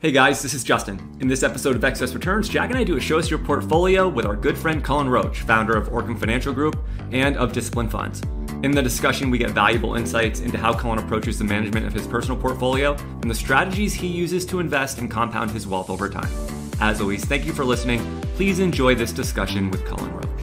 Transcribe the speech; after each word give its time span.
Hey 0.00 0.12
guys, 0.12 0.40
this 0.40 0.54
is 0.54 0.64
Justin. 0.64 0.98
In 1.20 1.28
this 1.28 1.42
episode 1.42 1.76
of 1.76 1.84
Excess 1.84 2.14
Returns, 2.14 2.48
Jack 2.48 2.70
and 2.70 2.78
I 2.78 2.84
do 2.84 2.96
a 2.96 3.00
show 3.00 3.18
us 3.18 3.28
your 3.28 3.38
portfolio 3.38 4.08
with 4.08 4.24
our 4.24 4.34
good 4.34 4.56
friend 4.56 4.82
Cullen 4.82 5.10
Roche, 5.10 5.42
founder 5.42 5.76
of 5.76 5.90
Orcam 5.90 6.18
Financial 6.18 6.54
Group 6.54 6.82
and 7.12 7.36
of 7.36 7.52
Discipline 7.52 7.90
Funds. 7.90 8.22
In 8.62 8.70
the 8.70 8.80
discussion, 8.80 9.28
we 9.28 9.36
get 9.36 9.50
valuable 9.50 9.96
insights 9.96 10.40
into 10.40 10.56
how 10.56 10.72
Cullen 10.72 10.98
approaches 10.98 11.38
the 11.38 11.44
management 11.44 11.86
of 11.86 11.92
his 11.92 12.06
personal 12.06 12.40
portfolio 12.40 12.96
and 13.20 13.30
the 13.30 13.34
strategies 13.34 13.92
he 13.92 14.06
uses 14.06 14.46
to 14.46 14.58
invest 14.58 14.96
and 14.96 15.10
compound 15.10 15.50
his 15.50 15.66
wealth 15.66 15.90
over 15.90 16.08
time. 16.08 16.32
As 16.80 17.02
always, 17.02 17.22
thank 17.26 17.44
you 17.44 17.52
for 17.52 17.66
listening. 17.66 18.00
Please 18.36 18.58
enjoy 18.58 18.94
this 18.94 19.12
discussion 19.12 19.70
with 19.70 19.84
Cullen 19.84 20.10
Roche. 20.14 20.42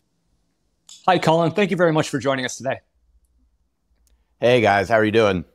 Hi, 1.07 1.17
Cullen. 1.17 1.49
Thank 1.49 1.71
you 1.71 1.77
very 1.77 1.93
much 1.93 2.09
for 2.09 2.19
joining 2.19 2.45
us 2.45 2.57
today. 2.57 2.81
Hey 4.39 4.61
guys, 4.61 4.87
how 4.87 4.97
are 4.97 5.03
you 5.03 5.11
doing? 5.11 5.45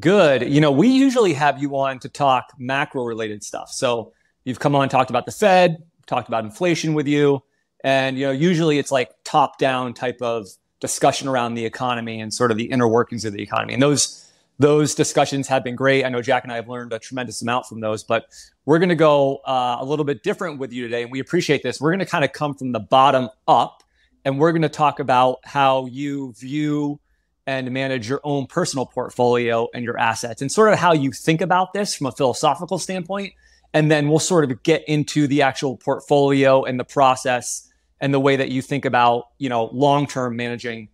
Good. 0.00 0.50
You 0.52 0.60
know, 0.60 0.72
we 0.72 0.88
usually 0.88 1.34
have 1.34 1.62
you 1.62 1.76
on 1.76 2.00
to 2.00 2.08
talk 2.08 2.52
macro 2.58 3.04
related 3.04 3.44
stuff. 3.44 3.70
So 3.70 4.12
you've 4.44 4.58
come 4.58 4.74
on, 4.74 4.88
talked 4.88 5.10
about 5.10 5.24
the 5.24 5.32
Fed, 5.32 5.82
talked 6.06 6.26
about 6.26 6.44
inflation 6.44 6.94
with 6.94 7.06
you. 7.06 7.42
And, 7.84 8.18
you 8.18 8.26
know, 8.26 8.32
usually 8.32 8.78
it's 8.78 8.90
like 8.90 9.10
top 9.24 9.58
down 9.58 9.94
type 9.94 10.20
of 10.20 10.48
discussion 10.80 11.28
around 11.28 11.54
the 11.54 11.64
economy 11.64 12.20
and 12.20 12.32
sort 12.32 12.50
of 12.50 12.56
the 12.56 12.64
inner 12.64 12.88
workings 12.88 13.24
of 13.24 13.34
the 13.34 13.42
economy. 13.42 13.74
And 13.74 13.82
those, 13.82 14.32
those 14.58 14.94
discussions 14.94 15.46
have 15.48 15.62
been 15.62 15.76
great. 15.76 16.04
I 16.04 16.08
know 16.08 16.22
Jack 16.22 16.42
and 16.42 16.52
I 16.52 16.56
have 16.56 16.68
learned 16.68 16.92
a 16.92 16.98
tremendous 16.98 17.42
amount 17.42 17.66
from 17.66 17.80
those, 17.80 18.02
but 18.02 18.26
we're 18.64 18.78
going 18.78 18.88
to 18.88 18.94
go 18.96 19.36
uh, 19.46 19.76
a 19.78 19.84
little 19.84 20.04
bit 20.04 20.22
different 20.22 20.58
with 20.58 20.72
you 20.72 20.84
today. 20.84 21.02
And 21.02 21.12
we 21.12 21.20
appreciate 21.20 21.62
this. 21.62 21.80
We're 21.80 21.90
going 21.90 22.00
to 22.00 22.06
kind 22.06 22.24
of 22.24 22.32
come 22.32 22.54
from 22.54 22.72
the 22.72 22.80
bottom 22.80 23.28
up 23.46 23.82
and 24.24 24.38
we're 24.40 24.52
going 24.52 24.62
to 24.62 24.68
talk 24.68 24.98
about 24.98 25.38
how 25.44 25.86
you 25.86 26.32
view 26.32 26.98
and 27.46 27.70
manage 27.70 28.08
your 28.08 28.20
own 28.24 28.46
personal 28.46 28.86
portfolio 28.86 29.68
and 29.74 29.84
your 29.84 29.98
assets 29.98 30.40
and 30.40 30.50
sort 30.50 30.72
of 30.72 30.78
how 30.78 30.92
you 30.92 31.12
think 31.12 31.40
about 31.40 31.72
this 31.72 31.94
from 31.94 32.06
a 32.06 32.12
philosophical 32.12 32.78
standpoint. 32.78 33.34
And 33.74 33.90
then 33.90 34.08
we'll 34.08 34.18
sort 34.20 34.50
of 34.50 34.62
get 34.62 34.84
into 34.88 35.26
the 35.26 35.42
actual 35.42 35.76
portfolio 35.76 36.64
and 36.64 36.78
the 36.78 36.84
process 36.84 37.68
and 38.00 38.14
the 38.14 38.20
way 38.20 38.36
that 38.36 38.50
you 38.50 38.62
think 38.62 38.84
about, 38.84 39.28
you 39.38 39.48
know, 39.48 39.68
long-term 39.72 40.36
managing 40.36 40.88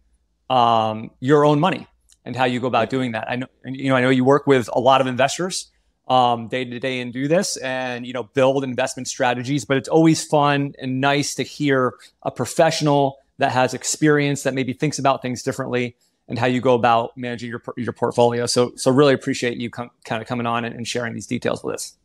um, 0.49 1.11
your 1.21 1.45
own 1.45 1.61
money 1.61 1.87
and 2.25 2.35
how 2.35 2.45
you 2.45 2.59
go 2.59 2.67
about 2.67 2.91
doing 2.91 3.13
that. 3.13 3.31
I 3.31 3.37
know, 3.37 3.47
you 3.65 3.89
know, 3.89 3.97
I 3.97 4.01
know 4.01 4.11
you 4.11 4.25
work 4.25 4.47
with 4.47 4.69
a 4.73 4.81
lot 4.81 5.01
of 5.01 5.07
investors 5.07 5.71
um, 6.09 6.49
day 6.49 6.65
to 6.65 6.81
day 6.81 7.01
and 7.01 7.13
do 7.13 7.29
this 7.29 7.57
and, 7.59 8.07
you 8.07 8.13
know, 8.13 8.25
build 8.25 8.65
investment 8.65 9.09
strategies, 9.09 9.65
but 9.65 9.77
it's 9.77 9.89
always 9.89 10.25
fun 10.25 10.75
and 10.81 11.01
nice 11.01 11.35
to 11.37 11.43
hear 11.43 11.95
a 12.23 12.31
professional 12.31 13.19
that 13.39 13.53
has 13.53 13.75
experience 13.75 14.43
that 14.43 14.55
maybe 14.55 14.73
thinks 14.73 14.99
about 14.99 15.23
things 15.23 15.43
differently 15.43 15.97
and 16.31 16.39
how 16.39 16.47
you 16.47 16.61
go 16.61 16.75
about 16.75 17.11
managing 17.17 17.51
your 17.51 17.63
your 17.77 17.93
portfolio. 17.93 18.47
So 18.47 18.73
so 18.77 18.91
really 18.91 19.13
appreciate 19.13 19.59
you 19.59 19.69
com- 19.69 19.91
kind 20.05 20.23
of 20.23 20.29
coming 20.29 20.47
on 20.47 20.65
and, 20.65 20.75
and 20.75 20.89
sharing 20.89 21.13
these 21.13 21.27
details 21.27 21.63
with 21.63 21.75
us. 21.75 21.99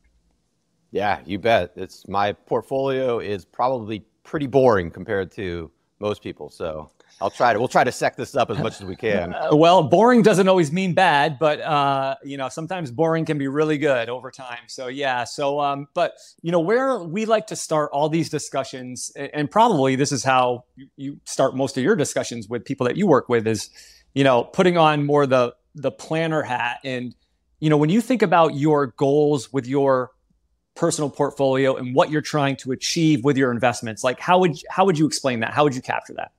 Yeah, 0.92 1.22
you 1.26 1.40
bet. 1.40 1.72
It's 1.76 2.08
my 2.08 2.34
portfolio 2.34 3.20
is 3.20 3.46
probably 3.46 4.04
pretty 4.24 4.48
boring 4.48 4.92
compared 4.92 5.32
to 5.34 5.72
most 6.00 6.24
people. 6.24 6.50
So 6.50 6.90
I'll 7.22 7.30
try 7.30 7.54
to 7.54 7.60
we'll 7.60 7.68
try 7.68 7.84
to 7.84 7.92
sec 7.92 8.16
this 8.18 8.36
up 8.36 8.50
as 8.50 8.58
much 8.58 8.82
as 8.82 8.86
we 8.86 8.96
can. 8.96 9.34
Uh, 9.46 9.56
well, 9.56 9.84
boring 9.84 10.22
doesn't 10.22 10.48
always 10.48 10.72
mean 10.72 10.94
bad, 10.94 11.38
but 11.38 11.60
uh, 11.62 12.16
you 12.24 12.38
know 12.38 12.50
sometimes 12.50 12.90
boring 12.90 13.26
can 13.26 13.38
be 13.38 13.48
really 13.48 13.78
good 13.78 14.10
over 14.10 14.32
time. 14.32 14.64
So 14.68 14.88
yeah, 14.88 15.24
so 15.24 15.60
um, 15.60 15.88
but 15.94 16.14
you 16.42 16.52
know 16.52 16.60
where 16.60 17.00
we 17.00 17.26
like 17.26 17.46
to 17.48 17.56
start 17.56 17.92
all 17.92 18.10
these 18.10 18.30
discussions, 18.30 19.12
and 19.16 19.52
probably 19.52 19.96
this 19.96 20.12
is 20.12 20.24
how 20.24 20.64
you 20.96 21.20
start 21.26 21.56
most 21.56 21.78
of 21.78 21.84
your 21.84 21.96
discussions 21.96 22.48
with 22.48 22.66
people 22.66 22.88
that 22.88 22.98
you 22.98 23.06
work 23.06 23.30
with 23.30 23.46
is 23.46 23.70
you 24.16 24.24
know, 24.24 24.44
putting 24.44 24.78
on 24.78 25.06
more 25.06 25.28
the 25.28 25.56
the 25.76 25.92
planner 25.92 26.42
hat 26.42 26.80
and 26.84 27.14
you 27.60 27.70
know, 27.70 27.78
when 27.78 27.90
you 27.90 28.02
think 28.02 28.22
about 28.22 28.56
your 28.56 28.88
goals 28.88 29.52
with 29.54 29.66
your 29.66 30.12
personal 30.76 31.10
portfolio 31.10 31.76
and 31.76 31.96
what 31.96 32.12
you're 32.12 32.22
trying 32.22 32.56
to 32.58 32.72
achieve 32.72 33.24
with 33.24 33.38
your 33.38 33.52
investments, 33.52 34.04
like 34.04 34.20
how 34.20 34.40
would 34.40 34.58
how 34.70 34.86
would 34.86 34.98
you 34.98 35.06
explain 35.06 35.40
that? 35.42 35.54
How 35.54 35.64
would 35.64 35.76
you 35.76 35.82
capture 35.82 36.14
that? 36.16 36.32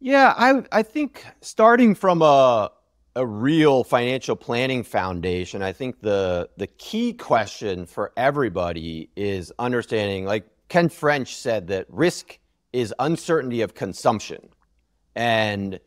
Yeah, 0.00 0.34
I 0.36 0.62
I 0.72 0.82
think 0.82 1.24
starting 1.40 1.94
from 1.94 2.22
a 2.22 2.70
a 3.16 3.26
real 3.26 3.84
financial 3.84 4.36
planning 4.36 4.82
foundation, 4.82 5.62
I 5.62 5.72
think 5.72 6.00
the 6.00 6.48
the 6.56 6.66
key 6.66 7.12
question 7.12 7.86
for 7.86 8.12
everybody 8.16 9.10
is 9.16 9.52
understanding 9.58 10.24
like 10.24 10.46
Ken 10.68 10.88
French 10.88 11.36
said 11.36 11.68
that 11.68 11.86
risk 11.88 12.38
is 12.72 12.94
uncertainty 12.98 13.60
of 13.60 13.74
consumption. 13.74 14.48
And 15.20 15.78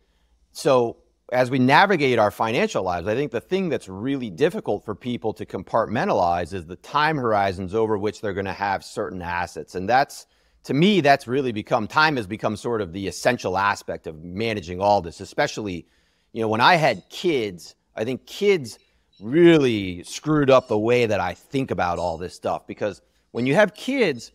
so 0.51 0.97
as 1.31 1.49
we 1.49 1.57
navigate 1.57 2.19
our 2.19 2.29
financial 2.29 2.83
lives, 2.83 3.07
I 3.07 3.15
think 3.15 3.31
the 3.31 3.41
thing 3.41 3.67
that's 3.67 3.89
really 3.89 4.29
difficult 4.29 4.85
for 4.85 4.93
people 4.93 5.33
to 5.33 5.43
compartmentalize 5.43 6.53
is 6.53 6.67
the 6.67 6.75
time 6.75 7.17
horizons 7.17 7.73
over 7.73 7.97
which 7.97 8.21
they're 8.21 8.35
going 8.35 8.45
to 8.45 8.53
have 8.53 8.85
certain 8.85 9.23
assets. 9.23 9.73
And 9.73 9.89
that's, 9.89 10.27
to 10.65 10.75
me, 10.75 11.01
that's 11.01 11.27
really 11.27 11.51
become, 11.51 11.87
time 11.87 12.15
has 12.17 12.27
become 12.27 12.55
sort 12.55 12.79
of 12.79 12.93
the 12.93 13.07
essential 13.07 13.57
aspect 13.57 14.05
of 14.05 14.23
managing 14.23 14.79
all 14.79 15.01
this, 15.01 15.19
especially, 15.19 15.87
you 16.31 16.41
know, 16.43 16.47
when 16.47 16.61
I 16.61 16.75
had 16.75 17.01
kids, 17.09 17.73
I 17.95 18.03
think 18.03 18.27
kids 18.27 18.77
really 19.19 20.03
screwed 20.03 20.51
up 20.51 20.67
the 20.67 20.77
way 20.77 21.07
that 21.07 21.19
I 21.19 21.33
think 21.33 21.71
about 21.71 21.97
all 21.97 22.19
this 22.19 22.35
stuff 22.35 22.67
because 22.67 23.01
when 23.31 23.47
you 23.47 23.55
have 23.55 23.73
kids, 23.73 24.31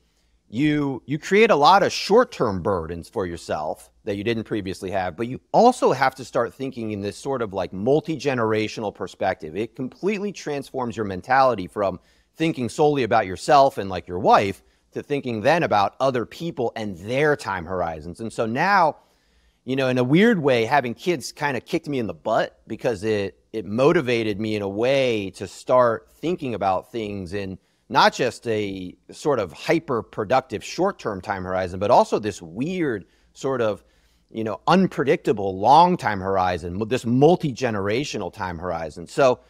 you 0.50 1.02
you 1.06 1.18
create 1.18 1.50
a 1.50 1.56
lot 1.56 1.82
of 1.82 1.92
short-term 1.92 2.62
burdens 2.62 3.08
for 3.08 3.26
yourself 3.26 3.90
that 4.08 4.16
you 4.16 4.24
didn't 4.24 4.44
previously 4.44 4.90
have 4.90 5.16
but 5.16 5.26
you 5.26 5.38
also 5.52 5.92
have 5.92 6.14
to 6.14 6.24
start 6.24 6.54
thinking 6.54 6.92
in 6.92 7.02
this 7.02 7.14
sort 7.14 7.42
of 7.42 7.52
like 7.52 7.74
multi-generational 7.74 8.94
perspective. 8.94 9.54
It 9.54 9.76
completely 9.76 10.32
transforms 10.32 10.96
your 10.96 11.04
mentality 11.04 11.66
from 11.66 12.00
thinking 12.34 12.70
solely 12.70 13.02
about 13.02 13.26
yourself 13.26 13.76
and 13.76 13.90
like 13.90 14.08
your 14.08 14.18
wife 14.18 14.62
to 14.92 15.02
thinking 15.02 15.42
then 15.42 15.62
about 15.62 15.94
other 16.00 16.24
people 16.24 16.72
and 16.74 16.96
their 16.96 17.36
time 17.36 17.66
horizons. 17.66 18.20
And 18.20 18.32
so 18.32 18.46
now 18.46 18.96
you 19.66 19.76
know 19.76 19.88
in 19.88 19.98
a 19.98 20.04
weird 20.04 20.38
way 20.38 20.64
having 20.64 20.94
kids 20.94 21.30
kind 21.30 21.54
of 21.54 21.66
kicked 21.66 21.86
me 21.86 21.98
in 21.98 22.06
the 22.06 22.14
butt 22.14 22.62
because 22.66 23.04
it 23.04 23.38
it 23.52 23.66
motivated 23.66 24.40
me 24.40 24.56
in 24.56 24.62
a 24.62 24.68
way 24.68 25.28
to 25.32 25.46
start 25.46 26.08
thinking 26.14 26.54
about 26.54 26.90
things 26.90 27.34
in 27.34 27.58
not 27.90 28.14
just 28.14 28.46
a 28.48 28.96
sort 29.10 29.38
of 29.38 29.52
hyper 29.52 30.02
productive 30.02 30.64
short 30.64 30.98
term 30.98 31.20
time 31.20 31.44
horizon, 31.44 31.78
but 31.78 31.90
also 31.90 32.18
this 32.18 32.40
weird 32.40 33.04
sort 33.32 33.60
of 33.60 33.84
you 34.30 34.44
know 34.44 34.60
unpredictable 34.66 35.58
long 35.58 35.96
time 35.96 36.20
horizon, 36.20 36.82
this 36.88 37.06
multi 37.06 37.52
generational 37.52 38.32
time 38.32 38.58
horizon. 38.58 39.06
So, 39.06 39.40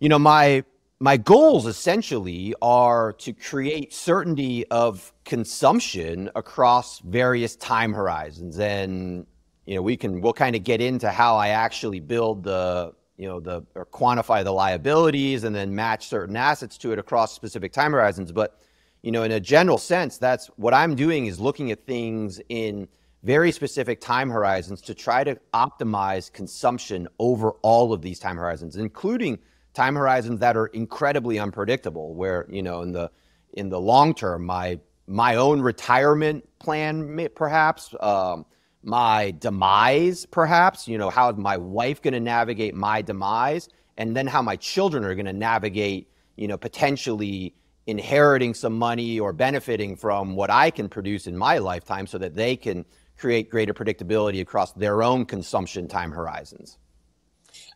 you 0.00 0.08
know, 0.08 0.18
my 0.18 0.64
my 1.02 1.16
goals 1.16 1.66
essentially 1.66 2.54
are 2.62 3.12
to 3.14 3.32
create 3.32 3.92
certainty 3.92 4.64
of 4.68 5.12
consumption 5.24 6.30
across 6.36 7.00
various 7.00 7.56
time 7.56 7.92
horizons 7.92 8.60
and 8.60 9.26
you 9.66 9.74
know 9.74 9.82
we 9.82 9.96
can 9.96 10.20
we'll 10.20 10.32
kind 10.32 10.54
of 10.54 10.62
get 10.62 10.80
into 10.80 11.10
how 11.10 11.34
i 11.34 11.48
actually 11.48 11.98
build 11.98 12.44
the 12.44 12.94
you 13.16 13.26
know 13.26 13.40
the 13.40 13.64
or 13.74 13.84
quantify 13.84 14.44
the 14.44 14.52
liabilities 14.52 15.42
and 15.42 15.56
then 15.56 15.74
match 15.74 16.06
certain 16.06 16.36
assets 16.36 16.78
to 16.78 16.92
it 16.92 17.00
across 17.00 17.34
specific 17.34 17.72
time 17.72 17.90
horizons 17.90 18.30
but 18.30 18.60
you 19.02 19.10
know 19.10 19.24
in 19.24 19.32
a 19.32 19.40
general 19.40 19.78
sense 19.78 20.18
that's 20.18 20.46
what 20.54 20.72
i'm 20.72 20.94
doing 20.94 21.26
is 21.26 21.40
looking 21.40 21.72
at 21.72 21.84
things 21.84 22.40
in 22.48 22.86
very 23.22 23.52
specific 23.52 24.00
time 24.00 24.28
horizons 24.30 24.80
to 24.80 24.94
try 24.94 25.22
to 25.22 25.38
optimize 25.54 26.32
consumption 26.32 27.06
over 27.18 27.52
all 27.62 27.92
of 27.92 28.02
these 28.02 28.18
time 28.18 28.36
horizons 28.36 28.76
including 28.76 29.38
time 29.74 29.94
horizons 29.94 30.40
that 30.40 30.56
are 30.56 30.66
incredibly 30.68 31.38
unpredictable 31.38 32.14
where 32.14 32.46
you 32.50 32.62
know 32.62 32.82
in 32.82 32.92
the 32.92 33.10
in 33.54 33.68
the 33.68 33.80
long 33.80 34.14
term 34.14 34.44
my 34.44 34.78
my 35.06 35.36
own 35.36 35.60
retirement 35.60 36.46
plan 36.58 37.28
perhaps 37.34 37.94
um, 38.00 38.44
my 38.82 39.32
demise, 39.38 40.26
perhaps, 40.26 40.88
you 40.88 40.98
know, 40.98 41.10
how 41.10 41.30
is 41.30 41.36
my 41.36 41.56
wife 41.56 42.02
going 42.02 42.14
to 42.14 42.20
navigate 42.20 42.74
my 42.74 43.00
demise, 43.02 43.68
and 43.96 44.16
then 44.16 44.26
how 44.26 44.42
my 44.42 44.56
children 44.56 45.04
are 45.04 45.14
going 45.14 45.26
to 45.26 45.32
navigate, 45.32 46.10
you 46.36 46.48
know, 46.48 46.56
potentially 46.56 47.54
inheriting 47.86 48.54
some 48.54 48.76
money 48.76 49.18
or 49.18 49.32
benefiting 49.32 49.96
from 49.96 50.34
what 50.34 50.50
I 50.50 50.70
can 50.70 50.88
produce 50.88 51.26
in 51.26 51.36
my 51.36 51.58
lifetime 51.58 52.06
so 52.06 52.18
that 52.18 52.34
they 52.34 52.56
can 52.56 52.84
create 53.22 53.48
greater 53.48 53.72
predictability 53.72 54.40
across 54.40 54.72
their 54.72 55.00
own 55.00 55.24
consumption 55.24 55.86
time 55.86 56.10
horizons. 56.10 56.76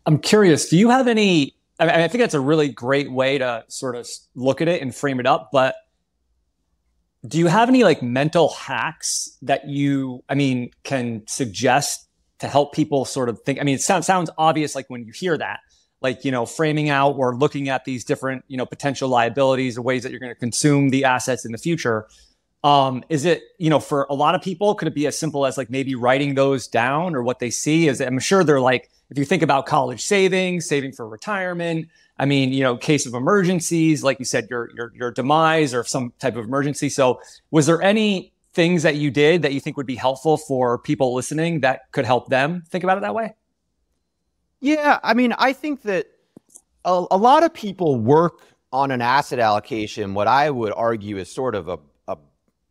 I'm 0.04 0.19
curious, 0.19 0.69
do 0.69 0.76
you 0.76 0.90
have 0.90 1.06
any? 1.06 1.54
I, 1.78 1.87
mean, 1.87 1.94
I 1.94 2.08
think 2.08 2.20
that's 2.20 2.34
a 2.34 2.40
really 2.40 2.69
great 2.69 3.12
way 3.12 3.38
to 3.38 3.64
sort 3.69 3.94
of 3.94 4.08
look 4.34 4.60
at 4.60 4.66
it 4.66 4.82
and 4.82 4.93
frame 4.93 5.20
it 5.20 5.26
up, 5.26 5.50
but 5.52 5.76
do 7.28 7.38
you 7.38 7.46
have 7.46 7.69
any 7.69 7.84
like 7.84 8.02
mental 8.02 8.48
hacks 8.54 9.37
that 9.43 9.69
you, 9.69 10.25
I 10.28 10.34
mean, 10.34 10.70
can 10.82 11.22
suggest 11.28 12.08
to 12.40 12.48
help 12.48 12.75
people 12.75 13.04
sort 13.04 13.28
of 13.28 13.40
think? 13.43 13.60
I 13.60 13.62
mean, 13.62 13.76
it 13.76 13.82
sounds 13.82 14.04
sounds 14.04 14.31
obvious 14.37 14.75
like 14.75 14.87
when 14.88 15.04
you 15.04 15.12
hear 15.12 15.38
that, 15.38 15.60
like 16.00 16.25
you 16.25 16.32
know, 16.32 16.44
framing 16.44 16.88
out 16.88 17.12
or 17.19 17.37
looking 17.37 17.69
at 17.69 17.84
these 17.84 18.04
different 18.04 18.44
you 18.48 18.56
know 18.56 18.66
potential 18.66 19.08
liabilities 19.08 19.78
or 19.78 19.82
ways 19.82 20.02
that 20.02 20.10
you're 20.10 20.20
going 20.20 20.34
to 20.34 20.40
consume 20.40 20.90
the 20.90 21.04
assets 21.04 21.44
in 21.44 21.52
the 21.52 21.58
future. 21.58 22.08
Um, 22.67 23.05
is 23.09 23.25
it 23.25 23.45
you 23.59 23.71
know 23.71 23.79
for 23.79 24.09
a 24.11 24.15
lot 24.15 24.35
of 24.35 24.43
people 24.43 24.75
could 24.75 24.89
it 24.89 24.95
be 24.95 25.07
as 25.07 25.17
simple 25.17 25.47
as 25.47 25.57
like 25.57 25.71
maybe 25.71 25.95
writing 25.95 26.35
those 26.35 26.67
down 26.67 27.15
or 27.15 27.23
what 27.23 27.39
they 27.39 27.49
see? 27.51 27.87
Is 27.87 28.01
I'm 28.01 28.19
sure 28.19 28.43
they're 28.43 28.61
like 28.61 28.91
if 29.09 29.17
you 29.17 29.25
think 29.25 29.43
about 29.43 29.67
college 29.67 30.03
savings, 30.03 30.67
saving 30.67 30.91
for 30.91 31.09
retirement, 31.09 31.89
I 32.19 32.25
mean, 32.25 32.53
you 32.53 32.65
know, 32.65 32.77
case 32.77 33.07
of 33.07 33.15
emergencies, 33.15 34.03
like 34.03 34.19
you 34.19 34.25
said, 34.25 34.49
your 34.51 34.71
your 34.75 34.93
your 34.97 35.13
demise 35.13 35.75
or 35.75 35.85
some 35.85 36.13
type 36.19 36.35
of 36.35 36.45
emergency. 36.45 36.89
So, 36.89 37.21
was 37.53 37.67
there 37.67 37.81
any 37.83 38.33
things 38.53 38.83
that 38.83 38.97
you 38.97 39.13
did 39.13 39.43
that 39.43 39.53
you 39.53 39.61
think 39.61 39.77
would 39.77 39.87
be 39.87 39.95
helpful 39.95 40.37
for 40.37 40.77
people 40.77 41.15
listening 41.15 41.61
that 41.61 41.93
could 41.93 42.05
help 42.05 42.31
them 42.31 42.65
think 42.69 42.83
about 42.83 42.99
it 42.99 43.03
that 43.03 43.15
way? 43.15 43.35
Yeah, 44.59 44.99
I 45.05 45.15
mean, 45.15 45.35
I 45.39 45.53
think 45.53 45.83
that 45.83 46.07
a, 46.85 47.05
a 47.13 47.17
lot 47.17 47.45
of 47.45 47.55
people 47.55 47.95
work 47.95 48.41
on 48.73 48.91
an 48.91 49.03
asset 49.03 49.39
allocation. 49.39 50.15
What 50.15 50.27
I 50.27 50.51
would 50.51 50.73
argue 50.73 51.19
is 51.19 51.31
sort 51.31 51.55
of 51.55 51.69
a 51.69 51.79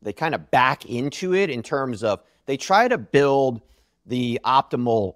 they 0.05 0.13
kind 0.13 0.33
of 0.33 0.49
back 0.51 0.85
into 0.85 1.35
it 1.35 1.49
in 1.49 1.61
terms 1.61 2.03
of 2.03 2.21
they 2.45 2.55
try 2.55 2.87
to 2.87 2.97
build 2.97 3.61
the 4.05 4.39
optimal 4.45 5.15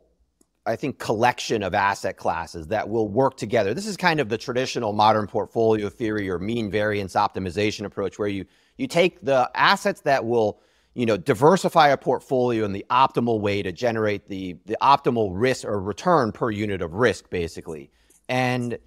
I 0.66 0.76
think, 0.76 1.00
collection 1.00 1.64
of 1.64 1.74
asset 1.74 2.18
classes 2.18 2.68
that 2.68 2.90
will 2.90 3.08
work 3.08 3.38
together. 3.38 3.74
This 3.74 3.88
is 3.88 3.98
kind 3.98 4.20
of 4.20 4.30
the 4.30 4.38
traditional 4.38 4.94
modern 4.94 5.26
portfolio 5.26 5.90
theory 5.90 6.30
or 6.30 6.38
mean 6.38 6.70
variance 6.70 7.16
optimization 7.16 7.86
approach, 7.86 8.20
where 8.20 8.28
you 8.28 8.46
you 8.78 8.86
take 8.86 9.22
the 9.22 9.50
assets 9.56 10.02
that 10.02 10.26
will 10.26 10.60
you 10.94 11.08
know 11.08 11.18
diversify 11.18 11.88
a 11.90 11.98
portfolio 11.98 12.66
in 12.66 12.74
the 12.74 12.86
optimal 12.92 13.40
way 13.40 13.64
to 13.64 13.72
generate 13.72 14.28
the 14.28 14.58
the 14.66 14.78
optimal 14.82 15.32
risk 15.34 15.66
or 15.66 15.82
return 15.82 16.32
per 16.32 16.52
unit 16.52 16.84
of 16.84 16.94
risk, 16.94 17.32
basically, 17.32 17.90
and 18.28 18.78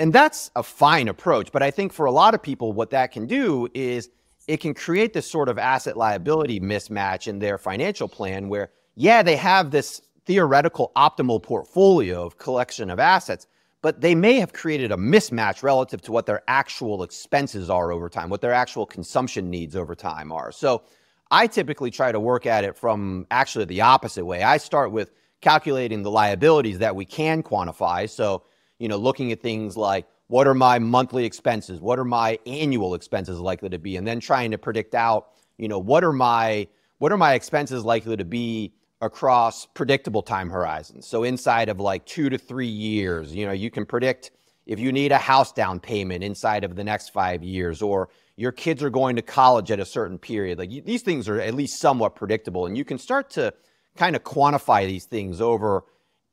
and 0.00 0.12
that's 0.12 0.50
a 0.56 0.62
fine 0.62 1.06
approach. 1.06 1.52
But 1.52 1.62
I 1.62 1.70
think 1.70 1.92
for 1.92 2.06
a 2.06 2.12
lot 2.12 2.34
of 2.34 2.42
people, 2.42 2.72
what 2.72 2.90
that 2.90 3.12
can 3.12 3.26
do 3.26 3.68
is 3.74 4.10
it 4.48 4.60
can 4.60 4.74
create 4.74 5.12
this 5.12 5.30
sort 5.30 5.48
of 5.48 5.58
asset 5.58 5.96
liability 5.96 6.58
mismatch 6.58 7.28
in 7.28 7.38
their 7.38 7.58
financial 7.58 8.08
plan 8.08 8.48
where 8.48 8.70
yeah, 8.96 9.22
they 9.22 9.36
have 9.36 9.70
this 9.70 10.02
theoretical 10.24 10.90
optimal 10.96 11.40
portfolio 11.40 12.26
of 12.26 12.38
collection 12.38 12.90
of 12.90 12.98
assets, 12.98 13.46
but 13.82 14.00
they 14.00 14.14
may 14.14 14.40
have 14.40 14.52
created 14.52 14.90
a 14.90 14.96
mismatch 14.96 15.62
relative 15.62 16.02
to 16.02 16.10
what 16.10 16.26
their 16.26 16.42
actual 16.48 17.02
expenses 17.02 17.70
are 17.70 17.92
over 17.92 18.08
time, 18.08 18.28
what 18.28 18.40
their 18.40 18.52
actual 18.52 18.86
consumption 18.86 19.50
needs 19.50 19.76
over 19.76 19.94
time 19.94 20.32
are. 20.32 20.50
So 20.50 20.82
I 21.30 21.46
typically 21.46 21.90
try 21.90 22.10
to 22.10 22.18
work 22.18 22.46
at 22.46 22.64
it 22.64 22.76
from 22.76 23.26
actually 23.30 23.66
the 23.66 23.82
opposite 23.82 24.24
way. 24.24 24.42
I 24.42 24.56
start 24.56 24.90
with 24.90 25.12
calculating 25.42 26.02
the 26.02 26.10
liabilities 26.10 26.78
that 26.78 26.96
we 26.96 27.04
can 27.04 27.42
quantify. 27.42 28.08
So, 28.10 28.42
you 28.78 28.88
know, 28.88 28.96
looking 28.96 29.30
at 29.30 29.40
things 29.40 29.76
like 29.76 30.06
what 30.28 30.46
are 30.46 30.54
my 30.54 30.78
monthly 30.78 31.24
expenses? 31.24 31.80
What 31.80 31.98
are 31.98 32.04
my 32.04 32.38
annual 32.46 32.94
expenses 32.94 33.40
likely 33.40 33.70
to 33.70 33.78
be? 33.78 33.96
And 33.96 34.06
then 34.06 34.20
trying 34.20 34.50
to 34.52 34.58
predict 34.58 34.94
out, 34.94 35.28
you 35.56 35.68
know, 35.68 35.78
what 35.78 36.04
are 36.04 36.12
my 36.12 36.68
what 36.98 37.12
are 37.12 37.16
my 37.16 37.34
expenses 37.34 37.84
likely 37.84 38.16
to 38.16 38.24
be 38.24 38.72
across 39.00 39.66
predictable 39.66 40.22
time 40.22 40.50
horizons. 40.50 41.06
So 41.06 41.22
inside 41.22 41.68
of 41.68 41.78
like 41.78 42.04
two 42.04 42.28
to 42.30 42.38
three 42.38 42.66
years, 42.66 43.34
you 43.34 43.46
know, 43.46 43.52
you 43.52 43.70
can 43.70 43.86
predict 43.86 44.32
if 44.66 44.78
you 44.78 44.92
need 44.92 45.12
a 45.12 45.18
house 45.18 45.52
down 45.52 45.80
payment 45.80 46.24
inside 46.24 46.64
of 46.64 46.76
the 46.76 46.84
next 46.84 47.10
five 47.10 47.42
years, 47.42 47.80
or 47.80 48.10
your 48.36 48.52
kids 48.52 48.82
are 48.82 48.90
going 48.90 49.16
to 49.16 49.22
college 49.22 49.70
at 49.70 49.80
a 49.80 49.84
certain 49.84 50.18
period. 50.18 50.58
Like 50.58 50.70
you, 50.70 50.82
these 50.82 51.02
things 51.02 51.28
are 51.28 51.40
at 51.40 51.54
least 51.54 51.80
somewhat 51.80 52.16
predictable, 52.16 52.66
and 52.66 52.76
you 52.76 52.84
can 52.84 52.98
start 52.98 53.30
to 53.30 53.54
kind 53.96 54.14
of 54.14 54.24
quantify 54.24 54.86
these 54.86 55.06
things 55.06 55.40
over 55.40 55.84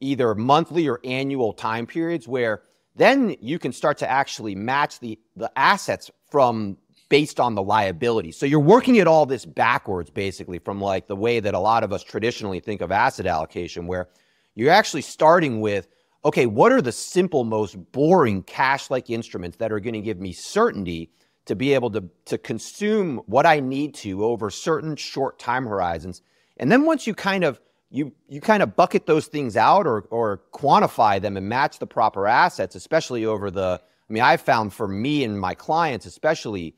either 0.02 0.36
monthly 0.36 0.90
or 0.90 1.00
annual 1.04 1.54
time 1.54 1.86
periods 1.86 2.28
where 2.28 2.64
then 2.96 3.36
you 3.42 3.60
can 3.60 3.72
start 3.72 3.98
to 4.00 4.10
actually 4.10 4.56
match 4.56 5.00
the, 5.00 5.20
the 5.36 5.52
assets 5.58 6.10
from 6.32 6.78
based 7.10 7.40
on 7.40 7.56
the 7.56 7.62
liability. 7.62 8.32
So 8.32 8.46
you're 8.46 8.60
working 8.60 9.00
at 9.00 9.08
all 9.08 9.26
this 9.26 9.46
backwards, 9.46 10.10
basically, 10.10 10.60
from 10.60 10.82
like 10.82 11.08
the 11.08 11.16
way 11.16 11.40
that 11.40 11.54
a 11.54 11.60
lot 11.60 11.84
of 11.84 11.94
us 11.94 12.04
traditionally 12.04 12.60
think 12.60 12.82
of 12.82 12.92
asset 12.92 13.28
allocation, 13.28 13.88
where 13.88 14.10
you're 14.56 14.72
actually 14.72 15.02
starting 15.02 15.62
with, 15.62 15.88
okay, 16.24 16.46
what 16.46 16.72
are 16.72 16.82
the 16.82 16.92
simple, 16.92 17.44
most 17.44 17.76
boring 17.92 18.42
cash 18.44 18.90
like 18.90 19.10
instruments 19.10 19.58
that 19.58 19.72
are 19.72 19.80
going 19.80 19.94
to 19.94 20.02
give 20.02 20.20
me 20.20 20.34
certainty 20.34 21.12
to 21.46 21.56
be 21.56 21.74
able 21.74 21.92
to, 21.92 22.04
to 22.26 22.38
consume 22.38 23.18
what 23.28 23.46
I 23.46 23.60
need 23.60 23.94
to 23.96 24.26
over 24.26 24.50
certain 24.50 24.96
short 24.96 25.38
time 25.38 25.66
horizons? 25.66 26.22
And 26.58 26.72
then 26.72 26.86
once 26.86 27.06
you 27.06 27.14
kind 27.14 27.44
of 27.44 27.60
you 27.96 28.12
you 28.28 28.42
kind 28.42 28.62
of 28.62 28.76
bucket 28.76 29.06
those 29.06 29.28
things 29.28 29.56
out 29.56 29.88
or 29.88 30.06
or 30.12 30.42
quantify 30.54 31.22
them 31.22 31.38
and 31.38 31.48
match 31.48 31.80
the 31.80 31.88
proper 31.88 32.28
assets, 32.28 32.76
especially 32.76 33.26
over 33.26 33.50
the 33.50 33.82
I 34.10 34.14
mean, 34.14 34.22
I've 34.22 34.42
found 34.42 34.74
for 34.74 34.88
me 34.88 35.24
and 35.24 35.40
my 35.40 35.56
clients, 35.56 36.06
especially 36.06 36.76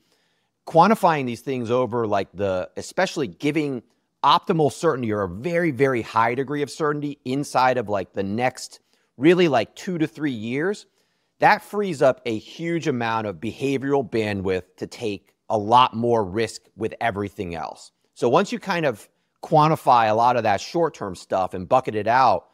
quantifying 0.66 1.26
these 1.26 1.40
things 1.40 1.70
over 1.70 2.06
like 2.06 2.28
the 2.32 2.70
especially 2.76 3.26
giving 3.26 3.82
optimal 4.22 4.72
certainty 4.72 5.12
or 5.12 5.22
a 5.22 5.28
very 5.28 5.70
very 5.72 6.02
high 6.02 6.34
degree 6.34 6.62
of 6.62 6.70
certainty 6.70 7.18
inside 7.24 7.78
of 7.78 7.88
like 7.88 8.12
the 8.12 8.22
next 8.22 8.80
really 9.16 9.48
like 9.48 9.74
2 9.74 9.98
to 9.98 10.06
3 10.06 10.30
years 10.30 10.86
that 11.40 11.62
frees 11.62 12.02
up 12.02 12.20
a 12.26 12.36
huge 12.38 12.86
amount 12.86 13.26
of 13.26 13.36
behavioral 13.36 14.08
bandwidth 14.08 14.64
to 14.76 14.86
take 14.86 15.34
a 15.48 15.58
lot 15.58 15.94
more 15.94 16.24
risk 16.24 16.62
with 16.76 16.94
everything 17.00 17.54
else. 17.54 17.92
So 18.14 18.28
once 18.28 18.52
you 18.52 18.58
kind 18.58 18.84
of 18.84 19.08
quantify 19.42 20.10
a 20.10 20.14
lot 20.14 20.36
of 20.36 20.42
that 20.42 20.60
short-term 20.60 21.14
stuff 21.14 21.54
and 21.54 21.68
bucket 21.68 21.94
it 21.94 22.06
out 22.06 22.48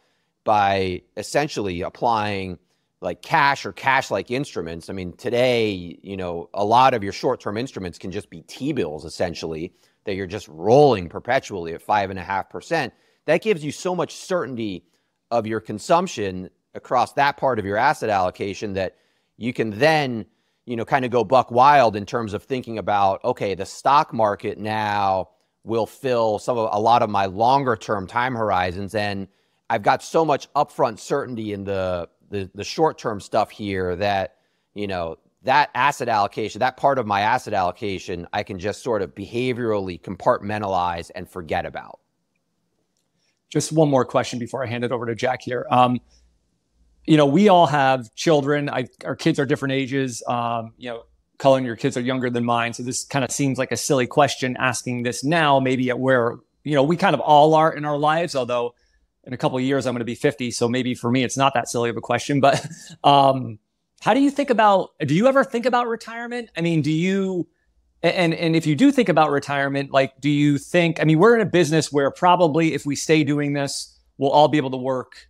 by 0.44 1.02
essentially 1.16 1.80
applying 1.82 2.58
like 3.00 3.22
cash 3.22 3.66
or 3.66 3.72
cash 3.72 4.10
like 4.10 4.30
instruments. 4.30 4.88
I 4.88 4.92
mean, 4.92 5.12
today, 5.14 5.98
you 6.02 6.16
know, 6.16 6.48
a 6.54 6.64
lot 6.64 6.94
of 6.94 7.02
your 7.02 7.12
short 7.12 7.40
term 7.40 7.56
instruments 7.56 7.98
can 7.98 8.10
just 8.10 8.30
be 8.30 8.42
T 8.42 8.72
bills 8.72 9.04
essentially 9.04 9.72
that 10.04 10.14
you're 10.14 10.26
just 10.26 10.48
rolling 10.48 11.08
perpetually 11.08 11.74
at 11.74 11.82
five 11.82 12.10
and 12.10 12.18
a 12.18 12.22
half 12.22 12.50
percent. 12.50 12.92
That 13.26 13.42
gives 13.42 13.64
you 13.64 13.72
so 13.72 13.94
much 13.94 14.14
certainty 14.14 14.84
of 15.30 15.46
your 15.46 15.60
consumption 15.60 16.50
across 16.74 17.12
that 17.14 17.36
part 17.36 17.58
of 17.58 17.64
your 17.64 17.76
asset 17.76 18.10
allocation 18.10 18.74
that 18.74 18.96
you 19.36 19.52
can 19.52 19.78
then, 19.78 20.26
you 20.66 20.76
know, 20.76 20.84
kind 20.84 21.04
of 21.04 21.10
go 21.10 21.24
buck 21.24 21.50
wild 21.50 21.96
in 21.96 22.06
terms 22.06 22.34
of 22.34 22.42
thinking 22.42 22.78
about, 22.78 23.24
okay, 23.24 23.54
the 23.54 23.66
stock 23.66 24.12
market 24.12 24.58
now 24.58 25.30
will 25.64 25.86
fill 25.86 26.38
some 26.38 26.58
of 26.58 26.68
a 26.72 26.78
lot 26.78 27.02
of 27.02 27.10
my 27.10 27.26
longer 27.26 27.74
term 27.76 28.06
time 28.06 28.34
horizons 28.34 28.94
and 28.94 29.26
I've 29.70 29.82
got 29.82 30.02
so 30.02 30.24
much 30.24 30.52
upfront 30.54 30.98
certainty 30.98 31.52
in 31.52 31.64
the 31.64 32.08
the 32.30 32.50
the 32.54 32.64
short 32.64 32.98
term 32.98 33.20
stuff 33.20 33.50
here 33.50 33.96
that 33.96 34.36
you 34.74 34.86
know 34.86 35.18
that 35.44 35.70
asset 35.74 36.08
allocation, 36.08 36.58
that 36.60 36.76
part 36.76 36.98
of 36.98 37.06
my 37.06 37.20
asset 37.20 37.52
allocation, 37.52 38.26
I 38.32 38.42
can 38.42 38.58
just 38.58 38.82
sort 38.82 39.02
of 39.02 39.14
behaviorally 39.14 40.00
compartmentalize 40.00 41.10
and 41.14 41.28
forget 41.28 41.66
about. 41.66 42.00
Just 43.50 43.70
one 43.70 43.90
more 43.90 44.04
question 44.04 44.38
before 44.38 44.64
I 44.64 44.66
hand 44.66 44.84
it 44.84 44.92
over 44.92 45.06
to 45.06 45.14
Jack 45.14 45.42
here. 45.42 45.66
Um, 45.70 46.00
you 47.06 47.18
know, 47.18 47.26
we 47.26 47.50
all 47.50 47.66
have 47.66 48.12
children. 48.14 48.70
I, 48.70 48.86
our 49.04 49.14
kids 49.14 49.38
are 49.38 49.44
different 49.44 49.72
ages. 49.72 50.22
Um, 50.26 50.72
you 50.78 50.88
know, 50.88 51.04
Cullen, 51.38 51.64
your 51.64 51.76
kids 51.76 51.96
are 51.96 52.00
younger 52.00 52.30
than 52.30 52.44
mine, 52.44 52.72
so 52.72 52.82
this 52.82 53.04
kind 53.04 53.24
of 53.24 53.30
seems 53.30 53.58
like 53.58 53.72
a 53.72 53.76
silly 53.76 54.06
question 54.06 54.56
asking 54.58 55.02
this 55.02 55.24
now. 55.24 55.60
Maybe 55.60 55.90
at 55.90 55.98
where 55.98 56.36
you 56.62 56.74
know 56.74 56.82
we 56.82 56.96
kind 56.96 57.14
of 57.14 57.20
all 57.20 57.54
are 57.54 57.72
in 57.72 57.84
our 57.84 57.98
lives, 57.98 58.36
although 58.36 58.74
in 59.26 59.32
a 59.32 59.36
couple 59.36 59.58
years, 59.60 59.86
I'm 59.86 59.94
going 59.94 60.00
to 60.00 60.04
be 60.04 60.14
50. 60.14 60.50
So 60.50 60.68
maybe 60.68 60.94
for 60.94 61.10
me, 61.10 61.24
it's 61.24 61.36
not 61.36 61.54
that 61.54 61.68
silly 61.68 61.90
of 61.90 61.96
a 61.96 62.00
question. 62.00 62.40
But 62.40 62.66
um, 63.04 63.58
how 64.00 64.14
do 64.14 64.20
you 64.20 64.30
think 64.30 64.50
about? 64.50 64.90
Do 65.00 65.14
you 65.14 65.26
ever 65.26 65.44
think 65.44 65.66
about 65.66 65.88
retirement? 65.88 66.50
I 66.56 66.60
mean, 66.60 66.82
do 66.82 66.92
you? 66.92 67.48
And 68.02 68.34
and 68.34 68.54
if 68.54 68.66
you 68.66 68.76
do 68.76 68.92
think 68.92 69.08
about 69.08 69.30
retirement, 69.30 69.90
like, 69.90 70.20
do 70.20 70.28
you 70.28 70.58
think? 70.58 71.00
I 71.00 71.04
mean, 71.04 71.18
we're 71.18 71.34
in 71.34 71.40
a 71.40 71.50
business 71.50 71.90
where 71.90 72.10
probably 72.10 72.74
if 72.74 72.84
we 72.84 72.96
stay 72.96 73.24
doing 73.24 73.54
this, 73.54 73.98
we'll 74.18 74.30
all 74.30 74.48
be 74.48 74.58
able 74.58 74.70
to 74.72 74.76
work 74.76 75.28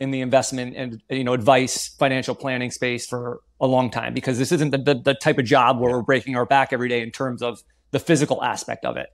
in 0.00 0.10
the 0.10 0.20
investment 0.20 0.76
and 0.76 1.02
you 1.10 1.24
know 1.24 1.32
advice, 1.32 1.88
financial 1.88 2.34
planning 2.34 2.70
space 2.70 3.06
for 3.06 3.40
a 3.60 3.66
long 3.66 3.90
time 3.90 4.14
because 4.14 4.38
this 4.38 4.52
isn't 4.52 4.70
the, 4.70 4.78
the, 4.78 4.94
the 4.94 5.14
type 5.14 5.38
of 5.38 5.44
job 5.44 5.80
where 5.80 5.92
we're 5.92 6.02
breaking 6.02 6.36
our 6.36 6.46
back 6.46 6.72
every 6.72 6.88
day 6.88 7.02
in 7.02 7.10
terms 7.10 7.42
of 7.42 7.62
the 7.90 7.98
physical 7.98 8.42
aspect 8.42 8.84
of 8.84 8.96
it. 8.96 9.08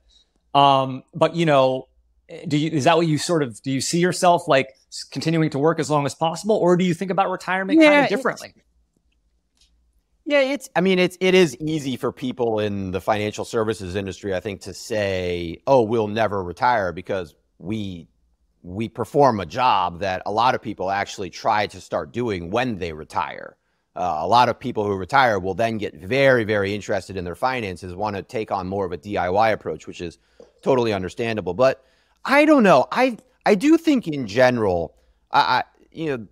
Um, 0.53 1.03
but 1.13 1.35
you 1.35 1.45
know, 1.45 1.87
do 2.47 2.57
you 2.57 2.71
is 2.71 2.85
that 2.85 2.97
what 2.97 3.07
you 3.07 3.17
sort 3.17 3.43
of 3.43 3.61
do 3.61 3.71
you 3.71 3.81
see 3.81 3.99
yourself 3.99 4.47
like 4.47 4.75
continuing 5.11 5.49
to 5.51 5.59
work 5.59 5.79
as 5.79 5.89
long 5.89 6.05
as 6.05 6.15
possible 6.15 6.55
or 6.55 6.75
do 6.75 6.83
you 6.83 6.93
think 6.93 7.11
about 7.11 7.29
retirement 7.29 7.79
yeah, 7.79 7.89
kind 7.89 8.03
of 8.03 8.09
differently? 8.09 8.53
Yeah 10.25 10.41
it's 10.41 10.67
i 10.75 10.81
mean 10.81 10.97
it's 10.97 11.17
it 11.19 11.35
is 11.35 11.55
easy 11.57 11.97
for 11.97 12.11
people 12.11 12.59
in 12.59 12.89
the 12.89 12.99
financial 12.99 13.45
services 13.45 13.95
industry 13.95 14.33
i 14.33 14.39
think 14.39 14.61
to 14.61 14.73
say 14.73 15.61
oh 15.67 15.83
we'll 15.83 16.07
never 16.07 16.43
retire 16.43 16.91
because 16.91 17.35
we 17.59 18.07
we 18.63 18.89
perform 18.89 19.39
a 19.39 19.45
job 19.45 19.99
that 19.99 20.23
a 20.25 20.31
lot 20.31 20.55
of 20.55 20.61
people 20.63 20.89
actually 20.89 21.29
try 21.29 21.67
to 21.67 21.79
start 21.79 22.11
doing 22.11 22.49
when 22.49 22.79
they 22.79 22.91
retire 22.91 23.55
uh, 23.95 24.19
a 24.19 24.27
lot 24.27 24.49
of 24.49 24.59
people 24.59 24.83
who 24.83 24.95
retire 24.95 25.39
will 25.39 25.53
then 25.53 25.77
get 25.77 25.95
very, 25.95 26.43
very 26.43 26.75
interested 26.75 27.15
in 27.15 27.23
their 27.23 27.35
finances, 27.35 27.95
want 27.95 28.15
to 28.15 28.21
take 28.21 28.51
on 28.51 28.67
more 28.67 28.85
of 28.85 28.91
a 28.91 28.97
DIY 28.97 29.53
approach, 29.53 29.87
which 29.87 30.01
is 30.01 30.17
totally 30.61 30.91
understandable. 30.91 31.53
But 31.53 31.83
I 32.25 32.45
don't 32.45 32.63
know. 32.63 32.87
I 32.91 33.17
I 33.45 33.55
do 33.55 33.77
think 33.77 34.07
in 34.07 34.27
general, 34.27 34.95
I, 35.31 35.39
I 35.39 35.63
you 35.91 36.17
know, 36.17 36.27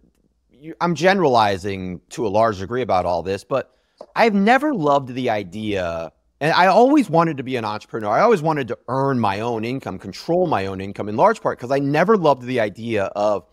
you, 0.51 0.75
I'm 0.82 0.96
generalizing 0.96 2.01
to 2.10 2.27
a 2.27 2.29
large 2.29 2.60
degree 2.60 2.82
about 2.82 3.05
all 3.05 3.24
this, 3.24 3.43
but 3.43 3.74
I've 4.15 4.34
never 4.34 4.74
loved 4.74 5.13
the 5.13 5.29
idea. 5.29 6.12
And 6.41 6.51
I 6.51 6.67
always 6.67 7.10
wanted 7.10 7.38
to 7.38 7.43
be 7.43 7.55
an 7.55 7.63
entrepreneur. 7.63 8.10
I 8.10 8.22
always 8.22 8.41
wanted 8.41 8.67
to 8.70 8.77
earn 8.89 9.20
my 9.20 9.39
own 9.39 9.63
income, 9.63 9.98
control 10.00 10.48
my 10.48 10.65
own 10.65 10.82
income 10.82 11.08
in 11.08 11.15
large 11.15 11.39
part 11.39 11.58
because 11.58 11.72
I 11.72 11.79
never 11.79 12.17
loved 12.17 12.41
the 12.41 12.60
idea 12.60 13.05
of 13.05 13.46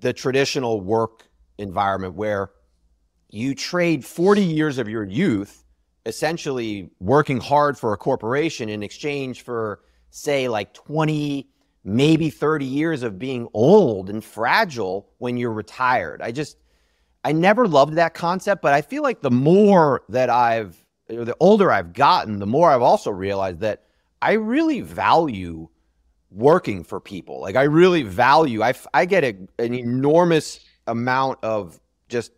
the 0.00 0.12
traditional 0.12 0.80
work 0.80 1.28
environment 1.58 2.14
where 2.14 2.50
you 3.30 3.54
trade 3.54 4.04
40 4.04 4.42
years 4.42 4.78
of 4.78 4.88
your 4.88 5.04
youth 5.04 5.64
essentially 6.06 6.90
working 6.98 7.40
hard 7.40 7.78
for 7.78 7.92
a 7.92 7.96
corporation 7.96 8.68
in 8.68 8.82
exchange 8.82 9.42
for 9.42 9.80
say 10.10 10.48
like 10.48 10.74
20 10.74 11.48
maybe 11.84 12.30
30 12.30 12.64
years 12.64 13.02
of 13.02 13.18
being 13.18 13.48
old 13.54 14.10
and 14.10 14.22
fragile 14.22 15.08
when 15.18 15.36
you're 15.36 15.52
retired. 15.52 16.20
I 16.22 16.32
just 16.32 16.56
i 17.24 17.32
never 17.32 17.68
loved 17.68 17.94
that 17.96 18.14
concept 18.14 18.62
but 18.62 18.72
i 18.72 18.80
feel 18.80 19.02
like 19.02 19.20
the 19.20 19.30
more 19.30 20.02
that 20.08 20.30
i've 20.30 20.82
or 21.10 21.24
the 21.24 21.36
older 21.40 21.70
i've 21.70 21.92
gotten 21.92 22.38
the 22.38 22.46
more 22.46 22.70
i've 22.70 22.82
also 22.82 23.10
realized 23.10 23.60
that 23.60 23.84
i 24.22 24.32
really 24.32 24.80
value 24.80 25.68
working 26.30 26.84
for 26.84 27.00
people. 27.00 27.40
Like 27.40 27.56
i 27.56 27.62
really 27.64 28.02
value 28.02 28.62
i, 28.62 28.72
I 28.94 29.04
get 29.04 29.24
a, 29.24 29.36
an 29.58 29.74
enormous 29.74 30.60
amount 30.86 31.38
of 31.42 31.80
just 32.08 32.32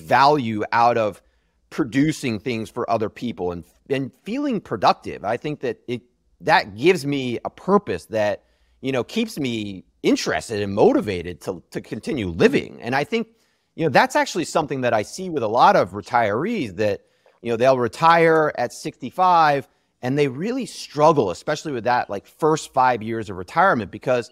value 0.00 0.62
out 0.72 0.96
of 0.96 1.22
producing 1.70 2.38
things 2.38 2.70
for 2.70 2.88
other 2.90 3.08
people 3.08 3.52
and 3.52 3.64
and 3.90 4.12
feeling 4.22 4.60
productive. 4.60 5.24
I 5.24 5.36
think 5.36 5.60
that 5.60 5.78
it 5.86 6.02
that 6.40 6.76
gives 6.76 7.04
me 7.04 7.38
a 7.44 7.50
purpose 7.50 8.06
that 8.06 8.44
you 8.80 8.92
know 8.92 9.04
keeps 9.04 9.38
me 9.38 9.84
interested 10.02 10.62
and 10.62 10.74
motivated 10.74 11.40
to 11.42 11.62
to 11.70 11.80
continue 11.80 12.28
living. 12.28 12.80
And 12.80 12.94
I 12.94 13.04
think 13.04 13.28
you 13.74 13.84
know 13.84 13.90
that's 13.90 14.16
actually 14.16 14.44
something 14.44 14.82
that 14.82 14.94
I 14.94 15.02
see 15.02 15.30
with 15.30 15.42
a 15.42 15.48
lot 15.48 15.76
of 15.76 15.92
retirees 15.92 16.76
that 16.76 17.02
you 17.42 17.50
know 17.50 17.56
they'll 17.56 17.78
retire 17.78 18.52
at 18.56 18.72
65 18.72 19.68
and 20.00 20.16
they 20.16 20.28
really 20.28 20.66
struggle 20.66 21.30
especially 21.30 21.72
with 21.72 21.84
that 21.84 22.08
like 22.08 22.26
first 22.26 22.72
5 22.72 23.02
years 23.02 23.30
of 23.30 23.36
retirement 23.36 23.90
because 23.90 24.30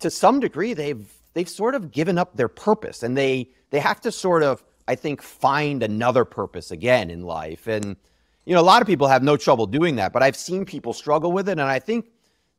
to 0.00 0.10
some 0.10 0.40
degree 0.40 0.74
they've 0.74 1.12
they've 1.34 1.48
sort 1.48 1.74
of 1.74 1.90
given 1.92 2.18
up 2.18 2.36
their 2.36 2.48
purpose 2.48 3.02
and 3.02 3.16
they 3.16 3.48
they 3.70 3.80
have 3.80 4.00
to 4.00 4.12
sort 4.12 4.42
of 4.42 4.64
I 4.90 4.96
think, 4.96 5.22
find 5.22 5.84
another 5.84 6.24
purpose 6.24 6.72
again 6.72 7.10
in 7.10 7.22
life. 7.22 7.68
And, 7.68 7.94
you 8.44 8.54
know, 8.54 8.60
a 8.60 8.68
lot 8.72 8.82
of 8.82 8.88
people 8.88 9.06
have 9.06 9.22
no 9.22 9.36
trouble 9.36 9.66
doing 9.66 9.94
that, 9.96 10.12
but 10.12 10.20
I've 10.20 10.34
seen 10.34 10.64
people 10.64 10.92
struggle 10.92 11.30
with 11.30 11.48
it. 11.48 11.52
And 11.52 11.62
I 11.62 11.78
think 11.78 12.06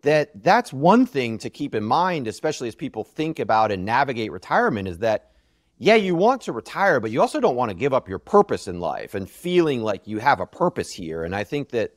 that 0.03 0.41
that's 0.41 0.71
one 0.71 1.05
thing 1.05 1.37
to 1.39 1.49
keep 1.49 1.75
in 1.75 1.83
mind, 1.83 2.27
especially 2.27 2.69
as 2.69 2.75
people 2.75 3.03
think 3.03 3.37
about 3.39 3.69
and 3.69 3.83
navigate 3.83 4.31
retirement, 4.31 4.87
is 4.87 4.99
that, 4.99 5.31
yeah, 5.77 5.95
you 5.95 6.15
want 6.15 6.41
to 6.43 6.53
retire, 6.53 7.01
but 7.01 7.11
you 7.11 7.19
also 7.19 7.41
don't 7.41 7.57
want 7.57 7.69
to 7.69 7.75
give 7.75 7.93
up 7.93 8.07
your 8.07 8.19
purpose 8.19 8.69
in 8.69 8.79
life 8.79 9.13
and 9.13 9.29
feeling 9.29 9.83
like 9.83 10.07
you 10.07 10.19
have 10.19 10.39
a 10.39 10.45
purpose 10.45 10.89
here. 10.89 11.25
And 11.25 11.35
I 11.35 11.43
think 11.43 11.71
that 11.71 11.91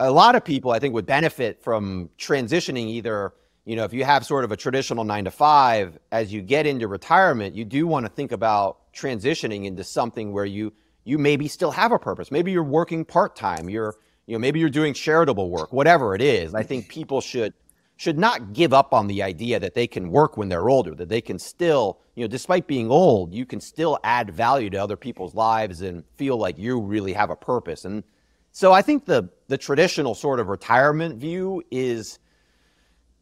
a 0.00 0.10
lot 0.10 0.34
of 0.34 0.46
people, 0.46 0.70
I 0.70 0.78
think, 0.78 0.94
would 0.94 1.04
benefit 1.04 1.62
from 1.62 2.08
transitioning 2.16 2.86
either 2.86 3.34
you 3.68 3.76
know, 3.76 3.84
if 3.84 3.92
you 3.92 4.02
have 4.02 4.24
sort 4.24 4.44
of 4.44 4.50
a 4.50 4.56
traditional 4.56 5.04
nine 5.04 5.26
to 5.26 5.30
five, 5.30 5.98
as 6.10 6.32
you 6.32 6.40
get 6.40 6.66
into 6.66 6.88
retirement, 6.88 7.54
you 7.54 7.66
do 7.66 7.86
want 7.86 8.06
to 8.06 8.10
think 8.10 8.32
about 8.32 8.87
transitioning 8.98 9.64
into 9.64 9.84
something 9.84 10.32
where 10.32 10.44
you 10.44 10.72
you 11.04 11.18
maybe 11.18 11.48
still 11.48 11.70
have 11.70 11.92
a 11.92 11.98
purpose. 11.98 12.30
Maybe 12.30 12.52
you're 12.52 12.62
working 12.62 13.04
part 13.04 13.36
time. 13.36 13.68
You're 13.68 13.94
you 14.26 14.34
know 14.34 14.38
maybe 14.38 14.60
you're 14.60 14.68
doing 14.68 14.94
charitable 14.94 15.50
work. 15.50 15.72
Whatever 15.72 16.14
it 16.14 16.20
is, 16.20 16.54
I 16.54 16.62
think 16.62 16.88
people 16.88 17.20
should 17.20 17.54
should 17.96 18.18
not 18.18 18.52
give 18.52 18.72
up 18.72 18.92
on 18.92 19.06
the 19.06 19.22
idea 19.22 19.58
that 19.58 19.74
they 19.74 19.86
can 19.86 20.10
work 20.10 20.36
when 20.36 20.48
they're 20.48 20.68
older. 20.68 20.94
That 20.94 21.08
they 21.08 21.20
can 21.20 21.38
still 21.38 21.98
you 22.14 22.24
know 22.24 22.28
despite 22.28 22.66
being 22.66 22.90
old, 22.90 23.32
you 23.32 23.46
can 23.46 23.60
still 23.60 23.98
add 24.04 24.30
value 24.30 24.70
to 24.70 24.78
other 24.78 24.96
people's 24.96 25.34
lives 25.34 25.82
and 25.82 26.04
feel 26.16 26.36
like 26.36 26.58
you 26.58 26.80
really 26.80 27.12
have 27.12 27.30
a 27.30 27.36
purpose. 27.36 27.84
And 27.84 28.04
so 28.52 28.72
I 28.72 28.82
think 28.82 29.06
the 29.06 29.30
the 29.46 29.58
traditional 29.58 30.14
sort 30.14 30.40
of 30.40 30.48
retirement 30.48 31.16
view 31.16 31.62
is 31.70 32.18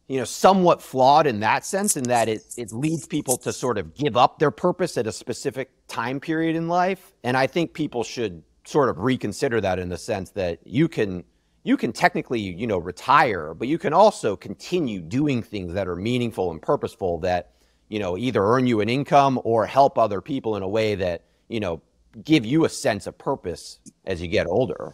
you 0.07 0.17
know, 0.17 0.23
somewhat 0.23 0.81
flawed 0.81 1.27
in 1.27 1.41
that 1.41 1.65
sense, 1.65 1.97
in 1.97 2.03
that 2.05 2.29
it, 2.29 2.41
it 2.55 2.71
leads 2.71 3.05
people 3.05 3.37
to 3.37 3.51
sort 3.51 3.77
of 3.77 3.93
give 3.93 4.15
up 4.15 4.39
their 4.39 4.51
purpose 4.51 4.97
at 4.97 5.05
a 5.05 5.11
specific 5.11 5.69
time 5.87 6.19
period 6.19 6.55
in 6.55 6.67
life. 6.67 7.13
And 7.23 7.35
I 7.35 7.47
think 7.47 7.73
people 7.73 8.03
should 8.03 8.41
sort 8.65 8.89
of 8.89 8.99
reconsider 8.99 9.59
that 9.61 9.79
in 9.79 9.89
the 9.89 9.97
sense 9.97 10.29
that 10.31 10.59
you 10.65 10.87
can 10.87 11.23
you 11.63 11.75
can 11.75 11.91
technically, 11.91 12.39
you 12.39 12.65
know, 12.65 12.77
retire, 12.77 13.53
but 13.53 13.67
you 13.67 13.77
can 13.77 13.91
also 13.91 14.37
continue 14.37 15.01
doing 15.01 15.43
things 15.43 15.73
that 15.73 15.85
are 15.85 15.97
meaningful 15.97 16.51
and 16.51 16.61
purposeful 16.61 17.19
that, 17.19 17.51
you 17.89 17.99
know, 17.99 18.17
either 18.17 18.41
earn 18.41 18.65
you 18.65 18.79
an 18.79 18.87
income 18.87 19.37
or 19.43 19.65
help 19.65 19.97
other 19.97 20.21
people 20.21 20.55
in 20.55 20.63
a 20.63 20.67
way 20.67 20.95
that, 20.95 21.25
you 21.49 21.59
know, 21.59 21.81
give 22.23 22.45
you 22.45 22.63
a 22.63 22.69
sense 22.69 23.05
of 23.05 23.17
purpose 23.17 23.79
as 24.05 24.21
you 24.21 24.29
get 24.29 24.47
older. 24.47 24.93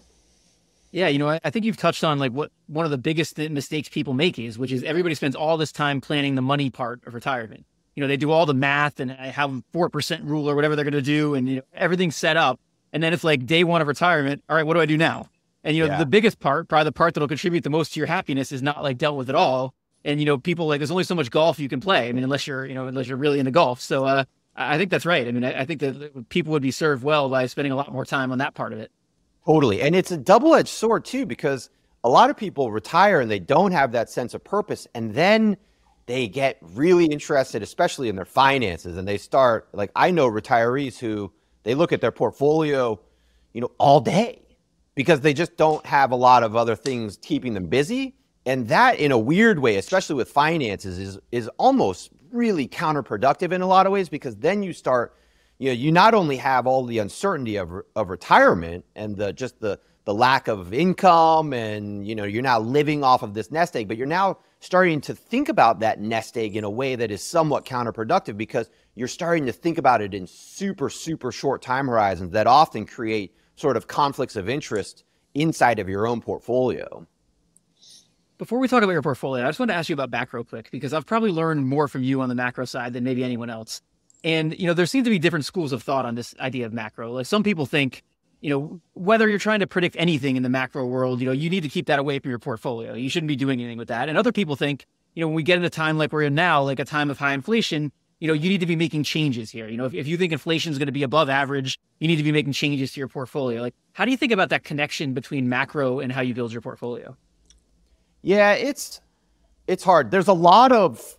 Yeah, 0.94 1.08
you 1.08 1.18
know, 1.18 1.28
I, 1.28 1.40
I, 1.44 1.50
think 1.50 1.66
you've 1.66 1.76
touched 1.76 2.04
on 2.04 2.20
like 2.20 2.32
what 2.34 2.52
one 2.68 2.86
of 2.86 2.92
the 2.92 3.00
biggest 3.00 3.40
mistakes 3.40 3.90
people 3.90 4.14
make 4.14 4.38
is, 4.38 4.60
which 4.60 4.72
is 4.72 4.84
everybody 4.84 5.16
spends 5.16 5.36
all 5.36 5.58
this 5.58 5.72
time 5.72 6.00
planning 6.00 6.36
the 6.36 6.42
money 6.44 6.70
part 6.70 7.02
of 7.08 7.16
retirement. 7.16 7.66
You 7.96 8.02
know, 8.02 8.08
they 8.08 8.16
do 8.16 8.30
all 8.30 8.46
the 8.46 8.54
math 8.54 9.00
and 9.00 9.10
have 9.10 9.64
four 9.74 9.90
percent 9.90 10.24
rule 10.24 10.48
or 10.48 10.56
whatever 10.56 10.76
they're 10.76 10.86
going 10.86 10.94
to 10.94 11.02
do, 11.02 11.34
and 11.34 11.50
you 11.50 11.56
know 11.58 11.62
everything's 11.74 12.16
set 12.16 12.38
up. 12.38 12.60
And 12.94 13.02
then 13.02 13.12
it's 13.12 13.24
like 13.24 13.48
day 13.48 13.64
one 13.64 13.82
of 13.82 13.88
retirement. 13.88 14.44
All 14.48 14.56
right, 14.56 14.68
what 14.68 14.76
do 14.76 14.82
I 14.82 14.86
do 14.86 14.96
now? 14.96 15.30
And 15.64 15.76
you 15.76 15.84
know, 15.84 15.94
yeah. 15.94 15.98
the 15.98 16.06
biggest 16.06 16.40
part, 16.40 16.68
probably 16.68 16.86
the 16.86 16.92
part 16.92 17.16
that'll 17.16 17.28
contribute 17.28 17.64
the 17.64 17.72
most 17.72 17.94
to 17.94 18.00
your 18.00 18.06
happiness, 18.06 18.52
is 18.52 18.62
not 18.62 18.84
like 18.84 19.00
dealt 19.00 19.18
with 19.18 19.30
at 19.30 19.36
all. 19.36 19.74
And 20.06 20.20
you 20.20 20.28
know, 20.28 20.38
people 20.38 20.68
like 20.68 20.80
there's 20.80 20.92
only 20.92 21.06
so 21.06 21.16
much 21.16 21.32
golf 21.32 21.58
you 21.58 21.70
can 21.70 21.80
play. 21.80 22.08
I 22.08 22.12
mean, 22.12 22.24
unless 22.24 22.46
you're 22.46 22.68
you 22.68 22.76
know 22.76 22.86
unless 22.86 23.08
you're 23.08 23.18
really 23.18 23.40
into 23.40 23.52
golf. 23.52 23.82
So 23.82 24.06
uh, 24.06 24.26
I 24.56 24.78
think 24.78 24.92
that's 24.92 25.08
right. 25.08 25.28
I 25.28 25.32
mean, 25.32 25.44
I, 25.44 25.62
I 25.62 25.66
think 25.66 25.80
that 25.80 26.30
people 26.30 26.52
would 26.52 26.62
be 26.62 26.70
served 26.70 27.04
well 27.04 27.30
by 27.30 27.48
spending 27.48 27.72
a 27.72 27.76
lot 27.76 27.92
more 27.92 28.06
time 28.06 28.32
on 28.32 28.38
that 28.38 28.54
part 28.54 28.74
of 28.74 28.80
it. 28.80 28.92
Totally. 29.46 29.82
And 29.82 29.96
it's 29.96 30.12
a 30.12 30.18
double 30.18 30.56
edged 30.56 30.70
sword, 30.70 31.06
too, 31.06 31.26
because 31.26 31.70
a 32.04 32.10
lot 32.10 32.30
of 32.30 32.38
people 32.38 32.72
retire 32.72 33.20
and 33.20 33.30
they 33.30 33.40
don't 33.40 33.72
have 33.72 33.92
that 33.94 34.10
sense 34.10 34.34
of 34.34 34.44
purpose. 34.44 34.88
And 34.94 35.14
then 35.14 35.58
they 36.06 36.28
get 36.28 36.58
really 36.62 37.06
interested, 37.06 37.62
especially 37.62 38.10
in 38.10 38.16
their 38.16 38.26
finances. 38.26 38.98
And 38.98 39.08
they 39.08 39.18
start, 39.18 39.68
like, 39.74 39.92
I 39.96 40.12
know 40.12 40.30
retirees 40.30 40.98
who 41.00 41.32
they 41.64 41.76
look 41.76 41.94
at 41.94 42.02
their 42.02 42.12
portfolio, 42.12 43.00
you 43.54 43.62
know, 43.62 43.72
all 43.78 44.02
day 44.02 44.42
because 44.96 45.22
they 45.22 45.34
just 45.34 45.58
don't 45.58 45.86
have 45.86 46.12
a 46.12 46.16
lot 46.16 46.44
of 46.44 46.56
other 46.56 46.76
things 46.76 47.18
keeping 47.22 47.54
them 47.54 47.68
busy. 47.68 48.16
And 48.46 48.68
that, 48.68 49.00
in 49.00 49.12
a 49.12 49.18
weird 49.18 49.60
way, 49.60 49.78
especially 49.78 50.16
with 50.16 50.30
finances, 50.30 51.00
is, 51.00 51.20
is 51.32 51.48
almost 51.58 52.10
really 52.32 52.68
counterproductive 52.68 53.52
in 53.52 53.62
a 53.62 53.68
lot 53.68 53.86
of 53.86 53.92
ways 53.92 54.10
because 54.10 54.36
then 54.36 54.64
you 54.64 54.74
start 54.74 55.16
you 55.63 55.70
know, 55.70 55.75
you 55.75 55.93
not 55.93 56.13
only 56.13 56.36
have 56.36 56.67
all 56.67 56.84
the 56.84 57.00
uncertainty 57.00 57.55
of, 57.55 57.72
of 57.96 58.10
retirement 58.10 58.84
and 58.98 59.15
the 59.15 59.32
just 59.32 59.62
the 59.62 59.79
the 60.03 60.13
lack 60.13 60.50
of 60.50 60.74
income 60.74 61.53
and 61.53 62.05
you 62.05 62.13
know 62.13 62.25
you're 62.25 62.43
now 62.43 62.60
living 62.60 63.01
off 63.01 63.24
of 63.24 63.34
this 63.34 63.50
nest 63.50 63.74
egg 63.77 63.88
but 63.88 63.96
you're 63.96 64.05
now 64.05 64.38
starting 64.60 65.00
to 65.00 65.15
think 65.15 65.48
about 65.48 65.79
that 65.79 66.01
nest 66.01 66.38
egg 66.38 66.58
in 66.58 66.65
a 66.65 66.70
way 66.70 66.98
that 66.98 67.10
is 67.12 67.24
somewhat 67.24 67.63
counterproductive 67.63 68.36
because 68.36 68.70
you're 68.96 69.08
starting 69.08 69.46
to 69.46 69.53
think 69.53 69.77
about 69.77 70.01
it 70.01 70.13
in 70.13 70.27
super 70.27 70.89
super 70.89 71.32
short 71.32 71.62
time 71.62 71.88
horizons 71.88 72.32
that 72.32 72.46
often 72.46 72.86
create 72.86 73.34
sort 73.55 73.77
of 73.77 73.88
conflicts 73.88 74.36
of 74.36 74.50
interest 74.50 75.05
inside 75.34 75.79
of 75.79 75.88
your 75.88 76.05
own 76.05 76.20
portfolio. 76.20 77.08
Before 78.38 78.60
we 78.60 78.67
talk 78.67 78.84
about 78.84 78.91
your 78.91 79.01
portfolio 79.01 79.46
i 79.46 79.48
just 79.48 79.60
want 79.60 79.70
to 79.70 79.75
ask 79.75 79.88
you 79.88 79.93
about 79.93 80.12
macro 80.12 80.43
quick 80.43 80.70
because 80.72 80.91
i've 80.91 81.05
probably 81.05 81.32
learned 81.32 81.65
more 81.65 81.88
from 81.88 82.03
you 82.03 82.20
on 82.20 82.27
the 82.27 82.36
macro 82.36 82.65
side 82.65 82.91
than 82.91 83.05
maybe 83.05 83.24
anyone 83.24 83.50
else 83.50 83.82
and, 84.24 84.58
you 84.58 84.68
know, 84.68 84.74
there 84.74 84.86
seems 84.86 85.06
to 85.06 85.10
be 85.10 85.20
different 85.20 85.46
schools 85.46 85.74
of 85.74 85.84
thought 85.84 86.06
on 86.06 86.15
this 86.15 86.34
idea 86.39 86.65
of 86.65 86.74
macro. 86.74 87.12
Like 87.12 87.25
some 87.25 87.44
people 87.44 87.65
think, 87.65 88.03
you 88.42 88.50
know, 88.50 88.82
whether 88.94 89.27
you're 89.30 89.39
trying 89.39 89.60
to 89.60 89.68
predict 89.68 89.96
anything 89.98 90.36
in 90.36 90.44
the 90.44 90.50
macro 90.50 90.86
world, 90.86 91.22
you 91.22 91.25
know, 91.25 91.32
you 91.32 91.50
need 91.50 91.63
to 91.63 91.70
keep 91.70 91.88
that 91.88 92.00
away 92.00 92.20
from 92.20 92.30
your 92.30 92.39
portfolio. 92.39 92.94
You 92.94 93.10
shouldn't 93.10 93.27
be 93.27 93.36
doing 93.36 93.62
anything 93.62 93.77
with 93.77 93.88
that. 93.88 94.10
And 94.10 94.18
other 94.18 94.32
people 94.32 94.56
think, 94.56 94.86
you 95.13 95.22
know, 95.22 95.27
when 95.27 95.36
we 95.36 95.44
get 95.44 95.58
in 95.58 95.63
a 95.63 95.70
time 95.70 95.98
like 95.98 96.12
we're 96.12 96.24
in 96.24 96.36
now, 96.36 96.63
like 96.63 96.80
a 96.80 96.86
time 96.86 97.10
of 97.10 97.18
high 97.18 97.34
inflation, 97.34 97.92
you 98.20 98.27
know, 98.27 98.34
you 98.34 98.50
need 98.50 98.62
to 98.62 98.65
be 98.65 98.75
making 98.75 99.03
changes 99.03 99.51
here. 99.51 99.68
You 99.68 99.77
know, 99.77 99.86
if, 99.86 99.94
if 99.94 100.08
you 100.08 100.18
think 100.18 100.32
inflation 100.32 100.72
is 100.72 100.77
going 100.77 100.88
to 100.88 100.94
be 100.94 101.03
above 101.03 101.30
average, 101.30 101.80
you 102.00 102.08
need 102.08 102.15
to 102.15 102.24
be 102.24 102.32
making 102.32 102.53
changes 102.53 102.94
to 102.94 103.00
your 103.01 103.10
portfolio. 103.10 103.62
Like, 103.62 103.75
how 103.92 104.06
do 104.06 104.12
you 104.12 104.18
think 104.18 104.32
about 104.32 104.50
that 104.50 104.63
connection 104.63 105.13
between 105.13 105.50
macro 105.50 106.00
and 106.00 106.12
how 106.12 106.22
you 106.22 106.34
build 106.34 106.53
your 106.53 106.62
portfolio? 106.62 107.18
Yeah, 108.22 108.53
it's 108.53 109.01
it's 109.68 109.84
hard. 109.84 110.12
There's 110.12 110.27
a 110.30 110.34
lot 110.34 110.72
of 110.72 111.18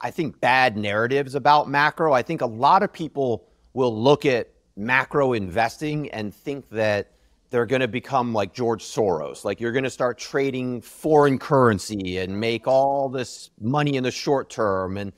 I 0.00 0.10
think, 0.10 0.40
bad 0.40 0.76
narratives 0.76 1.34
about 1.34 1.68
macro. 1.68 2.12
I 2.12 2.22
think 2.22 2.40
a 2.40 2.46
lot 2.46 2.82
of 2.82 2.92
people 2.92 3.46
will 3.74 3.94
look 3.94 4.24
at 4.24 4.50
macro 4.76 5.32
investing 5.32 6.10
and 6.10 6.34
think 6.34 6.68
that 6.70 7.12
they're 7.50 7.66
going 7.66 7.80
to 7.80 7.88
become 7.88 8.32
like 8.32 8.52
George 8.52 8.82
Soros. 8.82 9.44
Like 9.44 9.60
you're 9.60 9.72
going 9.72 9.84
to 9.84 9.90
start 9.90 10.18
trading 10.18 10.80
foreign 10.80 11.38
currency 11.38 12.18
and 12.18 12.40
make 12.40 12.66
all 12.66 13.08
this 13.08 13.50
money 13.60 13.96
in 13.96 14.02
the 14.02 14.10
short 14.10 14.50
term. 14.50 14.96
And 14.96 15.12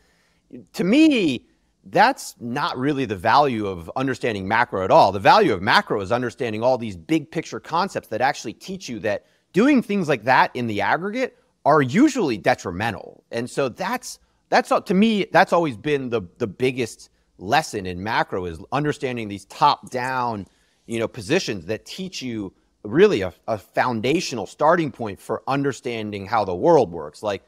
to 0.74 0.84
me, 0.84 1.46
that's 1.84 2.34
not 2.40 2.76
really 2.76 3.04
the 3.04 3.16
value 3.16 3.66
of 3.66 3.90
understanding 3.96 4.46
macro 4.46 4.84
at 4.84 4.90
all. 4.90 5.12
The 5.12 5.20
value 5.20 5.52
of 5.52 5.62
macro 5.62 6.00
is 6.00 6.12
understanding 6.12 6.62
all 6.62 6.76
these 6.76 6.96
big 6.96 7.30
picture 7.30 7.60
concepts 7.60 8.08
that 8.08 8.20
actually 8.20 8.52
teach 8.54 8.88
you 8.88 8.98
that 9.00 9.24
doing 9.52 9.82
things 9.82 10.08
like 10.08 10.24
that 10.24 10.50
in 10.54 10.66
the 10.66 10.80
aggregate 10.80 11.38
are 11.64 11.80
usually 11.80 12.36
detrimental. 12.36 13.24
And 13.30 13.48
so 13.48 13.68
that's 13.68 14.18
that's 14.48 14.72
to 14.86 14.94
me 14.94 15.26
that's 15.32 15.52
always 15.52 15.76
been 15.76 16.10
the 16.10 16.22
the 16.38 16.46
biggest 16.46 17.10
lesson 17.38 17.86
in 17.86 18.02
macro 18.02 18.46
is 18.46 18.58
understanding 18.72 19.28
these 19.28 19.44
top 19.46 19.90
down, 19.90 20.46
you 20.86 20.98
know, 20.98 21.08
positions 21.08 21.66
that 21.66 21.84
teach 21.84 22.22
you 22.22 22.52
really 22.82 23.20
a, 23.20 23.32
a 23.48 23.58
foundational 23.58 24.46
starting 24.46 24.90
point 24.90 25.20
for 25.20 25.42
understanding 25.46 26.24
how 26.24 26.44
the 26.44 26.54
world 26.54 26.90
works. 26.92 27.22
Like 27.22 27.42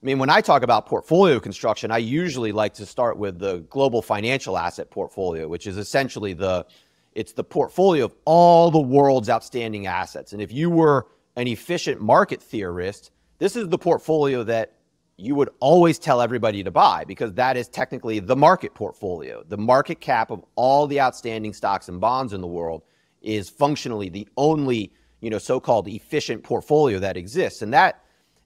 I 0.00 0.06
mean, 0.06 0.18
when 0.18 0.30
I 0.30 0.40
talk 0.40 0.62
about 0.62 0.86
portfolio 0.86 1.40
construction, 1.40 1.90
I 1.90 1.98
usually 1.98 2.52
like 2.52 2.74
to 2.74 2.86
start 2.86 3.18
with 3.18 3.38
the 3.38 3.58
global 3.68 4.00
financial 4.00 4.56
asset 4.56 4.90
portfolio, 4.90 5.48
which 5.48 5.66
is 5.66 5.76
essentially 5.76 6.32
the 6.34 6.66
it's 7.14 7.32
the 7.32 7.44
portfolio 7.44 8.04
of 8.04 8.14
all 8.24 8.70
the 8.70 8.80
world's 8.80 9.28
outstanding 9.28 9.86
assets. 9.86 10.32
And 10.32 10.40
if 10.40 10.52
you 10.52 10.70
were 10.70 11.08
an 11.34 11.48
efficient 11.48 12.00
market 12.00 12.40
theorist, 12.40 13.10
this 13.38 13.56
is 13.56 13.68
the 13.68 13.78
portfolio 13.78 14.44
that 14.44 14.74
you 15.18 15.34
would 15.34 15.50
always 15.58 15.98
tell 15.98 16.22
everybody 16.22 16.62
to 16.62 16.70
buy 16.70 17.04
because 17.04 17.34
that 17.34 17.56
is 17.56 17.68
technically 17.68 18.20
the 18.20 18.36
market 18.36 18.72
portfolio. 18.72 19.42
The 19.48 19.58
market 19.58 20.00
cap 20.00 20.30
of 20.30 20.44
all 20.54 20.86
the 20.86 21.00
outstanding 21.00 21.52
stocks 21.52 21.88
and 21.88 22.00
bonds 22.00 22.32
in 22.32 22.40
the 22.40 22.46
world 22.46 22.84
is 23.20 23.50
functionally 23.50 24.08
the 24.08 24.28
only, 24.36 24.92
you 25.20 25.28
know, 25.28 25.38
so-called 25.38 25.88
efficient 25.88 26.44
portfolio 26.44 27.00
that 27.00 27.16
exists. 27.16 27.62
And 27.62 27.74
that 27.74 28.04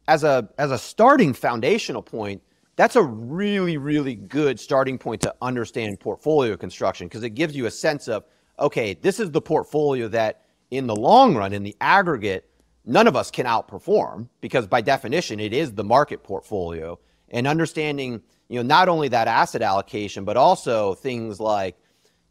as 0.09 0.25
a 0.25 0.49
as 0.57 0.71
a 0.71 0.79
starting 0.79 1.35
foundational 1.35 2.03
point, 2.03 2.43
that's 2.77 2.97
a 2.97 3.03
really 3.03 3.77
really 3.77 4.15
good 4.15 4.59
starting 4.59 4.97
point 4.97 5.21
to 5.21 5.35
understand 5.43 6.01
portfolio 6.01 6.57
construction 6.57 7.07
because 7.07 7.23
it 7.23 7.31
gives 7.31 7.55
you 7.55 7.67
a 7.67 7.71
sense 7.71 8.09
of 8.09 8.25
okay, 8.59 8.95
this 8.95 9.21
is 9.21 9.31
the 9.31 9.43
portfolio 9.43 10.09
that 10.09 10.45
in 10.71 10.87
the 10.87 10.97
long 10.97 11.37
run 11.37 11.53
in 11.53 11.63
the 11.63 11.77
aggregate 11.83 12.49
none 12.85 13.07
of 13.07 13.17
us 13.17 13.31
can 13.31 13.47
outperform 13.47 14.29
because 14.41 14.67
by 14.67 14.81
definition 14.81 15.41
it 15.41 15.53
is 15.53 15.73
the 15.73 15.85
market 15.85 16.23
portfolio 16.23 16.99
and 17.31 17.47
understanding 17.47 18.21
you 18.49 18.57
know 18.57 18.63
not 18.63 18.89
only 18.89 19.09
that 19.09 19.29
asset 19.29 19.63
allocation 19.63 20.25
but 20.25 20.37
also 20.37 20.95
things 20.95 21.41
like 21.41 21.77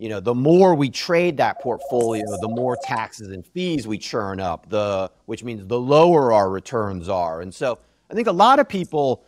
you 0.01 0.09
know, 0.09 0.19
the 0.19 0.33
more 0.33 0.73
we 0.73 0.89
trade 0.89 1.37
that 1.37 1.61
portfolio, 1.61 2.25
the 2.41 2.47
more 2.47 2.75
taxes 2.81 3.27
and 3.27 3.45
fees 3.45 3.85
we 3.85 3.99
churn 3.99 4.39
up, 4.39 4.67
the 4.67 5.11
which 5.27 5.43
means 5.43 5.67
the 5.67 5.79
lower 5.79 6.33
our 6.33 6.49
returns 6.49 7.07
are. 7.07 7.41
And 7.41 7.53
so 7.53 7.77
I 8.09 8.15
think 8.15 8.27
a 8.27 8.31
lot 8.31 8.57
of 8.57 8.67
people 8.67 9.23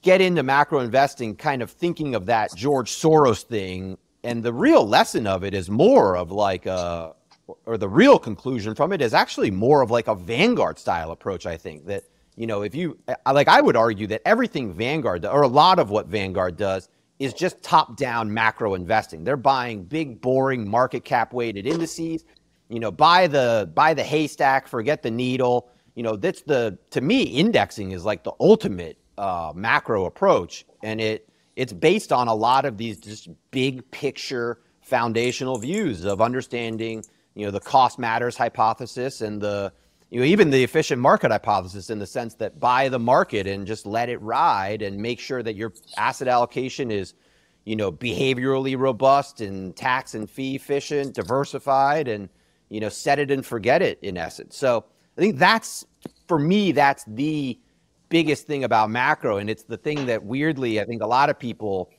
get 0.00 0.22
into 0.22 0.42
macro 0.42 0.78
investing 0.78 1.36
kind 1.36 1.60
of 1.60 1.70
thinking 1.70 2.14
of 2.14 2.24
that 2.26 2.56
George 2.56 2.90
Soros 2.90 3.42
thing. 3.42 3.98
And 4.24 4.42
the 4.42 4.54
real 4.54 4.88
lesson 4.88 5.26
of 5.26 5.44
it 5.44 5.52
is 5.52 5.68
more 5.68 6.16
of 6.16 6.32
like 6.32 6.64
a, 6.64 7.12
or 7.64 7.76
the 7.76 7.88
real 7.88 8.18
conclusion 8.18 8.74
from 8.74 8.92
it 8.92 9.00
is 9.00 9.14
actually 9.14 9.50
more 9.50 9.82
of 9.82 9.90
like 9.90 10.08
a 10.08 10.14
Vanguard 10.14 10.78
style 10.78 11.10
approach, 11.10 11.46
I 11.46 11.56
think. 11.56 11.86
That, 11.86 12.04
you 12.36 12.46
know, 12.46 12.62
if 12.62 12.74
you, 12.74 12.98
like, 13.24 13.48
I 13.48 13.60
would 13.60 13.76
argue 13.76 14.06
that 14.08 14.22
everything 14.24 14.72
Vanguard, 14.72 15.24
or 15.24 15.42
a 15.42 15.48
lot 15.48 15.78
of 15.78 15.90
what 15.90 16.06
Vanguard 16.06 16.56
does, 16.56 16.88
is 17.18 17.32
just 17.32 17.62
top 17.62 17.96
down 17.96 18.32
macro 18.32 18.74
investing. 18.74 19.24
They're 19.24 19.36
buying 19.36 19.84
big, 19.84 20.20
boring 20.20 20.68
market 20.68 21.04
cap 21.04 21.32
weighted 21.32 21.66
indices. 21.66 22.24
You 22.68 22.80
know, 22.80 22.90
buy 22.90 23.26
the 23.26 23.70
buy 23.74 23.94
the 23.94 24.02
haystack, 24.02 24.66
forget 24.66 25.02
the 25.02 25.10
needle. 25.10 25.68
You 25.94 26.02
know, 26.02 26.16
that's 26.16 26.42
the 26.42 26.78
to 26.90 27.00
me 27.00 27.22
indexing 27.22 27.92
is 27.92 28.04
like 28.04 28.24
the 28.24 28.32
ultimate 28.40 28.98
uh, 29.16 29.52
macro 29.54 30.04
approach, 30.04 30.66
and 30.82 31.00
it 31.00 31.28
it's 31.54 31.72
based 31.72 32.12
on 32.12 32.28
a 32.28 32.34
lot 32.34 32.64
of 32.64 32.76
these 32.76 32.98
just 32.98 33.28
big 33.50 33.88
picture 33.92 34.58
foundational 34.80 35.58
views 35.58 36.04
of 36.04 36.20
understanding. 36.20 37.02
You 37.36 37.44
know, 37.44 37.52
the 37.52 37.60
cost 37.60 37.98
matters 37.98 38.36
hypothesis 38.36 39.20
and 39.20 39.40
the 39.40 39.72
you 40.10 40.20
know, 40.20 40.26
even 40.26 40.50
the 40.50 40.62
efficient 40.62 41.02
market 41.02 41.30
hypothesis 41.30 41.90
in 41.90 41.98
the 41.98 42.06
sense 42.06 42.34
that 42.34 42.60
buy 42.60 42.88
the 42.88 42.98
market 42.98 43.46
and 43.46 43.66
just 43.66 43.86
let 43.86 44.08
it 44.08 44.20
ride 44.22 44.82
and 44.82 44.96
make 44.96 45.18
sure 45.18 45.42
that 45.42 45.56
your 45.56 45.72
asset 45.96 46.28
allocation 46.28 46.90
is, 46.90 47.14
you 47.64 47.74
know, 47.74 47.90
behaviorally 47.90 48.78
robust 48.78 49.40
and 49.40 49.74
tax 49.74 50.14
and 50.14 50.30
fee 50.30 50.54
efficient, 50.54 51.14
diversified, 51.14 52.06
and, 52.06 52.28
you 52.68 52.78
know, 52.78 52.88
set 52.88 53.18
it 53.18 53.30
and 53.30 53.44
forget 53.44 53.82
it 53.82 53.98
in 54.02 54.16
essence. 54.16 54.56
So 54.56 54.84
I 55.18 55.20
think 55.20 55.38
that's, 55.38 55.84
for 56.28 56.38
me, 56.38 56.70
that's 56.70 57.04
the 57.08 57.58
biggest 58.08 58.46
thing 58.46 58.62
about 58.62 58.90
macro. 58.90 59.38
And 59.38 59.50
it's 59.50 59.64
the 59.64 59.76
thing 59.76 60.06
that 60.06 60.24
weirdly, 60.24 60.80
I 60.80 60.84
think 60.84 61.02
a 61.02 61.06
lot 61.06 61.30
of 61.30 61.38
people 61.38 61.90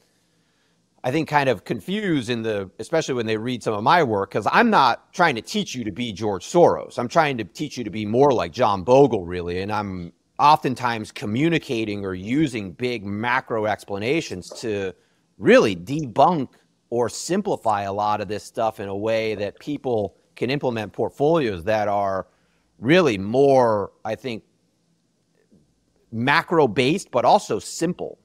I 1.08 1.12
think 1.12 1.30
kind 1.30 1.48
of 1.48 1.64
confused 1.64 2.30
in 2.30 2.42
the, 2.42 2.70
especially 2.80 3.14
when 3.14 3.26
they 3.26 3.38
read 3.38 3.64
some 3.64 3.74
of 3.74 3.82
my 3.82 4.04
work, 4.04 4.30
because 4.30 4.46
I'm 4.52 4.70
not 4.70 5.14
trying 5.14 5.36
to 5.36 5.42
teach 5.42 5.74
you 5.74 5.86
to 5.86 5.92
be 5.92 6.12
George 6.12 6.46
Soros. 6.46 7.00
I'm 7.00 7.08
trying 7.08 7.38
to 7.38 7.46
teach 7.46 7.78
you 7.78 7.86
to 7.86 7.90
be 7.90 8.06
more 8.06 8.34
like 8.34 8.52
John 8.52 8.84
Bogle, 8.84 9.24
really. 9.24 9.62
And 9.62 9.72
I'm 9.72 10.12
oftentimes 10.38 11.14
communicating 11.14 12.04
or 12.04 12.14
using 12.14 12.74
big 12.74 13.06
macro 13.06 13.68
explanations 13.68 14.50
to 14.60 14.92
really 15.38 15.78
debunk 15.78 16.50
or 16.90 17.08
simplify 17.08 17.84
a 17.84 17.94
lot 17.94 18.20
of 18.20 18.28
this 18.28 18.44
stuff 18.44 18.82
in 18.82 18.90
a 18.90 18.98
way 18.98 19.34
that 19.36 19.58
people 19.62 20.18
can 20.36 20.50
implement 20.50 20.92
portfolios 20.92 21.64
that 21.64 21.88
are 21.88 22.28
really 22.80 23.18
more, 23.18 23.94
I 24.04 24.16
think, 24.16 24.44
macro 26.12 26.68
based, 26.68 27.12
but 27.12 27.24
also 27.24 27.60
simple. 27.60 28.20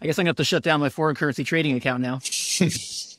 I 0.00 0.06
guess 0.06 0.18
I'm 0.18 0.24
gonna 0.24 0.30
have 0.30 0.36
to 0.36 0.44
shut 0.44 0.62
down 0.62 0.80
my 0.80 0.88
foreign 0.88 1.16
currency 1.16 1.44
trading 1.44 1.76
account 1.76 2.02
now. 2.02 2.20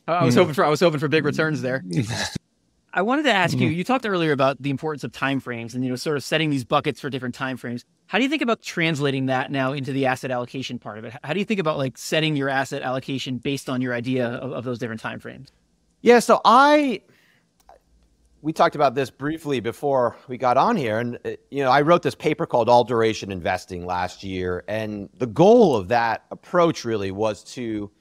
I 0.08 0.26
was 0.26 0.36
hoping 0.36 0.54
for 0.54 0.66
I 0.66 0.70
was 0.70 0.80
hoping 0.80 1.00
for 1.00 1.08
big 1.08 1.26
returns 1.26 1.62
there. 1.62 1.84
I 2.94 3.04
wanted 3.04 3.24
to 3.24 3.32
ask 3.32 3.56
you. 3.58 3.68
Mm-hmm. 3.68 3.78
You 3.78 3.84
talked 3.84 4.06
earlier 4.06 4.32
about 4.32 4.62
the 4.62 4.72
importance 4.72 5.04
of 5.04 5.12
timeframes 5.12 5.76
and 5.76 5.84
you 5.84 5.90
know 5.90 5.96
sort 5.96 6.18
of 6.18 6.24
setting 6.24 6.50
these 6.50 6.64
buckets 6.64 7.00
for 7.00 7.10
different 7.10 7.36
timeframes. 7.36 7.84
How 8.08 8.18
do 8.18 8.24
you 8.24 8.30
think 8.30 8.42
about 8.42 8.62
translating 8.62 9.28
that 9.28 9.52
now 9.52 9.74
into 9.74 9.92
the 9.92 10.08
asset 10.08 10.32
allocation 10.32 10.80
part 10.80 10.98
of 10.98 11.06
it? 11.06 11.14
How 11.24 11.34
do 11.34 11.40
you 11.40 11.46
think 11.46 11.60
about 11.60 11.78
like 11.78 11.98
setting 11.98 12.36
your 12.36 12.50
asset 12.50 12.82
allocation 12.82 13.38
based 13.38 13.70
on 13.70 13.82
your 13.82 13.94
idea 13.94 14.28
of, 14.28 14.52
of 14.52 14.64
those 14.64 14.80
different 14.80 15.02
timeframes? 15.02 15.50
Yeah, 16.02 16.20
so 16.20 16.42
I 16.46 17.02
we 18.42 18.54
talked 18.54 18.76
about 18.76 18.96
this 18.96 19.10
briefly 19.10 19.60
before 19.60 20.16
we 20.28 20.38
got 20.38 20.58
on 20.58 20.76
here 20.76 21.00
and 21.00 21.20
uh, 21.26 21.32
you 21.52 21.64
know 21.64 21.72
i 21.72 21.82
wrote 21.82 22.02
this 22.02 22.16
paper 22.16 22.46
called 22.46 22.70
all 22.70 22.84
duration 22.84 23.32
investing 23.32 23.86
last 23.86 24.24
year 24.24 24.64
and 24.68 25.10
the 25.18 25.28
goal 25.28 25.76
of 25.76 25.90
that 25.90 26.26
approach 26.32 26.86
really 26.86 27.12
was 27.12 27.44
to 27.44 27.92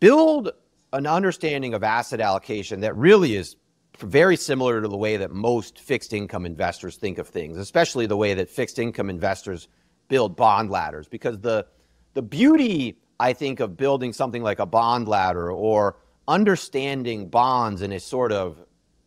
build 0.00 0.50
an 0.92 1.06
understanding 1.06 1.74
of 1.74 1.82
asset 1.82 2.20
allocation 2.20 2.80
that 2.80 2.96
really 2.96 3.36
is 3.36 3.56
very 3.98 4.36
similar 4.36 4.80
to 4.80 4.88
the 4.88 4.96
way 4.96 5.16
that 5.16 5.30
most 5.30 5.78
fixed 5.78 6.12
income 6.12 6.46
investors 6.46 6.96
think 6.96 7.18
of 7.18 7.28
things 7.28 7.56
especially 7.56 8.06
the 8.06 8.16
way 8.16 8.34
that 8.34 8.48
fixed 8.48 8.78
income 8.78 9.10
investors 9.10 9.68
build 10.08 10.36
bond 10.36 10.70
ladders 10.70 11.08
because 11.08 11.38
the 11.40 11.66
the 12.14 12.22
beauty 12.22 12.96
i 13.20 13.32
think 13.32 13.60
of 13.60 13.76
building 13.76 14.12
something 14.12 14.42
like 14.42 14.58
a 14.58 14.66
bond 14.66 15.08
ladder 15.08 15.50
or 15.50 15.96
understanding 16.26 17.28
bonds 17.28 17.82
in 17.82 17.92
a 17.92 18.00
sort 18.00 18.32
of 18.32 18.58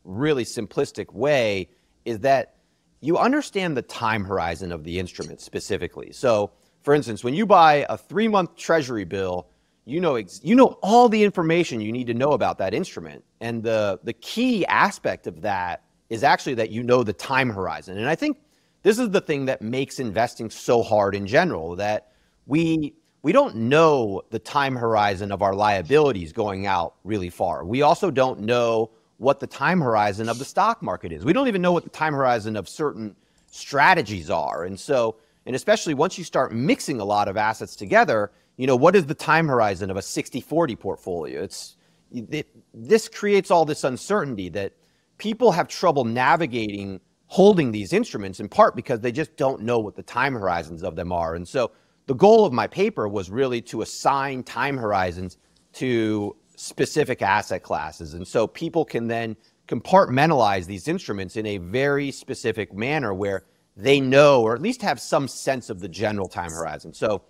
really 0.08 0.44
simplistic 0.44 1.14
way 1.14 1.70
is 2.06 2.20
that 2.20 2.56
you 3.02 3.18
understand 3.18 3.78
the 3.78 3.82
time 3.82 4.24
horizon 4.24 4.72
of 4.72 4.84
the 4.84 5.00
instrument 5.00 5.42
specifically. 5.42 6.12
So, 6.12 6.52
for 6.82 6.96
instance, 6.96 7.24
when 7.24 7.34
you 7.34 7.46
buy 7.46 7.86
a 7.90 7.98
three 7.98 8.28
month 8.28 8.56
treasury 8.56 9.06
bill, 9.06 9.48
you 9.86 10.02
know 10.02 10.16
ex- 10.16 10.42
you 10.44 10.56
know 10.56 10.78
all 10.82 11.08
the 11.08 11.24
information 11.24 11.80
you 11.80 11.92
need 11.92 12.08
to 12.08 12.14
know 12.14 12.32
about 12.32 12.58
that 12.58 12.74
instrument, 12.74 13.24
and 13.40 13.62
the 13.64 14.00
the 14.04 14.14
key 14.14 14.66
aspect 14.66 15.28
of 15.28 15.42
that 15.42 15.84
is 16.10 16.24
actually 16.24 16.56
that 16.56 16.72
you 16.72 16.84
know 16.84 17.04
the 17.04 17.14
time 17.14 17.50
horizon. 17.50 17.98
And 17.98 18.08
I 18.08 18.16
think 18.16 18.38
this 18.84 19.00
is 19.00 19.10
the 19.10 19.22
thing 19.22 19.46
that 19.46 19.62
makes 19.62 20.00
investing 20.00 20.50
so 20.50 20.82
hard 20.82 21.14
in 21.14 21.28
general 21.28 21.76
that 21.76 22.12
we 22.46 22.96
we 23.22 23.32
don't 23.32 23.56
know 23.56 24.22
the 24.30 24.40
time 24.40 24.76
horizon 24.76 25.32
of 25.32 25.42
our 25.42 25.54
liabilities 25.54 26.32
going 26.32 26.66
out 26.66 26.96
really 27.04 27.30
far. 27.30 27.66
We 27.66 27.82
also 27.82 28.10
don't 28.10 28.42
know 28.42 28.92
what 29.18 29.40
the 29.40 29.48
time 29.48 29.82
horizon 29.82 30.30
of 30.30 30.40
the 30.40 30.46
stock 30.46 30.82
market 30.82 31.12
is. 31.12 31.26
We 31.26 31.34
don't 31.34 31.48
even 31.48 31.62
know 31.62 31.72
what 31.72 31.84
the 31.84 31.90
time 31.90 32.14
horizon 32.14 32.56
of 32.56 32.70
certain 32.70 33.16
strategies 33.48 34.30
are. 34.30 34.66
And 34.66 34.80
so, 34.80 35.18
and 35.46 35.56
especially 35.56 35.94
once 35.94 36.18
you 36.18 36.24
start 36.24 36.54
mixing 36.54 37.00
a 37.00 37.06
lot 37.06 37.28
of 37.28 37.38
assets 37.38 37.76
together, 37.76 38.32
you 38.58 38.68
know, 38.68 38.76
what 38.76 38.96
is 38.96 39.06
the 39.06 39.16
time 39.16 39.48
horizon 39.48 39.90
of 39.90 39.98
a 39.98 40.02
60-40 40.02 40.80
portfolio? 40.80 41.42
It's 41.42 41.78
it, 42.12 42.48
this 42.74 43.10
creates 43.10 43.52
all 43.52 43.66
this 43.66 43.84
uncertainty 43.84 44.50
that 44.50 44.74
people 45.18 45.52
have 45.52 45.68
trouble 45.68 46.06
navigating 46.06 47.02
holding 47.28 47.72
these 47.72 47.92
instruments 47.92 48.40
in 48.40 48.48
part 48.48 48.76
because 48.76 49.02
they 49.02 49.12
just 49.12 49.36
don't 49.36 49.62
know 49.62 49.80
what 49.80 49.96
the 49.96 50.04
time 50.04 50.34
horizons 50.34 50.84
of 50.84 50.96
them 50.96 51.12
are. 51.12 51.36
And 51.36 51.46
so 51.46 51.72
the 52.06 52.16
goal 52.16 52.46
of 52.46 52.54
my 52.54 52.68
paper 52.68 53.08
was 53.08 53.30
really 53.30 53.62
to 53.64 53.82
assign 53.82 54.44
time 54.44 54.78
horizons 54.78 55.38
to 55.74 56.36
specific 56.58 57.22
asset 57.22 57.64
classes. 57.64 58.16
And 58.16 58.28
so 58.28 58.48
people 58.48 58.84
can 58.84 59.08
then 59.08 59.38
compartmentalize 59.68 60.66
these 60.66 60.88
instruments 60.88 61.38
in 61.38 61.46
a 61.46 61.58
very 61.60 62.12
specific 62.12 62.74
manner 62.74 63.14
where 63.14 63.44
they 63.76 64.02
know 64.02 64.42
or 64.42 64.56
at 64.56 64.62
least 64.62 64.82
have 64.82 65.00
some 65.00 65.28
sense 65.28 65.70
of 65.70 65.80
the 65.80 65.88
general 65.88 66.28
time 66.28 66.50
horizon. 66.50 66.94
So, 66.94 67.22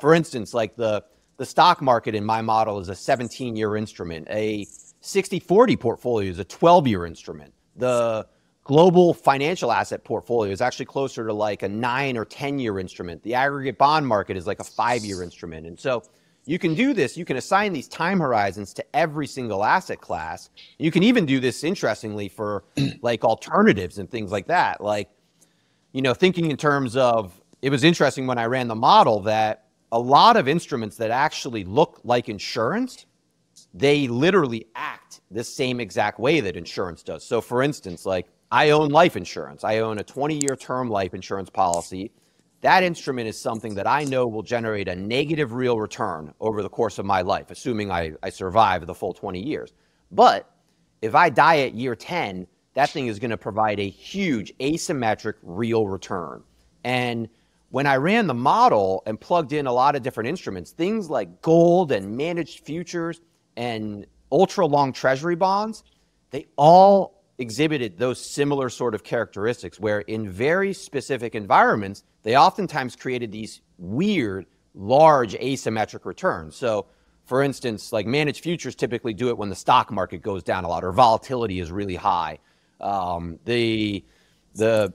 for 0.00 0.14
instance, 0.14 0.54
like 0.54 0.76
the 0.76 1.04
the 1.36 1.44
stock 1.44 1.82
market 1.82 2.14
in 2.14 2.24
my 2.24 2.40
model 2.40 2.78
is 2.78 2.88
a 2.88 2.94
17 2.94 3.56
year 3.56 3.76
instrument. 3.76 4.26
A 4.30 4.66
60 5.00 5.40
40 5.40 5.76
portfolio 5.76 6.30
is 6.30 6.38
a 6.38 6.44
12 6.44 6.86
year 6.86 7.06
instrument. 7.06 7.52
The 7.74 8.26
global 8.62 9.12
financial 9.14 9.72
asset 9.72 10.04
portfolio 10.04 10.52
is 10.52 10.60
actually 10.60 10.86
closer 10.86 11.26
to 11.26 11.32
like 11.32 11.62
a 11.62 11.68
nine 11.68 12.16
or 12.16 12.24
10 12.24 12.60
year 12.60 12.78
instrument. 12.78 13.22
The 13.24 13.34
aggregate 13.34 13.78
bond 13.78 14.06
market 14.06 14.36
is 14.36 14.46
like 14.46 14.60
a 14.60 14.64
five 14.64 15.04
year 15.04 15.24
instrument. 15.24 15.66
And 15.66 15.78
so 15.78 16.04
you 16.46 16.60
can 16.60 16.74
do 16.74 16.94
this. 16.94 17.16
You 17.16 17.24
can 17.24 17.36
assign 17.36 17.72
these 17.72 17.88
time 17.88 18.20
horizons 18.20 18.72
to 18.74 18.84
every 18.96 19.26
single 19.26 19.64
asset 19.64 20.00
class. 20.00 20.48
You 20.78 20.92
can 20.92 21.02
even 21.02 21.26
do 21.26 21.40
this 21.40 21.64
interestingly 21.64 22.28
for 22.28 22.64
like 23.02 23.24
alternatives 23.24 23.98
and 23.98 24.08
things 24.08 24.30
like 24.30 24.46
that. 24.46 24.80
Like, 24.80 25.10
you 25.92 26.02
know, 26.02 26.14
thinking 26.14 26.50
in 26.50 26.56
terms 26.56 26.96
of 26.96 27.38
it 27.62 27.70
was 27.70 27.82
interesting 27.82 28.28
when 28.28 28.38
I 28.38 28.44
ran 28.44 28.68
the 28.68 28.76
model 28.76 29.20
that 29.22 29.64
a 29.90 29.98
lot 29.98 30.36
of 30.36 30.46
instruments 30.46 30.96
that 30.98 31.10
actually 31.10 31.64
look 31.64 32.00
like 32.04 32.28
insurance, 32.28 33.06
they 33.74 34.06
literally 34.06 34.66
act 34.76 35.20
the 35.30 35.42
same 35.42 35.80
exact 35.80 36.20
way 36.20 36.40
that 36.40 36.56
insurance 36.56 37.02
does. 37.02 37.24
So, 37.24 37.40
for 37.40 37.62
instance, 37.62 38.06
like 38.06 38.28
I 38.52 38.70
own 38.70 38.90
life 38.90 39.16
insurance, 39.16 39.64
I 39.64 39.78
own 39.78 39.98
a 39.98 40.04
20 40.04 40.40
year 40.42 40.54
term 40.54 40.90
life 40.90 41.12
insurance 41.12 41.50
policy. 41.50 42.12
That 42.62 42.82
instrument 42.82 43.28
is 43.28 43.40
something 43.40 43.74
that 43.74 43.86
I 43.86 44.04
know 44.04 44.26
will 44.26 44.42
generate 44.42 44.88
a 44.88 44.96
negative 44.96 45.52
real 45.52 45.78
return 45.78 46.32
over 46.40 46.62
the 46.62 46.68
course 46.68 46.98
of 46.98 47.04
my 47.04 47.22
life, 47.22 47.50
assuming 47.50 47.90
I, 47.90 48.12
I 48.22 48.30
survive 48.30 48.86
the 48.86 48.94
full 48.94 49.12
20 49.12 49.40
years. 49.40 49.72
But 50.10 50.50
if 51.02 51.14
I 51.14 51.28
die 51.28 51.60
at 51.60 51.74
year 51.74 51.94
10, 51.94 52.46
that 52.74 52.90
thing 52.90 53.06
is 53.06 53.18
going 53.18 53.30
to 53.30 53.36
provide 53.36 53.78
a 53.80 53.88
huge 53.88 54.52
asymmetric 54.58 55.34
real 55.42 55.86
return. 55.86 56.42
And 56.84 57.28
when 57.70 57.86
I 57.86 57.96
ran 57.96 58.26
the 58.26 58.34
model 58.34 59.02
and 59.06 59.20
plugged 59.20 59.52
in 59.52 59.66
a 59.66 59.72
lot 59.72 59.96
of 59.96 60.02
different 60.02 60.28
instruments, 60.28 60.70
things 60.70 61.10
like 61.10 61.42
gold 61.42 61.92
and 61.92 62.16
managed 62.16 62.60
futures 62.60 63.20
and 63.56 64.06
ultra 64.30 64.66
long 64.66 64.92
treasury 64.92 65.36
bonds, 65.36 65.84
they 66.30 66.46
all 66.56 67.22
exhibited 67.38 67.98
those 67.98 68.18
similar 68.18 68.70
sort 68.70 68.94
of 68.94 69.04
characteristics 69.04 69.78
where 69.78 70.00
in 70.00 70.30
very 70.30 70.72
specific 70.72 71.34
environments, 71.34 72.02
they 72.26 72.36
oftentimes 72.36 72.96
created 72.96 73.30
these 73.30 73.60
weird, 73.78 74.46
large 74.74 75.34
asymmetric 75.34 76.04
returns. 76.04 76.56
So, 76.56 76.86
for 77.24 77.40
instance, 77.40 77.92
like 77.92 78.04
managed 78.04 78.42
futures 78.42 78.74
typically 78.74 79.14
do 79.14 79.28
it 79.28 79.38
when 79.38 79.48
the 79.48 79.54
stock 79.54 79.92
market 79.92 80.22
goes 80.22 80.42
down 80.42 80.64
a 80.64 80.68
lot 80.68 80.82
or 80.82 80.90
volatility 80.90 81.60
is 81.60 81.70
really 81.70 81.94
high. 81.94 82.40
Um, 82.80 83.38
the 83.44 84.04
the 84.56 84.92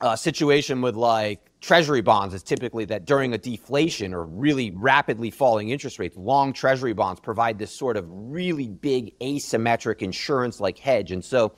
uh, 0.00 0.14
situation 0.14 0.80
with 0.80 0.94
like 0.94 1.40
treasury 1.60 2.02
bonds 2.02 2.34
is 2.34 2.44
typically 2.44 2.84
that 2.84 3.04
during 3.04 3.34
a 3.34 3.38
deflation 3.38 4.14
or 4.14 4.24
really 4.24 4.70
rapidly 4.70 5.32
falling 5.32 5.70
interest 5.70 5.98
rates, 5.98 6.16
long 6.16 6.52
treasury 6.52 6.92
bonds 6.92 7.18
provide 7.18 7.58
this 7.58 7.74
sort 7.74 7.96
of 7.96 8.04
really 8.08 8.68
big 8.68 9.18
asymmetric 9.18 10.02
insurance 10.02 10.60
like 10.60 10.78
hedge. 10.78 11.10
And 11.10 11.24
so, 11.24 11.54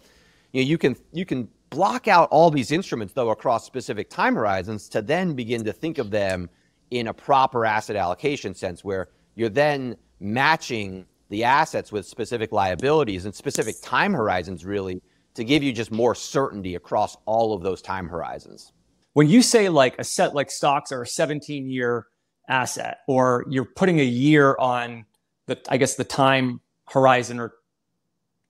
you 0.52 0.62
know, 0.62 0.66
you 0.66 0.78
can 0.78 0.96
you 1.12 1.26
can 1.26 1.50
block 1.70 2.08
out 2.08 2.28
all 2.30 2.50
these 2.50 2.72
instruments 2.72 3.14
though 3.14 3.30
across 3.30 3.64
specific 3.64 4.10
time 4.10 4.34
horizons 4.34 4.88
to 4.88 5.00
then 5.00 5.34
begin 5.34 5.64
to 5.64 5.72
think 5.72 5.98
of 5.98 6.10
them 6.10 6.48
in 6.90 7.06
a 7.06 7.14
proper 7.14 7.64
asset 7.64 7.96
allocation 7.96 8.54
sense 8.54 8.84
where 8.84 9.08
you're 9.36 9.48
then 9.48 9.96
matching 10.18 11.06
the 11.28 11.44
assets 11.44 11.92
with 11.92 12.04
specific 12.04 12.50
liabilities 12.50 13.24
and 13.24 13.34
specific 13.34 13.76
time 13.82 14.12
horizons 14.12 14.64
really 14.64 15.00
to 15.34 15.44
give 15.44 15.62
you 15.62 15.72
just 15.72 15.92
more 15.92 16.14
certainty 16.14 16.74
across 16.74 17.16
all 17.24 17.54
of 17.54 17.62
those 17.62 17.80
time 17.80 18.08
horizons. 18.08 18.72
When 19.12 19.28
you 19.28 19.40
say 19.40 19.68
like 19.68 19.96
a 19.98 20.04
set 20.04 20.34
like 20.34 20.50
stocks 20.50 20.90
are 20.90 21.02
a 21.02 21.06
17 21.06 21.70
year 21.70 22.06
asset 22.50 22.98
or 23.06 23.44
you're 23.48 23.64
putting 23.64 24.00
a 24.00 24.04
year 24.04 24.56
on 24.58 25.04
the 25.46 25.58
i 25.68 25.76
guess 25.76 25.94
the 25.94 26.04
time 26.04 26.60
horizon 26.88 27.38
or 27.38 27.52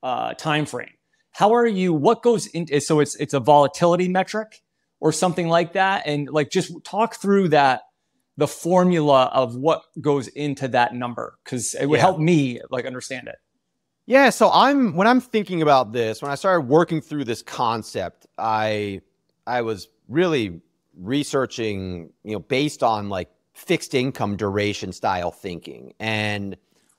uh, 0.03 0.33
time 0.35 0.65
frame 0.65 0.89
how 1.41 1.55
are 1.55 1.67
you 1.67 1.93
what 1.93 2.23
goes 2.23 2.47
into 2.49 2.81
so 2.81 3.01
it's 3.01 3.15
it's 3.17 3.35
a 3.35 3.41
volatility 3.41 4.09
metric 4.09 4.63
or 5.01 5.13
something 5.13 5.49
like 5.49 5.73
that 5.73 6.03
and 6.07 6.29
like 6.31 6.51
just 6.51 6.73
talk 6.85 7.17
through 7.17 7.49
that 7.49 7.83
the 8.37 8.47
formula 8.47 9.31
of 9.33 9.57
what 9.57 9.83
goes 10.01 10.29
into 10.29 10.69
that 10.69 10.95
number 10.95 11.39
because 11.45 11.75
it 11.75 11.87
would 11.87 11.97
yeah. 11.97 12.03
help 12.03 12.19
me 12.19 12.61
like 12.71 12.85
understand 12.87 13.27
it 13.27 13.37
yeah 14.07 14.31
so 14.31 14.51
i'm 14.53 14.95
when 14.95 15.07
i'm 15.07 15.21
thinking 15.21 15.63
about 15.63 15.93
this 15.93 16.23
when 16.23 16.31
i 16.31 16.35
started 16.35 16.69
working 16.69 17.01
through 17.01 17.25
this 17.25 17.43
concept 17.43 18.27
i 18.39 19.01
i 19.47 19.63
was 19.63 19.89
really 20.09 20.61
researching, 21.01 22.13
you 22.25 22.33
know, 22.33 22.41
based 22.41 22.83
on 22.83 23.09
like 23.09 23.31
fixed 23.55 23.95
income 23.95 24.37
duration 24.37 24.93
style 24.93 25.31
thinking. 25.31 25.95
And 25.99 26.57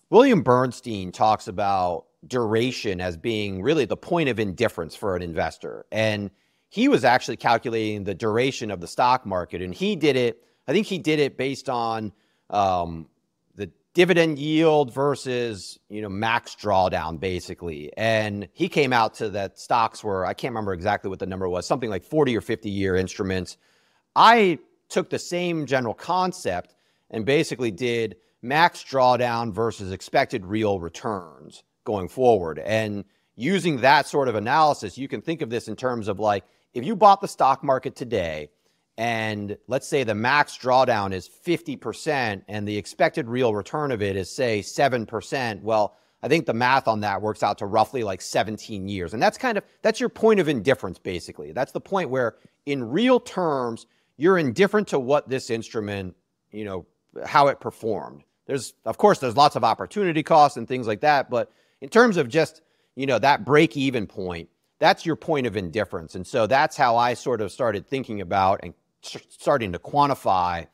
William 0.09 0.41
Bernstein 0.41 1.11
talks 1.11 1.47
about 1.47 2.05
duration 2.27 3.01
as 3.01 3.17
being 3.17 3.61
really 3.61 3.85
the 3.85 3.97
point 3.97 4.29
of 4.29 4.39
indifference 4.39 4.95
for 4.95 5.15
an 5.15 5.21
investor. 5.21 5.85
And 5.91 6.29
he 6.69 6.87
was 6.87 7.03
actually 7.03 7.37
calculating 7.37 8.03
the 8.03 8.13
duration 8.13 8.71
of 8.71 8.79
the 8.79 8.87
stock 8.87 9.25
market. 9.25 9.61
And 9.61 9.73
he 9.73 9.95
did 9.95 10.15
it, 10.15 10.43
I 10.67 10.71
think 10.71 10.87
he 10.87 10.97
did 10.97 11.19
it 11.19 11.37
based 11.37 11.69
on 11.69 12.13
um, 12.49 13.07
the 13.55 13.69
dividend 13.93 14.39
yield 14.39 14.93
versus 14.93 15.79
you 15.89 16.01
know 16.01 16.09
max 16.09 16.55
drawdown 16.55 17.19
basically 17.19 17.91
and 17.97 18.47
he 18.53 18.69
came 18.69 18.93
out 18.93 19.13
to 19.13 19.29
that 19.29 19.59
stocks 19.59 20.01
were 20.01 20.25
i 20.25 20.33
can't 20.33 20.51
remember 20.51 20.71
exactly 20.71 21.09
what 21.09 21.19
the 21.19 21.25
number 21.25 21.49
was 21.49 21.67
something 21.67 21.89
like 21.89 22.03
40 22.03 22.37
or 22.37 22.41
50 22.41 22.69
year 22.69 22.95
instruments 22.95 23.57
i 24.15 24.57
took 24.87 25.09
the 25.09 25.19
same 25.19 25.65
general 25.65 25.93
concept 25.93 26.73
and 27.09 27.25
basically 27.25 27.69
did 27.69 28.15
max 28.41 28.81
drawdown 28.81 29.51
versus 29.51 29.91
expected 29.91 30.45
real 30.45 30.79
returns 30.79 31.63
going 31.83 32.07
forward 32.07 32.59
and 32.59 33.03
using 33.35 33.77
that 33.81 34.07
sort 34.07 34.27
of 34.27 34.35
analysis 34.35 34.97
you 34.97 35.07
can 35.07 35.21
think 35.21 35.41
of 35.41 35.49
this 35.49 35.67
in 35.67 35.75
terms 35.75 36.07
of 36.07 36.19
like 36.19 36.43
if 36.73 36.85
you 36.85 36.95
bought 36.95 37.21
the 37.21 37.27
stock 37.27 37.63
market 37.63 37.95
today 37.95 38.49
and 38.97 39.57
let's 39.67 39.87
say 39.87 40.03
the 40.03 40.15
max 40.15 40.57
drawdown 40.57 41.13
is 41.13 41.27
50% 41.27 42.43
and 42.47 42.67
the 42.67 42.77
expected 42.77 43.27
real 43.27 43.55
return 43.55 43.91
of 43.91 44.01
it 44.01 44.15
is 44.15 44.29
say 44.29 44.59
7%, 44.59 45.61
well, 45.63 45.95
I 46.21 46.27
think 46.27 46.45
the 46.45 46.53
math 46.53 46.87
on 46.87 46.99
that 46.99 47.21
works 47.21 47.41
out 47.41 47.57
to 47.59 47.65
roughly 47.65 48.03
like 48.03 48.21
17 48.21 48.87
years. 48.87 49.13
And 49.13 49.21
that's 49.23 49.37
kind 49.37 49.57
of 49.57 49.63
that's 49.81 49.99
your 49.99 50.09
point 50.09 50.39
of 50.39 50.47
indifference 50.47 50.99
basically. 50.99 51.51
That's 51.51 51.71
the 51.71 51.81
point 51.81 52.09
where 52.11 52.35
in 52.65 52.91
real 52.91 53.19
terms 53.19 53.87
you're 54.17 54.37
indifferent 54.37 54.89
to 54.89 54.99
what 54.99 55.29
this 55.29 55.49
instrument, 55.49 56.15
you 56.51 56.63
know, 56.63 56.85
how 57.25 57.47
it 57.47 57.59
performed. 57.59 58.23
There's 58.45 58.73
of 58.85 58.99
course 58.99 59.17
there's 59.17 59.35
lots 59.35 59.55
of 59.55 59.63
opportunity 59.63 60.21
costs 60.21 60.57
and 60.57 60.67
things 60.67 60.85
like 60.85 61.01
that, 61.01 61.29
but 61.29 61.51
in 61.81 61.89
terms 61.89 62.17
of 62.17 62.29
just, 62.29 62.61
you 62.95 63.05
know, 63.05 63.19
that 63.19 63.45
break 63.45 63.75
even 63.75 64.07
point, 64.07 64.49
that's 64.79 65.05
your 65.05 65.15
point 65.15 65.47
of 65.47 65.57
indifference. 65.57 66.15
And 66.15 66.25
so 66.25 66.47
that's 66.47 66.77
how 66.77 66.97
I 66.97 67.13
sort 67.13 67.41
of 67.41 67.51
started 67.51 67.87
thinking 67.87 68.21
about 68.21 68.61
and 68.63 68.73
starting 69.01 69.71
to 69.73 69.79
quantify 69.79 70.67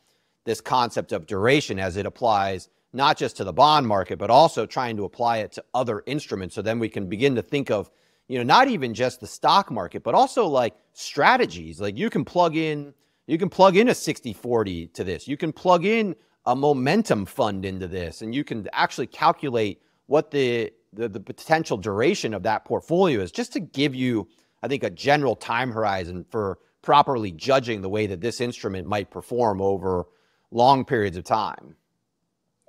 this 0.46 0.62
concept 0.62 1.12
of 1.12 1.26
duration 1.26 1.80
as 1.80 1.98
it 1.98 2.06
applies 2.06 2.70
not 2.94 3.18
just 3.18 3.38
to 3.38 3.44
the 3.44 3.54
bond 3.54 3.86
market, 3.86 4.18
but 4.18 4.30
also 4.30 4.66
trying 4.66 4.96
to 4.98 5.04
apply 5.04 5.38
it 5.38 5.52
to 5.54 5.64
other 5.74 6.04
instruments. 6.06 6.56
So 6.56 6.62
then 6.62 6.80
we 6.80 6.90
can 6.90 7.08
begin 7.08 7.36
to 7.36 7.42
think 7.42 7.70
of, 7.70 7.92
you 8.28 8.38
know, 8.38 8.44
not 8.44 8.68
even 8.70 8.94
just 8.94 9.20
the 9.20 9.28
stock 9.28 9.70
market, 9.70 10.04
but 10.04 10.16
also 10.16 10.48
like 10.48 10.74
strategies. 10.94 11.82
Like 11.82 11.98
you 11.98 12.10
can 12.10 12.24
plug 12.24 12.56
in, 12.56 12.94
you 13.28 13.38
can 13.38 13.50
plug 13.50 13.76
in 13.76 13.90
a 13.90 13.96
60 13.96 14.34
40 14.34 14.88
to 14.88 15.04
this. 15.04 15.28
You 15.28 15.38
can 15.38 15.52
plug 15.52 15.86
in 15.86 16.16
a 16.46 16.56
momentum 16.56 17.26
fund 17.26 17.66
into 17.66 17.88
this, 17.88 18.22
and 18.22 18.34
you 18.34 18.46
can 18.46 18.68
actually 18.72 19.08
calculate 19.08 19.82
what 20.06 20.32
the, 20.32 20.72
the, 20.94 21.10
the 21.10 21.20
potential 21.20 21.78
duration 21.78 22.34
of 22.34 22.44
that 22.44 22.66
portfolio 22.66 23.22
is 23.22 23.32
just 23.32 23.54
to 23.54 23.60
give 23.60 23.94
you, 23.96 24.28
I 24.64 24.68
think, 24.68 24.84
a 24.84 24.90
general 24.90 25.36
time 25.36 25.72
horizon 25.72 26.26
for 26.30 26.60
properly 26.82 27.32
judging 27.32 27.82
the 27.82 27.90
way 27.90 28.08
that 28.08 28.22
this 28.22 28.40
instrument 28.40 28.88
might 28.88 29.12
perform 29.12 29.62
over 29.62 30.06
long 30.52 30.86
periods 30.86 31.18
of 31.18 31.24
time. 31.24 31.76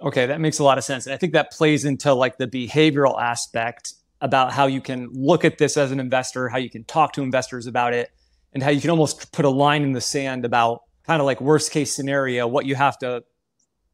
Okay, 0.01 0.27
that 0.27 0.41
makes 0.41 0.59
a 0.59 0.65
lot 0.65 0.79
of 0.79 0.85
sense. 0.85 1.07
And 1.07 1.15
I 1.15 1.17
think 1.17 1.33
that 1.33 1.53
plays 1.53 1.85
into 1.85 2.13
like 2.13 2.39
the 2.39 2.47
behavioral 2.47 3.21
aspect 3.21 3.95
about 4.21 4.53
how 4.53 4.67
you 4.67 4.81
can 4.81 5.09
look 5.13 5.45
at 5.45 5.59
this 5.59 5.77
as 5.77 5.93
an 5.93 6.01
investor, 6.01 6.49
how 6.49 6.59
you 6.59 6.71
can 6.71 6.85
talk 6.85 7.13
to 7.13 7.23
investors 7.23 7.67
about 7.67 7.95
it, 7.95 8.11
and 8.53 8.63
how 8.63 8.71
you 8.71 8.81
can 8.81 8.91
almost 8.91 9.33
put 9.33 9.45
a 9.45 9.51
line 9.51 9.83
in 9.83 9.93
the 9.93 10.01
sand 10.01 10.45
about 10.45 10.83
kind 11.05 11.21
of 11.21 11.27
like 11.27 11.41
worst 11.41 11.71
case 11.71 11.95
scenario, 11.95 12.47
what 12.47 12.67
you 12.67 12.75
have 12.75 12.99
to 12.99 13.23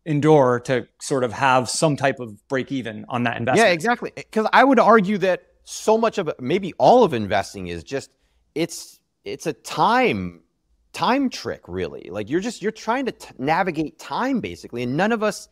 endure 0.06 0.60
to 0.60 0.86
sort 1.00 1.24
of 1.24 1.32
have 1.32 1.68
some 1.68 1.96
type 1.96 2.20
of 2.20 2.46
break 2.48 2.70
even 2.70 3.04
on 3.08 3.24
that 3.24 3.36
investment. 3.36 3.66
Yeah, 3.66 3.72
exactly. 3.72 4.12
Because 4.14 4.46
I 4.52 4.64
would 4.64 4.78
argue 4.78 5.18
that 5.18 5.42
so 5.64 5.96
much 5.96 6.18
of 6.18 6.30
maybe 6.38 6.72
all 6.74 7.04
of 7.04 7.14
investing 7.14 7.68
is 7.68 7.82
just 7.82 8.10
it's 8.54 9.00
it's 9.24 9.46
a 9.46 9.52
time 9.52 10.40
time 10.92 11.28
trick 11.28 11.62
really 11.66 12.08
like 12.10 12.30
you're 12.30 12.40
just 12.40 12.62
you're 12.62 12.70
trying 12.70 13.06
to 13.06 13.12
t- 13.12 13.34
navigate 13.38 13.98
time 13.98 14.40
basically 14.40 14.82
and 14.82 14.96
none 14.96 15.10
of 15.10 15.24
us 15.24 15.48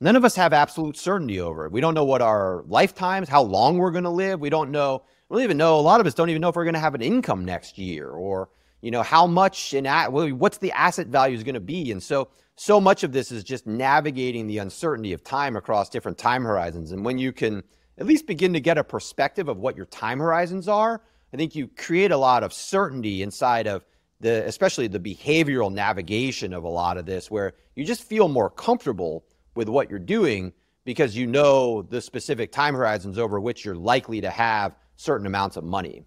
none 0.00 0.16
of 0.16 0.24
us 0.24 0.34
have 0.34 0.52
absolute 0.52 0.96
certainty 0.96 1.38
over 1.38 1.66
it 1.66 1.70
we 1.70 1.80
don't 1.80 1.94
know 1.94 2.04
what 2.04 2.20
our 2.20 2.64
lifetimes 2.66 3.28
how 3.28 3.40
long 3.40 3.78
we're 3.78 3.92
going 3.92 4.02
to 4.02 4.10
live 4.10 4.40
we 4.40 4.50
don't 4.50 4.70
know 4.70 5.00
we 5.28 5.36
don't 5.36 5.44
even 5.44 5.56
know 5.58 5.78
a 5.78 5.80
lot 5.80 6.00
of 6.00 6.06
us 6.08 6.14
don't 6.14 6.28
even 6.28 6.40
know 6.40 6.48
if 6.48 6.56
we're 6.56 6.64
going 6.64 6.74
to 6.74 6.80
have 6.80 6.96
an 6.96 7.02
income 7.02 7.44
next 7.44 7.78
year 7.78 8.08
or 8.08 8.48
you 8.80 8.90
know, 8.90 9.02
how 9.02 9.26
much 9.26 9.74
in 9.74 9.84
what's 9.84 10.58
the 10.58 10.72
asset 10.72 11.08
value 11.08 11.36
is 11.36 11.44
going 11.44 11.54
to 11.54 11.60
be? 11.60 11.90
And 11.90 12.02
so, 12.02 12.28
so 12.60 12.78
much 12.78 13.04
of 13.04 13.10
this 13.10 13.32
is 13.32 13.42
just 13.42 13.66
navigating 13.66 14.46
the 14.46 14.58
uncertainty 14.58 15.14
of 15.14 15.24
time 15.24 15.56
across 15.56 15.88
different 15.88 16.18
time 16.18 16.44
horizons. 16.44 16.92
And 16.92 17.02
when 17.02 17.16
you 17.16 17.32
can 17.32 17.62
at 17.96 18.04
least 18.04 18.26
begin 18.26 18.52
to 18.52 18.60
get 18.60 18.76
a 18.76 18.84
perspective 18.84 19.48
of 19.48 19.56
what 19.56 19.78
your 19.78 19.86
time 19.86 20.18
horizons 20.18 20.68
are, 20.68 21.00
I 21.32 21.38
think 21.38 21.54
you 21.54 21.68
create 21.68 22.10
a 22.10 22.18
lot 22.18 22.42
of 22.42 22.52
certainty 22.52 23.22
inside 23.22 23.66
of 23.66 23.86
the, 24.20 24.46
especially 24.46 24.88
the 24.88 25.00
behavioral 25.00 25.72
navigation 25.72 26.52
of 26.52 26.64
a 26.64 26.68
lot 26.68 26.98
of 26.98 27.06
this, 27.06 27.30
where 27.30 27.54
you 27.76 27.84
just 27.86 28.02
feel 28.02 28.28
more 28.28 28.50
comfortable 28.50 29.24
with 29.54 29.70
what 29.70 29.88
you're 29.88 29.98
doing 29.98 30.52
because 30.84 31.16
you 31.16 31.26
know 31.26 31.80
the 31.80 32.02
specific 32.02 32.52
time 32.52 32.74
horizons 32.74 33.16
over 33.16 33.40
which 33.40 33.64
you're 33.64 33.74
likely 33.74 34.20
to 34.20 34.28
have 34.28 34.76
certain 34.96 35.26
amounts 35.26 35.56
of 35.56 35.64
money. 35.64 36.04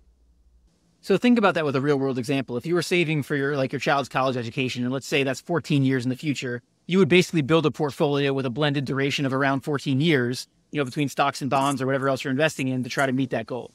So 1.04 1.18
think 1.18 1.38
about 1.38 1.56
that 1.56 1.66
with 1.66 1.76
a 1.76 1.82
real 1.82 2.00
world 2.00 2.18
example. 2.18 2.56
If 2.56 2.66
you 2.66 2.74
were 2.76 2.82
saving 2.82 3.24
for 3.24 3.36
your 3.36 3.58
like 3.58 3.74
your 3.74 3.80
child's 3.82 4.08
college 4.08 4.38
education, 4.38 4.86
and 4.86 4.94
let's 4.94 5.06
say 5.06 5.24
that's 5.24 5.42
14 5.42 5.84
years 5.84 6.06
in 6.06 6.10
the 6.10 6.16
future, 6.16 6.62
you 6.88 6.98
would 6.98 7.10
basically 7.10 7.42
build 7.42 7.66
a 7.66 7.72
portfolio 7.72 8.32
with 8.32 8.46
a 8.46 8.50
blended 8.50 8.86
duration 8.86 9.26
of 9.26 9.34
around 9.34 9.66
14 9.66 10.00
years, 10.00 10.48
you 10.72 10.80
know, 10.80 10.86
between 10.86 11.10
stocks 11.10 11.42
and 11.42 11.50
bonds 11.50 11.82
or 11.82 11.86
whatever 11.86 12.08
else 12.08 12.24
you're 12.24 12.32
investing 12.32 12.70
in 12.70 12.84
to 12.84 12.90
try 12.90 13.06
to 13.06 13.12
meet 13.12 13.32
that 13.32 13.46
goal. 13.46 13.70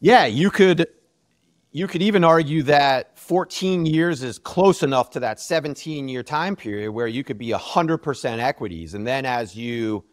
Yeah, 0.00 0.24
you 0.24 0.50
could 0.50 0.86
you 1.72 1.86
could 1.86 2.00
even 2.00 2.24
argue 2.24 2.62
that 2.62 3.18
14 3.18 3.84
years 3.84 4.22
is 4.22 4.38
close 4.38 4.82
enough 4.82 5.10
to 5.10 5.20
that 5.20 5.40
17 5.40 6.08
year 6.08 6.22
time 6.22 6.56
period 6.56 6.90
where 6.90 7.06
you 7.06 7.22
could 7.22 7.36
be 7.36 7.50
100% 7.50 8.38
equities 8.38 8.94
and 8.94 9.06
then 9.06 9.26
as 9.26 9.54
you 9.54 10.06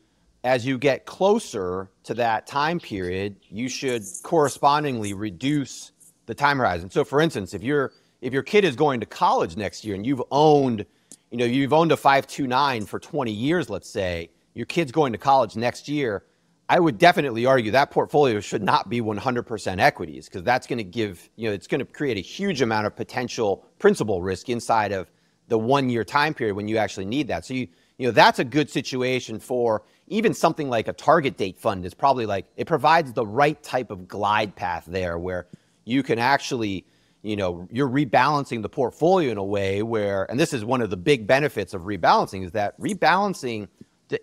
as 0.43 0.65
you 0.65 0.77
get 0.77 1.05
closer 1.05 1.89
to 2.03 2.13
that 2.13 2.47
time 2.47 2.79
period 2.79 3.35
you 3.49 3.69
should 3.69 4.03
correspondingly 4.23 5.13
reduce 5.13 5.91
the 6.25 6.33
time 6.33 6.57
horizon 6.57 6.89
so 6.89 7.03
for 7.03 7.21
instance 7.21 7.53
if 7.53 7.63
you're 7.63 7.91
if 8.21 8.33
your 8.33 8.43
kid 8.43 8.63
is 8.63 8.75
going 8.75 8.99
to 8.99 9.05
college 9.05 9.57
next 9.57 9.83
year 9.83 9.95
and 9.95 10.05
you've 10.05 10.23
owned 10.31 10.85
you 11.31 11.37
know 11.37 11.45
you've 11.45 11.73
owned 11.73 11.91
a 11.91 11.97
529 11.97 12.85
for 12.85 12.99
20 12.99 13.31
years 13.31 13.69
let's 13.69 13.89
say 13.89 14.29
your 14.53 14.65
kid's 14.65 14.91
going 14.91 15.11
to 15.13 15.17
college 15.17 15.55
next 15.55 15.87
year 15.87 16.23
I 16.69 16.79
would 16.79 16.97
definitely 16.97 17.45
argue 17.45 17.71
that 17.71 17.91
portfolio 17.91 18.39
should 18.39 18.63
not 18.63 18.89
be 18.89 19.01
100% 19.01 19.79
equities 19.79 20.27
because 20.27 20.43
that's 20.43 20.65
going 20.65 20.77
to 20.77 20.83
give, 20.83 21.29
you 21.35 21.49
know, 21.49 21.53
it's 21.53 21.67
going 21.67 21.79
to 21.79 21.85
create 21.85 22.17
a 22.17 22.21
huge 22.21 22.61
amount 22.61 22.87
of 22.87 22.95
potential 22.95 23.65
principal 23.79 24.21
risk 24.21 24.49
inside 24.49 24.91
of 24.91 25.11
the 25.49 25.59
one 25.59 25.89
year 25.89 26.03
time 26.03 26.33
period 26.33 26.55
when 26.55 26.67
you 26.67 26.77
actually 26.77 27.05
need 27.05 27.27
that. 27.27 27.45
So, 27.45 27.53
you, 27.53 27.67
you 27.97 28.07
know, 28.07 28.11
that's 28.11 28.39
a 28.39 28.43
good 28.43 28.69
situation 28.69 29.39
for 29.39 29.83
even 30.07 30.33
something 30.33 30.69
like 30.69 30.87
a 30.87 30.93
target 30.93 31.37
date 31.37 31.59
fund 31.59 31.85
is 31.85 31.93
probably 31.93 32.25
like 32.25 32.45
it 32.57 32.67
provides 32.67 33.13
the 33.13 33.25
right 33.25 33.61
type 33.63 33.91
of 33.91 34.07
glide 34.07 34.55
path 34.55 34.85
there 34.87 35.17
where 35.17 35.47
you 35.85 36.03
can 36.03 36.19
actually, 36.19 36.85
you 37.21 37.35
know, 37.35 37.67
you're 37.71 37.89
rebalancing 37.89 38.61
the 38.61 38.69
portfolio 38.69 39.31
in 39.31 39.37
a 39.37 39.43
way 39.43 39.83
where, 39.83 40.29
and 40.29 40.39
this 40.39 40.53
is 40.53 40.63
one 40.65 40.81
of 40.81 40.89
the 40.89 40.97
big 40.97 41.25
benefits 41.25 41.73
of 41.73 41.83
rebalancing 41.83 42.45
is 42.45 42.51
that 42.51 42.79
rebalancing 42.79 43.67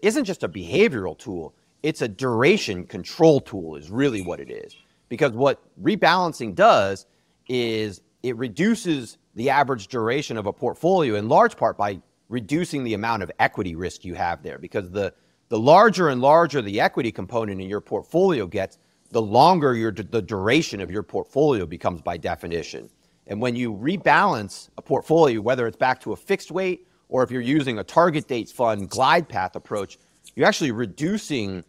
isn't 0.02 0.24
just 0.24 0.42
a 0.42 0.48
behavioral 0.48 1.18
tool 1.18 1.54
it's 1.82 2.02
a 2.02 2.08
duration 2.08 2.84
control 2.86 3.40
tool 3.40 3.76
is 3.76 3.90
really 3.90 4.22
what 4.22 4.40
it 4.40 4.50
is. 4.50 4.76
Because 5.08 5.32
what 5.32 5.62
rebalancing 5.82 6.54
does 6.54 7.06
is 7.48 8.00
it 8.22 8.36
reduces 8.36 9.18
the 9.34 9.50
average 9.50 9.88
duration 9.88 10.36
of 10.36 10.46
a 10.46 10.52
portfolio 10.52 11.14
in 11.14 11.28
large 11.28 11.56
part 11.56 11.76
by 11.76 12.00
reducing 12.28 12.84
the 12.84 12.94
amount 12.94 13.22
of 13.22 13.30
equity 13.38 13.74
risk 13.74 14.04
you 14.04 14.14
have 14.14 14.42
there 14.42 14.58
because 14.58 14.90
the 14.90 15.12
the 15.50 15.58
larger 15.58 16.08
and 16.08 16.22
larger 16.22 16.62
the 16.62 16.80
equity 16.80 17.12
component 17.12 17.60
in 17.60 17.68
your 17.68 17.82
portfolio 17.82 18.46
gets 18.46 18.78
the 19.10 19.20
longer 19.20 19.74
your 19.74 19.92
the 19.92 20.22
duration 20.22 20.80
of 20.80 20.90
your 20.90 21.02
portfolio 21.02 21.66
becomes 21.66 22.00
by 22.00 22.16
definition 22.16 22.88
and 23.26 23.40
when 23.40 23.54
you 23.54 23.74
rebalance 23.74 24.70
a 24.78 24.82
portfolio 24.82 25.40
whether 25.40 25.66
it's 25.66 25.76
back 25.76 26.00
to 26.00 26.12
a 26.12 26.16
fixed 26.16 26.50
weight 26.50 26.86
or 27.08 27.22
if 27.22 27.30
you're 27.30 27.42
using 27.42 27.78
a 27.78 27.84
target 27.84 28.26
dates 28.26 28.50
fund 28.50 28.88
glide 28.88 29.28
path 29.28 29.54
approach 29.54 29.98
you're 30.34 30.46
actually 30.46 30.72
reducing 30.72 31.62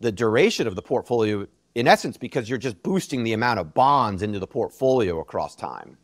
the 0.00 0.12
duration 0.12 0.66
of 0.66 0.74
the 0.74 0.82
portfolio 0.82 1.46
in 1.74 1.88
essence 1.88 2.16
because 2.16 2.48
you're 2.48 2.58
just 2.58 2.82
boosting 2.82 3.24
the 3.24 3.32
amount 3.32 3.58
of 3.58 3.74
bonds 3.74 4.22
into 4.22 4.38
the 4.38 4.46
portfolio 4.46 5.20
across 5.20 5.56
time. 5.56 5.98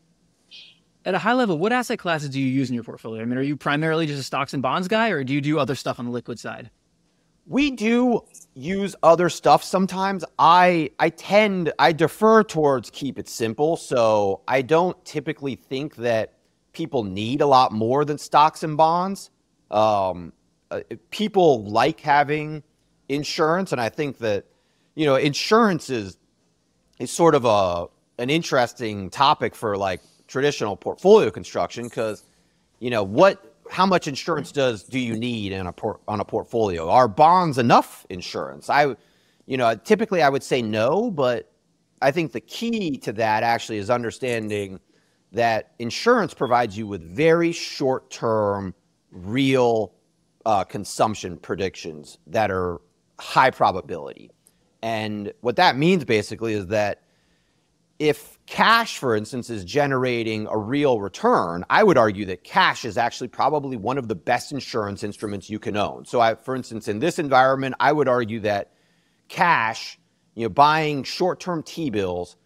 At 1.05 1.14
a 1.14 1.19
high 1.19 1.33
level, 1.33 1.59
what 1.59 1.73
asset 1.73 1.99
classes 1.99 2.29
do 2.29 2.40
you 2.40 2.47
use 2.47 2.69
in 2.69 2.75
your 2.75 2.85
portfolio? 2.85 3.23
I 3.23 3.25
mean, 3.25 3.38
are 3.38 3.43
you 3.43 3.57
primarily 3.57 4.07
just 4.07 4.21
a 4.21 4.23
stocks 4.23 4.53
and 4.53 4.62
bonds 4.62 4.88
guy 4.88 5.11
or 5.11 5.25
do 5.25 5.33
you 5.33 5.40
do 5.40 5.59
other 5.59 5.75
stuff 5.75 5.99
on 5.99 6.05
the 6.05 6.11
liquid 6.11 6.38
side? 6.38 6.71
We 7.51 7.73
do 7.73 8.23
use 8.55 8.95
other 9.03 9.29
stuff 9.29 9.65
sometimes. 9.65 10.25
I 10.39 10.93
I 11.01 11.09
tend 11.09 11.73
I 11.81 11.91
defer 11.91 12.45
towards 12.45 12.91
keep 12.91 13.19
it 13.19 13.29
simple, 13.29 13.77
so 13.77 14.43
I 14.47 14.63
don't 14.63 15.05
typically 15.05 15.57
think 15.57 15.97
that 15.97 16.35
people 16.73 17.03
need 17.03 17.41
a 17.41 17.49
lot 17.49 17.73
more 17.73 18.05
than 18.05 18.19
stocks 18.19 18.63
and 18.63 18.77
bonds. 18.77 19.31
Um, 19.73 20.33
uh, 20.71 20.83
people 21.11 21.65
like 21.65 21.99
having 21.99 22.63
insurance, 23.09 23.73
and 23.73 23.81
I 23.81 23.89
think 23.89 24.19
that 24.19 24.45
you 24.95 25.05
know 25.05 25.17
insurance 25.17 25.91
is 25.91 26.19
is 27.01 27.11
sort 27.11 27.35
of 27.35 27.45
a 27.47 27.89
an 28.23 28.31
interesting 28.31 29.11
topic 29.11 29.57
for 29.57 29.77
like 29.77 30.03
traditional 30.29 30.77
portfolio 30.77 31.33
construction 31.33 31.89
because 31.89 32.23
you 32.79 32.91
know 32.91 33.03
what 33.03 33.50
how 33.70 33.87
much 33.87 34.09
insurance 34.09 34.52
does 34.52 34.83
do 34.83 34.98
you 34.98 35.16
need 35.16 35.52
in 35.52 35.66
a 35.66 35.72
por- 35.72 36.00
on 36.09 36.20
a 36.20 36.24
portfolio 36.24 36.88
are 36.88 37.09
bonds 37.09 37.59
enough 37.59 38.04
insurance 38.11 38.68
i 38.68 38.94
you 39.46 39.56
know 39.56 39.74
typically 39.76 40.22
i 40.22 40.28
would 40.28 40.42
say 40.42 40.61
no 40.61 41.11
but 41.11 41.52
i 42.02 42.11
think 42.11 42.33
the 42.33 42.40
key 42.40 42.96
to 42.98 43.12
that 43.12 43.42
actually 43.42 43.78
is 43.78 43.90
understanding 43.90 44.78
that 45.33 45.72
insurance 45.78 46.35
provides 46.35 46.76
you 46.76 46.87
with 46.87 47.02
very 47.02 47.52
short 47.52 48.11
term 48.11 48.74
real 49.12 49.92
uh, 50.46 50.64
consumption 50.64 51.37
predictions 51.37 52.18
that 52.26 52.50
are 52.50 52.80
high 53.18 53.50
probability. 53.50 54.30
And 54.83 55.33
what 55.40 55.56
that 55.56 55.76
means 55.76 56.04
basically 56.04 56.54
is 56.54 56.66
that 56.68 57.02
if 57.98 58.38
cash, 58.51 58.99
for 58.99 59.15
instance, 59.15 59.49
is 59.49 59.65
generating 59.65 60.49
a 60.49 60.59
real 60.59 61.01
return, 61.01 61.65
I 61.71 61.85
would 61.85 61.97
argue 61.97 62.27
that 62.27 62.43
cash 62.43 62.85
is 62.85 62.99
actually 62.99 63.29
probably 63.29 63.77
one 63.77 63.97
of 63.97 64.09
the 64.09 64.17
best 64.17 64.51
insurance 64.51 65.05
instruments 65.05 65.49
you 65.49 65.61
can 65.61 65.77
own. 65.77 66.05
So, 66.05 66.21
I, 66.21 66.35
for 66.35 66.57
instance, 66.57 66.89
in 66.89 66.99
this 66.99 67.21
environment, 67.21 67.77
I 67.79 67.93
would 67.93 68.09
argue 68.09 68.41
that 68.41 68.73
cash, 69.29 70.01
you 70.35 70.43
know, 70.43 70.49
buying 70.49 71.05
short-term 71.05 71.63
T-bills 71.63 72.37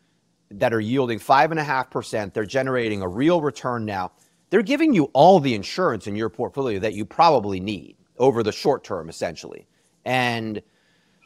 that 0.50 0.74
are 0.74 0.80
yielding 0.80 1.18
five 1.18 1.50
and 1.50 1.58
a 1.58 1.64
half 1.64 1.90
percent, 1.90 2.34
they're 2.34 2.44
generating 2.44 3.00
a 3.00 3.08
real 3.08 3.40
return 3.40 3.86
now. 3.86 4.12
They're 4.50 4.60
giving 4.60 4.92
you 4.92 5.04
all 5.14 5.40
the 5.40 5.54
insurance 5.54 6.06
in 6.06 6.16
your 6.16 6.28
portfolio 6.28 6.80
that 6.80 6.92
you 6.92 7.06
probably 7.06 7.60
need 7.60 7.96
over 8.18 8.42
the 8.42 8.52
short 8.52 8.84
term, 8.84 9.08
essentially. 9.08 9.66
And 10.04 10.60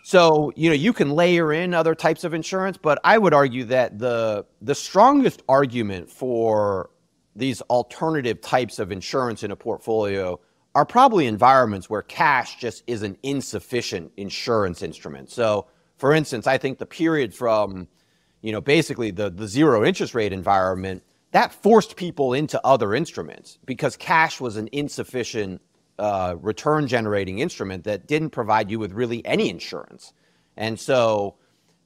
so, 0.08 0.54
you 0.56 0.70
know, 0.70 0.74
you 0.74 0.94
can 0.94 1.10
layer 1.10 1.52
in 1.52 1.74
other 1.74 1.94
types 1.94 2.24
of 2.24 2.32
insurance, 2.32 2.78
but 2.78 2.98
I 3.04 3.18
would 3.18 3.34
argue 3.34 3.64
that 3.64 3.98
the 3.98 4.46
the 4.62 4.74
strongest 4.74 5.42
argument 5.50 6.08
for 6.08 6.88
these 7.36 7.60
alternative 7.68 8.40
types 8.40 8.78
of 8.78 8.90
insurance 8.90 9.42
in 9.42 9.50
a 9.50 9.56
portfolio 9.56 10.40
are 10.74 10.86
probably 10.86 11.26
environments 11.26 11.90
where 11.90 12.00
cash 12.00 12.56
just 12.56 12.84
is 12.86 13.02
an 13.02 13.18
insufficient 13.22 14.10
insurance 14.16 14.80
instrument. 14.80 15.28
So, 15.28 15.66
for 15.98 16.14
instance, 16.14 16.46
I 16.46 16.56
think 16.56 16.78
the 16.78 16.86
period 16.86 17.34
from, 17.34 17.86
you 18.40 18.50
know, 18.50 18.62
basically 18.62 19.10
the, 19.10 19.28
the 19.28 19.46
zero 19.46 19.84
interest 19.84 20.14
rate 20.14 20.32
environment, 20.32 21.02
that 21.32 21.52
forced 21.52 21.96
people 21.96 22.32
into 22.32 22.58
other 22.66 22.94
instruments 22.94 23.58
because 23.66 23.94
cash 23.94 24.40
was 24.40 24.56
an 24.56 24.70
insufficient 24.72 25.60
uh, 25.98 26.36
return 26.40 26.86
generating 26.86 27.38
instrument 27.40 27.84
that 27.84 28.06
didn't 28.06 28.30
provide 28.30 28.70
you 28.70 28.78
with 28.78 28.92
really 28.92 29.24
any 29.26 29.50
insurance. 29.50 30.12
And 30.56 30.78
so 30.78 31.36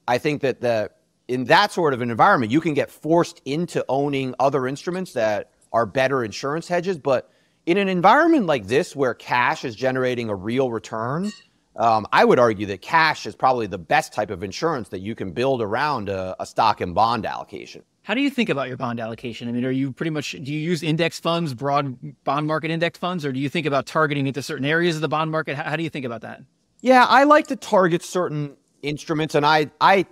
I 0.07 0.17
think 0.17 0.41
that 0.41 0.61
the, 0.61 0.91
in 1.27 1.45
that 1.45 1.71
sort 1.71 1.93
of 1.93 2.01
an 2.01 2.11
environment, 2.11 2.51
you 2.51 2.61
can 2.61 2.73
get 2.73 2.91
forced 2.91 3.41
into 3.45 3.83
owning 3.87 4.35
other 4.39 4.67
instruments 4.67 5.13
that 5.13 5.51
are 5.71 5.85
better 5.85 6.23
insurance 6.23 6.67
hedges. 6.67 6.97
But 6.97 7.31
in 7.65 7.77
an 7.77 7.87
environment 7.87 8.45
like 8.45 8.67
this, 8.67 8.95
where 8.95 9.13
cash 9.13 9.63
is 9.63 9.75
generating 9.75 10.29
a 10.29 10.35
real 10.35 10.69
return, 10.69 11.31
um, 11.75 12.05
I 12.11 12.25
would 12.25 12.39
argue 12.39 12.67
that 12.67 12.81
cash 12.81 13.25
is 13.25 13.35
probably 13.35 13.67
the 13.67 13.79
best 13.79 14.13
type 14.13 14.29
of 14.29 14.43
insurance 14.43 14.89
that 14.89 14.99
you 14.99 15.15
can 15.15 15.31
build 15.31 15.61
around 15.61 16.09
a, 16.09 16.35
a 16.39 16.45
stock 16.45 16.81
and 16.81 16.93
bond 16.93 17.25
allocation. 17.25 17.83
How 18.03 18.13
do 18.13 18.19
you 18.19 18.29
think 18.29 18.49
about 18.49 18.67
your 18.67 18.75
bond 18.75 18.99
allocation? 18.99 19.47
I 19.47 19.53
mean, 19.53 19.63
are 19.63 19.71
you 19.71 19.93
pretty 19.93 20.09
much 20.09 20.31
do 20.31 20.53
you 20.53 20.59
use 20.59 20.83
index 20.83 21.19
funds, 21.21 21.53
broad 21.53 21.97
bond 22.25 22.47
market 22.47 22.69
index 22.69 22.99
funds, 22.99 23.25
or 23.25 23.31
do 23.31 23.39
you 23.39 23.47
think 23.47 23.65
about 23.65 23.85
targeting 23.85 24.27
into 24.27 24.41
certain 24.43 24.65
areas 24.65 24.95
of 24.95 25.01
the 25.01 25.07
bond 25.07 25.31
market? 25.31 25.55
How, 25.55 25.63
how 25.63 25.75
do 25.77 25.83
you 25.83 25.89
think 25.89 26.05
about 26.05 26.21
that? 26.21 26.41
Yeah, 26.81 27.05
I 27.05 27.23
like 27.23 27.47
to 27.47 27.55
target 27.55 28.03
certain 28.03 28.57
instruments, 28.81 29.35
and 29.35 29.45
I, 29.45 29.71
I, 29.79 30.05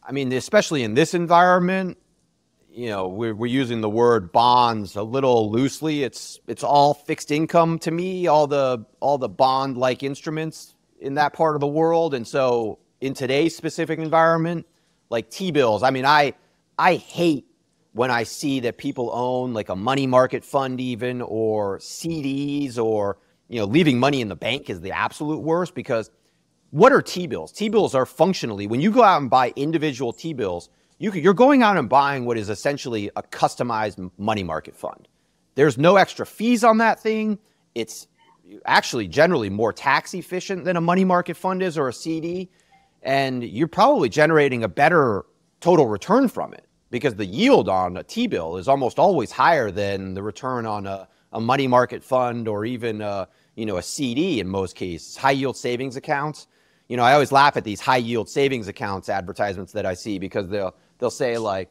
I 0.00 0.12
mean, 0.12 0.32
especially 0.32 0.84
in 0.84 0.94
this 0.94 1.12
environment, 1.12 1.98
you 2.70 2.88
know, 2.88 3.08
we're, 3.08 3.34
we're 3.34 3.46
using 3.46 3.80
the 3.80 3.90
word 3.90 4.30
bonds 4.30 4.94
a 4.94 5.02
little 5.02 5.50
loosely. 5.50 6.04
It's 6.04 6.38
it's 6.46 6.62
all 6.62 6.94
fixed 6.94 7.32
income 7.32 7.80
to 7.80 7.90
me, 7.90 8.28
all 8.28 8.46
the 8.46 8.86
all 9.00 9.18
the 9.18 9.28
bond 9.28 9.76
like 9.76 10.04
instruments 10.04 10.76
in 11.00 11.14
that 11.14 11.32
part 11.32 11.56
of 11.56 11.60
the 11.60 11.66
world, 11.66 12.14
and 12.14 12.28
so 12.28 12.78
in 13.00 13.14
today's 13.14 13.56
specific 13.56 13.98
environment, 13.98 14.66
like 15.10 15.30
T 15.30 15.50
bills. 15.50 15.82
I 15.82 15.90
mean, 15.90 16.04
I 16.04 16.34
I 16.78 16.94
hate 16.94 17.46
when 17.92 18.10
I 18.10 18.22
see 18.22 18.60
that 18.60 18.78
people 18.78 19.10
own 19.12 19.52
like 19.52 19.68
a 19.68 19.76
money 19.76 20.06
market 20.06 20.44
fund, 20.44 20.80
even 20.80 21.20
or 21.20 21.78
CDs, 21.78 22.78
or 22.78 23.18
you 23.48 23.58
know, 23.58 23.64
leaving 23.66 23.98
money 23.98 24.20
in 24.20 24.28
the 24.28 24.36
bank 24.36 24.70
is 24.70 24.80
the 24.80 24.92
absolute 24.92 25.40
worst 25.40 25.74
because 25.74 26.10
what 26.70 26.92
are 26.92 27.02
T 27.02 27.26
bills? 27.26 27.50
T 27.50 27.68
bills 27.68 27.94
are 27.94 28.06
functionally 28.06 28.66
when 28.66 28.80
you 28.80 28.92
go 28.92 29.02
out 29.02 29.20
and 29.20 29.28
buy 29.28 29.52
individual 29.56 30.12
T 30.12 30.32
bills, 30.32 30.68
you 30.98 31.10
you're 31.12 31.34
going 31.34 31.62
out 31.62 31.76
and 31.76 31.88
buying 31.88 32.24
what 32.24 32.38
is 32.38 32.48
essentially 32.48 33.10
a 33.16 33.22
customized 33.22 34.10
money 34.16 34.44
market 34.44 34.76
fund. 34.76 35.08
There's 35.56 35.76
no 35.76 35.96
extra 35.96 36.24
fees 36.24 36.62
on 36.62 36.78
that 36.78 37.00
thing. 37.00 37.38
It's 37.74 38.06
actually 38.64 39.08
generally 39.08 39.50
more 39.50 39.72
tax 39.72 40.14
efficient 40.14 40.64
than 40.64 40.76
a 40.76 40.80
money 40.80 41.04
market 41.04 41.36
fund 41.36 41.62
is 41.62 41.76
or 41.76 41.88
a 41.88 41.92
CD. 41.92 42.50
And 43.02 43.42
you're 43.42 43.66
probably 43.66 44.08
generating 44.08 44.62
a 44.62 44.68
better 44.68 45.24
total 45.60 45.86
return 45.86 46.28
from 46.28 46.54
it 46.54 46.67
because 46.90 47.14
the 47.14 47.26
yield 47.26 47.68
on 47.68 47.96
a 47.96 48.02
T 48.02 48.26
bill 48.26 48.56
is 48.56 48.68
almost 48.68 48.98
always 48.98 49.30
higher 49.30 49.70
than 49.70 50.14
the 50.14 50.22
return 50.22 50.66
on 50.66 50.86
a, 50.86 51.08
a 51.32 51.40
money 51.40 51.66
market 51.66 52.02
fund 52.02 52.48
or 52.48 52.64
even 52.64 53.00
a, 53.00 53.28
you 53.58 53.66
know 53.66 53.76
a 53.76 53.82
CD 53.82 54.40
in 54.40 54.48
most 54.48 54.76
cases. 54.76 55.16
High 55.16 55.32
yield 55.32 55.56
savings 55.56 55.96
accounts. 55.96 56.46
You 56.88 56.96
know, 56.96 57.02
I 57.02 57.12
always 57.12 57.32
laugh 57.32 57.56
at 57.56 57.64
these 57.64 57.80
high 57.80 57.98
yield 57.98 58.28
savings 58.28 58.68
accounts 58.68 59.08
advertisements 59.08 59.72
that 59.72 59.84
I 59.84 59.94
see 59.94 60.18
because 60.18 60.48
they'll 60.48 60.74
they'll 60.98 61.10
say 61.10 61.36
like, 61.36 61.70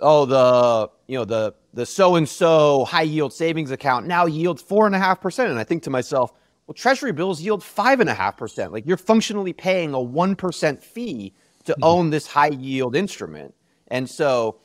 oh 0.00 0.26
the 0.26 0.90
you 1.06 1.18
know 1.18 1.24
the 1.24 1.54
the 1.72 1.86
so 1.86 2.16
and 2.16 2.28
so 2.28 2.84
high 2.84 3.02
yield 3.02 3.32
savings 3.32 3.70
account 3.70 4.06
now 4.06 4.26
yields 4.26 4.62
four 4.62 4.86
and 4.86 4.94
a 4.94 4.98
half 4.98 5.20
percent, 5.20 5.50
and 5.50 5.58
I 5.58 5.64
think 5.64 5.82
to 5.84 5.90
myself, 5.90 6.32
well, 6.66 6.74
Treasury 6.74 7.12
bills 7.12 7.40
yield 7.40 7.64
five 7.64 8.00
and 8.00 8.10
a 8.10 8.14
half 8.14 8.36
percent. 8.36 8.72
Like 8.72 8.86
you're 8.86 8.96
functionally 8.98 9.54
paying 9.54 9.94
a 9.94 10.00
one 10.00 10.36
percent 10.36 10.82
fee 10.82 11.32
to 11.64 11.72
mm-hmm. 11.72 11.84
own 11.84 12.10
this 12.10 12.26
high 12.26 12.48
yield 12.48 12.94
instrument. 12.94 13.54
And 13.94 14.10
so, 14.10 14.56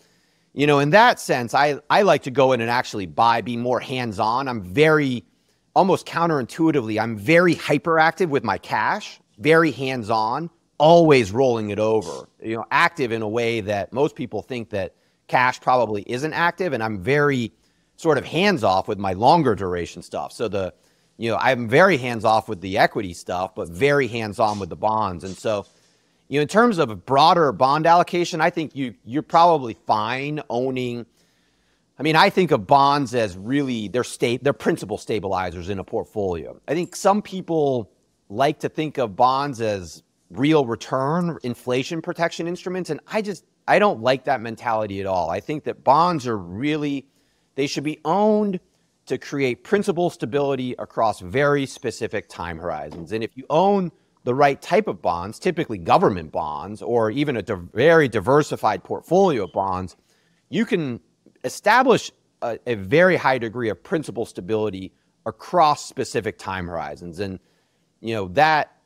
you 0.54 0.66
know, 0.66 0.80
in 0.80 0.90
that 0.90 1.20
sense, 1.20 1.54
I, 1.54 1.80
I 1.88 2.02
like 2.02 2.24
to 2.24 2.32
go 2.32 2.52
in 2.52 2.62
and 2.62 2.70
actually 2.70 3.06
buy, 3.06 3.42
be 3.42 3.58
more 3.58 3.80
hands 3.80 4.20
on. 4.20 4.48
I'm 4.48 4.64
very, 4.64 5.24
almost 5.76 6.08
counterintuitively, 6.08 7.00
I'm 7.00 7.16
very 7.16 7.54
hyperactive 7.54 8.30
with 8.30 8.44
my 8.44 8.58
cash, 8.58 9.20
very 9.38 9.70
hands 9.70 10.10
on, 10.10 10.50
always 10.80 11.32
rolling 11.32 11.70
it 11.70 11.78
over, 11.78 12.28
you 12.42 12.56
know, 12.56 12.66
active 12.72 13.12
in 13.12 13.22
a 13.22 13.30
way 13.30 13.62
that 13.62 13.94
most 13.94 14.16
people 14.16 14.42
think 14.42 14.72
that 14.72 14.96
cash 15.28 15.62
probably 15.62 16.02
isn't 16.08 16.34
active. 16.34 16.74
And 16.74 16.82
I'm 16.82 17.00
very 17.00 17.52
sort 17.98 18.18
of 18.18 18.26
hands 18.26 18.64
off 18.64 18.88
with 18.88 18.98
my 18.98 19.14
longer 19.14 19.54
duration 19.54 20.02
stuff. 20.02 20.32
So 20.32 20.48
the, 20.48 20.74
you 21.18 21.30
know, 21.30 21.38
I'm 21.38 21.70
very 21.70 21.98
hands 21.98 22.26
off 22.26 22.50
with 22.50 22.62
the 22.62 22.80
equity 22.80 23.14
stuff, 23.14 23.54
but 23.54 23.70
very 23.70 24.08
hands 24.08 24.40
on 24.40 24.58
with 24.58 24.70
the 24.70 24.76
bonds. 24.76 25.24
And 25.24 25.38
so, 25.38 25.68
you 26.30 26.38
know, 26.38 26.44
in 26.44 26.48
terms 26.48 26.78
of 26.78 27.06
broader 27.06 27.52
bond 27.52 27.88
allocation, 27.88 28.40
I 28.40 28.52
think 28.52 28.76
you 28.76 28.94
you're 29.04 29.24
probably 29.24 29.74
fine 29.74 30.42
owning. 30.50 31.06
I 31.98 32.04
mean, 32.04 32.16
I 32.16 32.30
think 32.30 32.52
of 32.52 32.66
bonds 32.68 33.14
as 33.16 33.36
really 33.36 33.88
they're 33.88 34.04
state 34.04 34.44
they're 34.44 34.54
principal 34.54 34.98
stabilizers 34.98 35.70
in 35.70 35.80
a 35.80 35.84
portfolio. 35.84 36.62
I 36.68 36.76
think 36.76 36.96
some 36.96 37.22
people 37.22 37.92
like 38.30 38.60
to 38.60 38.70
think 38.70 39.00
of 39.00 39.16
bonds 39.16 39.60
as 39.60 40.04
real 40.30 40.66
return 40.68 41.40
inflation 41.42 42.00
protection 42.00 42.48
instruments 42.48 42.92
and 42.92 43.00
I 43.08 43.24
just 43.24 43.44
I 43.68 43.80
don't 43.80 44.02
like 44.02 44.26
that 44.26 44.40
mentality 44.40 45.00
at 45.00 45.08
all. 45.08 45.32
I 45.32 45.40
think 45.40 45.64
that 45.64 45.84
bonds 45.84 46.28
are 46.28 46.38
really 46.38 47.08
they 47.56 47.66
should 47.66 47.84
be 47.84 48.00
owned 48.06 48.60
to 49.08 49.18
create 49.18 49.64
principal 49.64 50.12
stability 50.12 50.76
across 50.78 51.20
very 51.20 51.66
specific 51.66 52.30
time 52.30 52.60
horizons. 52.60 53.12
And 53.12 53.24
if 53.24 53.36
you 53.36 53.46
own 53.50 53.92
the 54.30 54.36
right 54.36 54.62
type 54.62 54.88
of 54.88 55.02
bonds, 55.02 55.40
typically 55.40 55.80
government 55.80 56.32
bonds, 56.32 56.84
or 56.84 57.10
even 57.10 57.36
a 57.36 57.42
very 57.74 58.08
diversified 58.08 58.84
portfolio 58.84 59.46
of 59.46 59.52
bonds, 59.54 59.96
you 60.50 60.68
can 60.68 61.00
establish 61.44 62.12
a, 62.44 62.60
a, 62.68 62.76
very 62.76 63.16
high 63.16 63.40
degree 63.40 63.70
of 63.70 63.82
principal 63.82 64.28
stability 64.28 64.94
across 65.26 65.84
specific 65.84 66.38
time 66.38 66.68
horizons. 66.68 67.20
And, 67.20 67.40
you 68.02 68.14
know, 68.14 68.28
that 68.28 68.78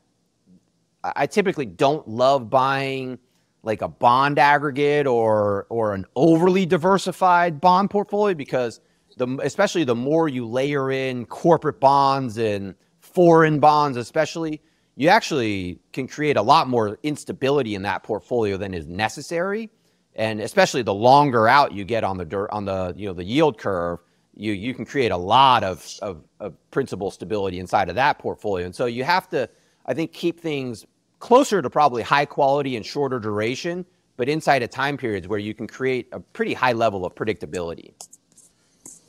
I 1.14 1.26
typically 1.26 1.66
don't 1.66 2.08
love 2.08 2.48
buying 2.48 3.18
like 3.62 3.82
a 3.82 3.88
bond 3.88 4.38
aggregate 4.38 5.06
or 5.06 5.66
or 5.68 5.92
an 5.92 6.06
overly 6.16 6.64
diversified 6.64 7.60
bond 7.60 7.90
portfolio 7.90 8.34
because 8.34 8.80
the 9.18 9.38
especially 9.42 9.84
the 9.84 9.94
more 9.94 10.26
you 10.26 10.46
layer 10.46 10.90
in 10.90 11.26
corporate 11.26 11.80
bonds 11.80 12.38
and 12.38 12.74
foreign 13.00 13.60
bonds 13.60 13.98
especially 13.98 14.62
you 14.96 15.08
actually 15.08 15.80
can 15.92 16.06
create 16.06 16.36
a 16.36 16.42
lot 16.42 16.68
more 16.68 16.98
instability 17.02 17.74
in 17.74 17.82
that 17.82 18.02
portfolio 18.02 18.56
than 18.56 18.74
is 18.74 18.86
necessary. 18.86 19.70
And 20.14 20.40
especially 20.40 20.82
the 20.82 20.94
longer 20.94 21.48
out 21.48 21.72
you 21.72 21.84
get 21.84 22.04
on 22.04 22.18
the 22.18 22.48
on 22.52 22.64
the 22.64 22.94
you 22.96 23.08
know 23.08 23.14
the 23.14 23.24
yield 23.24 23.58
curve, 23.58 23.98
you 24.36 24.52
you 24.52 24.72
can 24.72 24.84
create 24.84 25.10
a 25.10 25.16
lot 25.16 25.64
of, 25.64 25.84
of, 26.02 26.22
of 26.38 26.54
principal 26.70 27.10
stability 27.10 27.58
inside 27.58 27.88
of 27.88 27.96
that 27.96 28.18
portfolio. 28.20 28.66
And 28.66 28.74
so 28.74 28.86
you 28.86 29.02
have 29.02 29.28
to, 29.30 29.48
I 29.86 29.94
think, 29.94 30.12
keep 30.12 30.38
things 30.38 30.86
closer 31.18 31.60
to 31.62 31.68
probably 31.70 32.02
high 32.02 32.26
quality 32.26 32.76
and 32.76 32.86
shorter 32.86 33.18
duration, 33.18 33.84
but 34.16 34.28
inside 34.28 34.62
of 34.62 34.70
time 34.70 34.96
periods 34.96 35.26
where 35.26 35.40
you 35.40 35.54
can 35.54 35.66
create 35.66 36.06
a 36.12 36.20
pretty 36.20 36.54
high 36.54 36.72
level 36.72 37.04
of 37.04 37.14
predictability. 37.16 37.92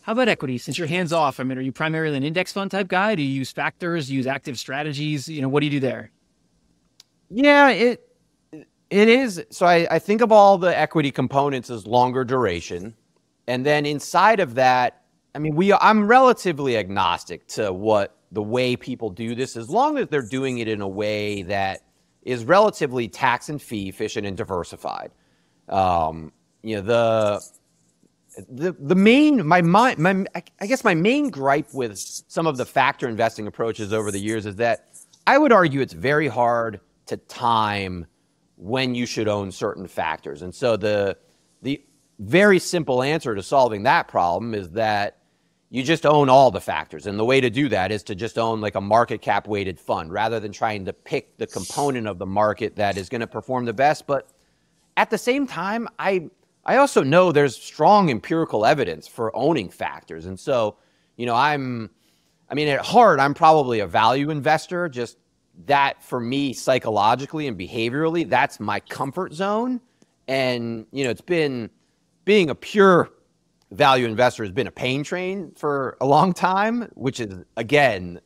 How 0.05 0.11
about 0.11 0.27
equity? 0.27 0.59
Since 0.59 0.77
you're 0.77 0.87
hands 0.87 1.11
off, 1.11 1.39
I 1.39 1.43
mean, 1.43 1.57
are 1.57 1.61
you 1.61 1.71
primarily 1.71 2.15
an 2.15 2.21
index 2.21 2.53
fund 2.53 2.69
type 2.69 2.87
guy? 2.87 3.15
Do 3.15 3.23
you 3.23 3.27
use 3.27 3.51
factors, 3.51 4.11
use 4.11 4.27
active 4.27 4.59
strategies? 4.59 5.27
You 5.27 5.41
know, 5.41 5.49
what 5.49 5.61
do 5.61 5.65
you 5.65 5.71
do 5.71 5.79
there? 5.79 6.11
Yeah, 7.31 7.69
it 7.69 8.07
it 8.51 9.09
is. 9.09 9.43
So 9.49 9.65
I, 9.65 9.87
I 9.89 9.97
think 9.97 10.21
of 10.21 10.31
all 10.31 10.59
the 10.59 10.77
equity 10.77 11.09
components 11.09 11.71
as 11.71 11.87
longer 11.87 12.23
duration. 12.23 12.93
And 13.47 13.65
then 13.65 13.87
inside 13.87 14.39
of 14.39 14.53
that, 14.53 15.01
I 15.33 15.39
mean, 15.39 15.55
we 15.55 15.73
I'm 15.73 16.05
relatively 16.05 16.77
agnostic 16.77 17.47
to 17.47 17.73
what 17.73 18.15
the 18.31 18.43
way 18.43 18.75
people 18.75 19.09
do 19.09 19.33
this, 19.33 19.57
as 19.57 19.71
long 19.71 19.97
as 19.97 20.07
they're 20.09 20.21
doing 20.21 20.59
it 20.59 20.67
in 20.67 20.81
a 20.81 20.87
way 20.87 21.41
that 21.41 21.81
is 22.21 22.45
relatively 22.45 23.07
tax 23.07 23.49
and 23.49 23.59
fee 23.59 23.89
efficient 23.89 24.27
and 24.27 24.37
diversified. 24.37 25.09
Um, 25.67 26.31
you 26.61 26.75
know, 26.75 26.81
the 26.83 27.41
the 28.49 28.75
the 28.79 28.95
main 28.95 29.45
my, 29.45 29.61
my 29.61 29.95
my 29.95 30.25
I 30.59 30.67
guess 30.67 30.83
my 30.83 30.93
main 30.93 31.29
gripe 31.29 31.73
with 31.73 31.97
some 31.97 32.47
of 32.47 32.57
the 32.57 32.65
factor 32.65 33.07
investing 33.07 33.47
approaches 33.47 33.93
over 33.93 34.11
the 34.11 34.19
years 34.19 34.45
is 34.45 34.55
that 34.57 34.87
I 35.27 35.37
would 35.37 35.51
argue 35.51 35.81
it's 35.81 35.93
very 35.93 36.27
hard 36.27 36.79
to 37.07 37.17
time 37.17 38.05
when 38.57 38.95
you 38.95 39.05
should 39.05 39.27
own 39.27 39.51
certain 39.51 39.87
factors. 39.87 40.41
And 40.41 40.53
so 40.53 40.77
the 40.77 41.17
the 41.61 41.81
very 42.19 42.59
simple 42.59 43.03
answer 43.03 43.35
to 43.35 43.43
solving 43.43 43.83
that 43.83 44.07
problem 44.07 44.53
is 44.53 44.71
that 44.71 45.17
you 45.69 45.83
just 45.83 46.05
own 46.05 46.29
all 46.29 46.51
the 46.51 46.61
factors. 46.61 47.07
And 47.07 47.19
the 47.19 47.25
way 47.25 47.41
to 47.41 47.49
do 47.49 47.67
that 47.69 47.91
is 47.91 48.03
to 48.03 48.15
just 48.15 48.37
own 48.37 48.61
like 48.61 48.75
a 48.75 48.81
market 48.81 49.21
cap 49.21 49.47
weighted 49.47 49.79
fund 49.79 50.13
rather 50.13 50.39
than 50.39 50.51
trying 50.51 50.85
to 50.85 50.93
pick 50.93 51.37
the 51.37 51.47
component 51.47 52.07
of 52.07 52.17
the 52.17 52.25
market 52.25 52.75
that 52.77 52.97
is 52.97 53.09
going 53.09 53.21
to 53.21 53.27
perform 53.27 53.65
the 53.65 53.73
best. 53.73 54.07
But 54.07 54.29
at 54.95 55.09
the 55.09 55.17
same 55.17 55.47
time, 55.47 55.89
I 55.99 56.29
I 56.65 56.77
also 56.77 57.03
know 57.03 57.31
there's 57.31 57.55
strong 57.55 58.09
empirical 58.09 58.65
evidence 58.65 59.07
for 59.07 59.35
owning 59.35 59.69
factors. 59.69 60.25
And 60.25 60.39
so, 60.39 60.77
you 61.15 61.25
know, 61.25 61.35
I'm, 61.35 61.91
I 62.49 62.55
mean, 62.55 62.67
at 62.67 62.83
heart, 62.83 63.19
I'm 63.19 63.33
probably 63.33 63.79
a 63.79 63.87
value 63.87 64.31
investor. 64.31 64.89
Just 64.89 65.17
that 65.65 66.03
for 66.03 66.19
me, 66.19 66.53
psychologically 66.53 67.47
and 67.47 67.57
behaviorally, 67.57 68.27
that's 68.27 68.59
my 68.59 68.79
comfort 68.79 69.33
zone. 69.33 69.79
And, 70.27 70.87
you 70.91 71.03
know, 71.03 71.11
it's 71.11 71.21
been 71.21 71.69
being 72.25 72.49
a 72.49 72.55
pure 72.55 73.11
value 73.71 74.05
investor 74.05 74.43
has 74.43 74.51
been 74.51 74.67
a 74.67 74.71
pain 74.71 75.03
train 75.03 75.51
for 75.55 75.97
a 76.01 76.05
long 76.05 76.33
time, 76.33 76.89
which 76.95 77.19
is, 77.19 77.43
again, 77.57 78.19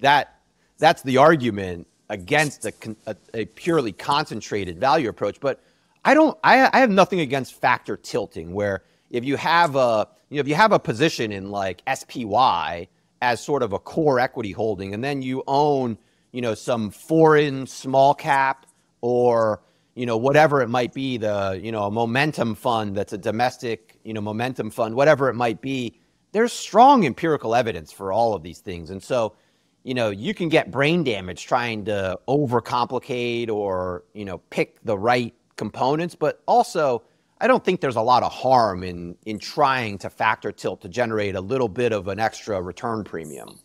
that 0.00 0.40
that's 0.78 1.02
the 1.02 1.16
argument 1.16 1.86
against 2.08 2.64
a, 2.64 2.72
a, 3.06 3.16
a 3.34 3.44
purely 3.46 3.92
concentrated 3.92 4.80
value 4.80 5.08
approach. 5.08 5.38
But 5.38 5.62
I 6.04 6.14
don't. 6.14 6.36
I, 6.42 6.70
I 6.72 6.80
have 6.80 6.90
nothing 6.90 7.20
against 7.20 7.54
factor 7.54 7.96
tilting, 7.96 8.54
where 8.54 8.82
if 9.10 9.24
you 9.24 9.36
have 9.36 9.76
a 9.76 10.08
you 10.30 10.36
know 10.36 10.40
if 10.40 10.48
you 10.48 10.54
have 10.54 10.72
a 10.72 10.78
position 10.78 11.32
in 11.32 11.50
like 11.50 11.82
SPY 11.92 12.88
as 13.22 13.40
sort 13.40 13.62
of 13.62 13.72
a 13.72 13.78
core 13.78 14.18
equity 14.18 14.52
holding, 14.52 14.94
and 14.94 15.04
then 15.04 15.22
you 15.22 15.42
own 15.46 15.98
you 16.32 16.40
know 16.40 16.54
some 16.54 16.90
foreign 16.90 17.66
small 17.66 18.14
cap 18.14 18.66
or 19.02 19.62
you 19.94 20.06
know 20.06 20.16
whatever 20.16 20.62
it 20.62 20.68
might 20.68 20.94
be, 20.94 21.18
the 21.18 21.60
you 21.62 21.70
know 21.70 21.84
a 21.84 21.90
momentum 21.90 22.54
fund 22.54 22.96
that's 22.96 23.12
a 23.12 23.18
domestic 23.18 23.98
you 24.04 24.14
know 24.14 24.20
momentum 24.22 24.70
fund, 24.70 24.94
whatever 24.94 25.28
it 25.28 25.34
might 25.34 25.60
be. 25.60 25.98
There's 26.32 26.52
strong 26.52 27.04
empirical 27.04 27.54
evidence 27.54 27.92
for 27.92 28.12
all 28.12 28.34
of 28.34 28.42
these 28.42 28.60
things, 28.60 28.88
and 28.88 29.02
so 29.02 29.34
you 29.82 29.92
know 29.92 30.08
you 30.08 30.32
can 30.32 30.48
get 30.48 30.70
brain 30.70 31.04
damage 31.04 31.44
trying 31.46 31.84
to 31.86 32.18
overcomplicate 32.26 33.50
or 33.50 34.04
you 34.14 34.24
know 34.24 34.38
pick 34.48 34.82
the 34.84 34.96
right 34.96 35.34
components, 35.60 36.14
but 36.14 36.42
also 36.46 37.02
I 37.42 37.46
don't 37.46 37.62
think 37.62 37.82
there's 37.82 37.96
a 37.96 38.00
lot 38.00 38.22
of 38.22 38.32
harm 38.32 38.82
in 38.82 39.14
in 39.26 39.38
trying 39.38 39.98
to 39.98 40.08
factor 40.08 40.50
tilt 40.50 40.80
to 40.80 40.88
generate 40.88 41.36
a 41.36 41.40
little 41.40 41.68
bit 41.68 41.92
of 41.92 42.08
an 42.08 42.18
extra 42.18 42.60
return 42.62 43.04
premium. 43.04 43.60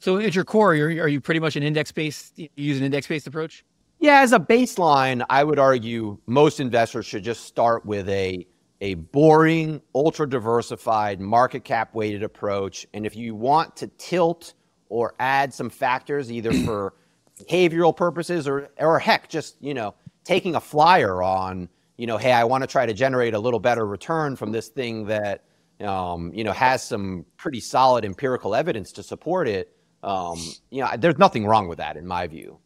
So 0.00 0.18
at 0.18 0.34
your 0.34 0.44
core, 0.44 0.72
are 0.72 1.08
you 1.08 1.20
pretty 1.20 1.38
much 1.38 1.54
an 1.54 1.62
index 1.62 1.92
based? 1.92 2.36
You 2.36 2.48
use 2.56 2.78
an 2.78 2.84
index 2.84 3.06
based 3.06 3.28
approach? 3.28 3.64
Yeah, 4.00 4.22
as 4.22 4.32
a 4.32 4.40
baseline, 4.40 5.24
I 5.30 5.44
would 5.44 5.58
argue 5.58 6.18
most 6.26 6.58
investors 6.58 7.06
should 7.06 7.22
just 7.22 7.44
start 7.44 7.86
with 7.86 8.08
a 8.08 8.44
a 8.80 8.94
boring, 8.94 9.80
ultra 9.94 10.28
diversified, 10.28 11.20
market 11.20 11.62
cap 11.64 11.94
weighted 11.94 12.24
approach. 12.24 12.86
And 12.92 13.06
if 13.06 13.14
you 13.14 13.36
want 13.36 13.76
to 13.76 13.86
tilt 13.98 14.54
or 14.88 15.14
add 15.20 15.54
some 15.54 15.70
factors, 15.70 16.32
either 16.32 16.52
for 16.64 16.94
behavioral 17.38 17.94
purposes 17.94 18.48
or 18.48 18.68
or 18.78 18.98
heck, 18.98 19.28
just 19.28 19.56
you 19.60 19.74
know 19.74 19.94
taking 20.24 20.54
a 20.54 20.60
flyer 20.60 21.22
on, 21.22 21.68
you 21.96 22.06
know, 22.06 22.16
hey, 22.16 22.32
I 22.32 22.44
want 22.44 22.62
to 22.62 22.66
try 22.66 22.86
to 22.86 22.92
generate 22.92 23.34
a 23.34 23.38
little 23.38 23.60
better 23.60 23.86
return 23.86 24.36
from 24.36 24.52
this 24.52 24.68
thing 24.68 25.06
that, 25.06 25.44
um, 25.80 26.32
you 26.34 26.44
know, 26.44 26.52
has 26.52 26.82
some 26.82 27.24
pretty 27.36 27.60
solid 27.60 28.04
empirical 28.04 28.54
evidence 28.54 28.92
to 28.92 29.02
support 29.02 29.48
it. 29.48 29.74
Um, 30.02 30.38
you 30.70 30.82
know, 30.82 30.90
there's 30.98 31.18
nothing 31.18 31.46
wrong 31.46 31.68
with 31.68 31.78
that 31.78 31.96
in 31.96 32.06
my 32.06 32.26
view. 32.26 32.58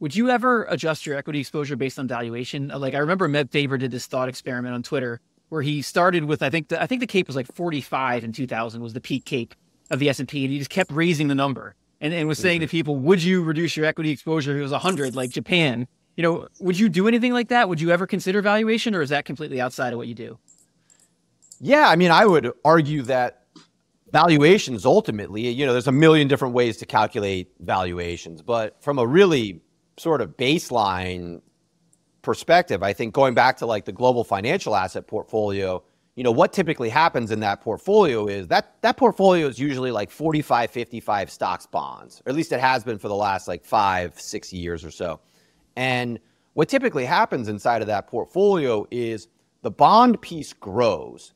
Would 0.00 0.16
you 0.16 0.30
ever 0.30 0.64
adjust 0.64 1.04
your 1.04 1.16
equity 1.16 1.40
exposure 1.40 1.76
based 1.76 1.98
on 1.98 2.08
valuation? 2.08 2.68
Like 2.68 2.94
I 2.94 2.98
remember 2.98 3.28
Meb 3.28 3.50
Faber 3.50 3.76
did 3.76 3.90
this 3.90 4.06
thought 4.06 4.28
experiment 4.28 4.74
on 4.74 4.82
Twitter 4.82 5.20
where 5.50 5.62
he 5.62 5.82
started 5.82 6.24
with 6.24 6.42
I 6.42 6.48
think 6.48 6.68
the, 6.68 6.82
I 6.82 6.86
think 6.86 7.00
the 7.00 7.06
cape 7.06 7.26
was 7.26 7.36
like 7.36 7.52
45 7.52 8.24
in 8.24 8.32
2000 8.32 8.80
was 8.80 8.94
the 8.94 9.00
peak 9.00 9.24
cape 9.26 9.54
of 9.90 9.98
the 9.98 10.08
S&P 10.08 10.44
and 10.44 10.52
he 10.52 10.58
just 10.58 10.70
kept 10.70 10.90
raising 10.90 11.28
the 11.28 11.34
number 11.34 11.74
and, 12.00 12.14
and 12.14 12.26
was 12.26 12.38
saying 12.38 12.60
to 12.60 12.66
mm-hmm. 12.66 12.70
people, 12.70 12.96
would 12.96 13.22
you 13.22 13.42
reduce 13.42 13.76
your 13.76 13.84
equity 13.84 14.10
exposure 14.10 14.52
if 14.52 14.58
it 14.58 14.62
was 14.62 14.72
100 14.72 15.14
like 15.14 15.30
Japan? 15.30 15.86
You 16.16 16.22
know, 16.22 16.48
would 16.58 16.78
you 16.78 16.88
do 16.88 17.08
anything 17.08 17.32
like 17.32 17.48
that? 17.48 17.68
Would 17.68 17.80
you 17.80 17.90
ever 17.90 18.06
consider 18.06 18.42
valuation 18.42 18.94
or 18.94 19.02
is 19.02 19.10
that 19.10 19.24
completely 19.24 19.60
outside 19.60 19.92
of 19.92 19.96
what 19.96 20.08
you 20.08 20.14
do? 20.14 20.38
Yeah, 21.60 21.88
I 21.88 21.96
mean, 21.96 22.10
I 22.10 22.26
would 22.26 22.52
argue 22.64 23.02
that 23.02 23.44
valuations 24.12 24.84
ultimately, 24.84 25.48
you 25.48 25.66
know, 25.66 25.72
there's 25.72 25.86
a 25.86 25.92
million 25.92 26.28
different 26.28 26.54
ways 26.54 26.76
to 26.78 26.86
calculate 26.86 27.50
valuations, 27.60 28.42
but 28.42 28.82
from 28.82 28.98
a 28.98 29.06
really 29.06 29.60
sort 29.98 30.20
of 30.20 30.36
baseline 30.36 31.40
perspective, 32.22 32.82
I 32.82 32.92
think 32.92 33.14
going 33.14 33.34
back 33.34 33.58
to 33.58 33.66
like 33.66 33.84
the 33.84 33.92
global 33.92 34.24
financial 34.24 34.74
asset 34.74 35.06
portfolio, 35.06 35.82
you 36.16 36.24
know, 36.24 36.32
what 36.32 36.52
typically 36.52 36.88
happens 36.88 37.30
in 37.30 37.40
that 37.40 37.60
portfolio 37.60 38.26
is 38.26 38.48
that 38.48 38.74
that 38.82 38.96
portfolio 38.96 39.46
is 39.46 39.58
usually 39.58 39.90
like 39.90 40.10
45, 40.10 40.70
55 40.70 41.30
stocks 41.30 41.66
bonds, 41.66 42.20
or 42.26 42.30
at 42.30 42.36
least 42.36 42.52
it 42.52 42.60
has 42.60 42.84
been 42.84 42.98
for 42.98 43.08
the 43.08 43.14
last 43.14 43.48
like 43.48 43.64
five, 43.64 44.18
six 44.20 44.52
years 44.52 44.84
or 44.84 44.90
so. 44.90 45.20
And 45.76 46.18
what 46.54 46.68
typically 46.68 47.04
happens 47.04 47.48
inside 47.48 47.80
of 47.80 47.88
that 47.88 48.06
portfolio 48.06 48.86
is 48.90 49.28
the 49.62 49.70
bond 49.70 50.20
piece 50.20 50.52
grows, 50.52 51.32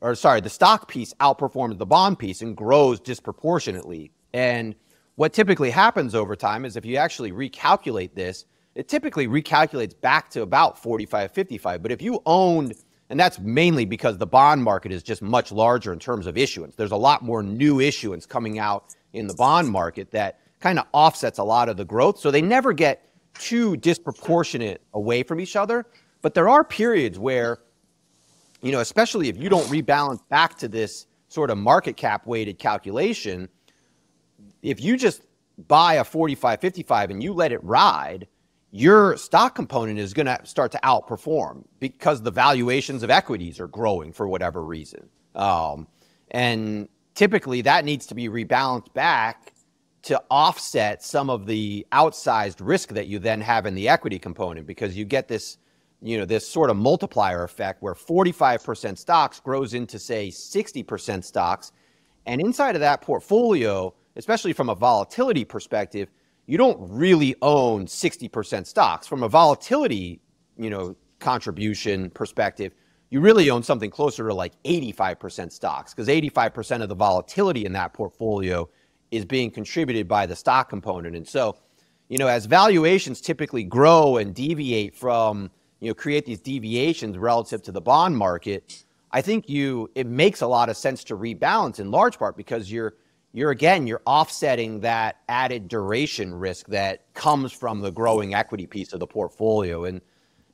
or 0.00 0.14
sorry, 0.14 0.40
the 0.40 0.50
stock 0.50 0.88
piece 0.88 1.14
outperforms 1.14 1.78
the 1.78 1.86
bond 1.86 2.18
piece 2.18 2.42
and 2.42 2.56
grows 2.56 3.00
disproportionately. 3.00 4.12
And 4.32 4.74
what 5.16 5.32
typically 5.32 5.70
happens 5.70 6.14
over 6.14 6.36
time 6.36 6.64
is 6.64 6.76
if 6.76 6.84
you 6.84 6.96
actually 6.96 7.32
recalculate 7.32 8.14
this, 8.14 8.46
it 8.74 8.88
typically 8.88 9.28
recalculates 9.28 9.98
back 10.00 10.30
to 10.30 10.42
about 10.42 10.82
45, 10.82 11.32
55. 11.32 11.82
But 11.82 11.92
if 11.92 12.00
you 12.00 12.22
owned, 12.24 12.74
and 13.10 13.20
that's 13.20 13.38
mainly 13.38 13.84
because 13.84 14.16
the 14.16 14.26
bond 14.26 14.62
market 14.62 14.92
is 14.92 15.02
just 15.02 15.20
much 15.20 15.52
larger 15.52 15.92
in 15.92 15.98
terms 15.98 16.26
of 16.26 16.38
issuance, 16.38 16.74
there's 16.76 16.92
a 16.92 16.96
lot 16.96 17.22
more 17.22 17.42
new 17.42 17.80
issuance 17.80 18.24
coming 18.24 18.58
out 18.58 18.94
in 19.12 19.26
the 19.26 19.34
bond 19.34 19.68
market 19.68 20.10
that 20.12 20.40
kind 20.60 20.78
of 20.78 20.86
offsets 20.92 21.38
a 21.38 21.44
lot 21.44 21.68
of 21.68 21.76
the 21.76 21.84
growth. 21.84 22.18
So 22.18 22.30
they 22.30 22.40
never 22.40 22.72
get 22.72 23.11
too 23.38 23.76
disproportionate 23.76 24.82
away 24.94 25.22
from 25.22 25.40
each 25.40 25.56
other. 25.56 25.86
But 26.20 26.34
there 26.34 26.48
are 26.48 26.64
periods 26.64 27.18
where, 27.18 27.58
you 28.60 28.72
know, 28.72 28.80
especially 28.80 29.28
if 29.28 29.36
you 29.36 29.48
don't 29.48 29.66
rebalance 29.66 30.20
back 30.28 30.56
to 30.58 30.68
this 30.68 31.06
sort 31.28 31.50
of 31.50 31.58
market 31.58 31.96
cap 31.96 32.26
weighted 32.26 32.58
calculation, 32.58 33.48
if 34.62 34.80
you 34.80 34.96
just 34.96 35.22
buy 35.68 35.94
a 35.94 36.04
45 36.04 36.60
55 36.60 37.10
and 37.10 37.22
you 37.22 37.32
let 37.32 37.52
it 37.52 37.62
ride 37.62 38.26
your 38.70 39.18
stock 39.18 39.54
component 39.54 39.98
is 39.98 40.14
going 40.14 40.26
to 40.26 40.38
start 40.44 40.72
to 40.72 40.80
outperform 40.82 41.62
because 41.78 42.22
the 42.22 42.30
valuations 42.30 43.02
of 43.02 43.10
equities 43.10 43.60
are 43.60 43.68
growing 43.68 44.12
for 44.12 44.26
whatever 44.26 44.64
reason 44.64 45.08
um, 45.34 45.86
and 46.30 46.88
typically 47.14 47.60
that 47.60 47.84
needs 47.84 48.06
to 48.06 48.14
be 48.14 48.28
rebalanced 48.28 48.92
back 48.94 49.51
to 50.02 50.20
offset 50.30 51.02
some 51.02 51.30
of 51.30 51.46
the 51.46 51.86
outsized 51.92 52.56
risk 52.60 52.90
that 52.90 53.06
you 53.06 53.18
then 53.18 53.40
have 53.40 53.66
in 53.66 53.74
the 53.74 53.88
equity 53.88 54.18
component 54.18 54.66
because 54.66 54.96
you 54.96 55.04
get 55.04 55.28
this 55.28 55.58
you 56.04 56.18
know 56.18 56.24
this 56.24 56.46
sort 56.46 56.68
of 56.68 56.76
multiplier 56.76 57.44
effect 57.44 57.80
where 57.80 57.94
45% 57.94 58.98
stocks 58.98 59.38
grows 59.38 59.74
into 59.74 60.00
say 60.00 60.28
60% 60.28 61.22
stocks 61.22 61.70
and 62.26 62.40
inside 62.40 62.74
of 62.74 62.80
that 62.80 63.00
portfolio 63.02 63.94
especially 64.16 64.52
from 64.52 64.68
a 64.68 64.74
volatility 64.74 65.44
perspective, 65.44 66.10
you 66.46 66.58
don't 66.58 66.78
really 66.80 67.34
own 67.42 67.86
60% 67.86 68.66
stocks. 68.66 69.06
From 69.06 69.22
a 69.22 69.28
volatility, 69.28 70.20
you 70.58 70.70
know, 70.70 70.96
contribution 71.18 72.10
perspective, 72.10 72.74
you 73.10 73.20
really 73.20 73.50
own 73.50 73.62
something 73.62 73.90
closer 73.90 74.28
to 74.28 74.34
like 74.34 74.60
85% 74.64 75.52
stocks 75.52 75.94
because 75.94 76.08
85% 76.08 76.82
of 76.82 76.88
the 76.88 76.94
volatility 76.94 77.64
in 77.64 77.72
that 77.72 77.92
portfolio 77.92 78.68
is 79.12 79.24
being 79.24 79.50
contributed 79.50 80.08
by 80.08 80.26
the 80.26 80.34
stock 80.34 80.68
component. 80.68 81.14
And 81.14 81.28
so, 81.28 81.56
you 82.08 82.18
know, 82.18 82.26
as 82.26 82.46
valuations 82.46 83.20
typically 83.20 83.62
grow 83.62 84.16
and 84.16 84.34
deviate 84.34 84.96
from, 84.96 85.50
you 85.78 85.88
know, 85.88 85.94
create 85.94 86.26
these 86.26 86.40
deviations 86.40 87.16
relative 87.16 87.62
to 87.62 87.72
the 87.72 87.80
bond 87.80 88.16
market, 88.16 88.84
I 89.12 89.20
think 89.20 89.48
you 89.48 89.90
it 89.94 90.06
makes 90.06 90.40
a 90.40 90.46
lot 90.46 90.68
of 90.68 90.76
sense 90.76 91.04
to 91.04 91.16
rebalance 91.16 91.78
in 91.78 91.90
large 91.90 92.18
part 92.18 92.36
because 92.36 92.72
you're 92.72 92.94
you're 93.34 93.50
again 93.50 93.86
you're 93.86 94.02
offsetting 94.06 94.80
that 94.80 95.18
added 95.28 95.68
duration 95.68 96.34
risk 96.34 96.66
that 96.68 97.12
comes 97.14 97.52
from 97.52 97.80
the 97.80 97.90
growing 97.90 98.34
equity 98.34 98.66
piece 98.66 98.92
of 98.92 99.00
the 99.00 99.06
portfolio 99.06 99.84
and, 99.84 100.00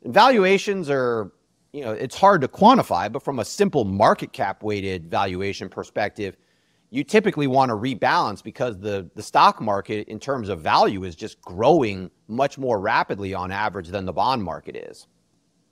valuations 0.05 0.89
are 0.89 1.33
you 1.73 1.83
know 1.83 1.91
it's 1.91 2.17
hard 2.17 2.41
to 2.41 2.47
quantify 2.47 3.11
but 3.11 3.21
from 3.21 3.41
a 3.41 3.45
simple 3.45 3.85
market 3.85 4.33
cap 4.33 4.63
weighted 4.63 5.11
valuation 5.11 5.69
perspective 5.69 6.37
you 6.91 7.05
typically 7.05 7.47
want 7.47 7.71
to 7.71 7.75
rebalance 7.75 8.43
because 8.43 8.79
the 8.79 9.11
the 9.15 9.23
stock 9.23 9.61
market 9.61 10.09
in 10.09 10.19
terms 10.19 10.49
of 10.49 10.61
value 10.61 11.05
is 11.05 11.15
just 11.15 11.41
growing 11.43 12.11
much 12.29 12.59
more 12.59 12.81
rapidly 12.81 13.35
on 13.35 13.51
average 13.51 13.89
than 13.89 14.05
the 14.05 14.13
bond 14.13 14.43
market 14.43 14.77
is 14.77 15.07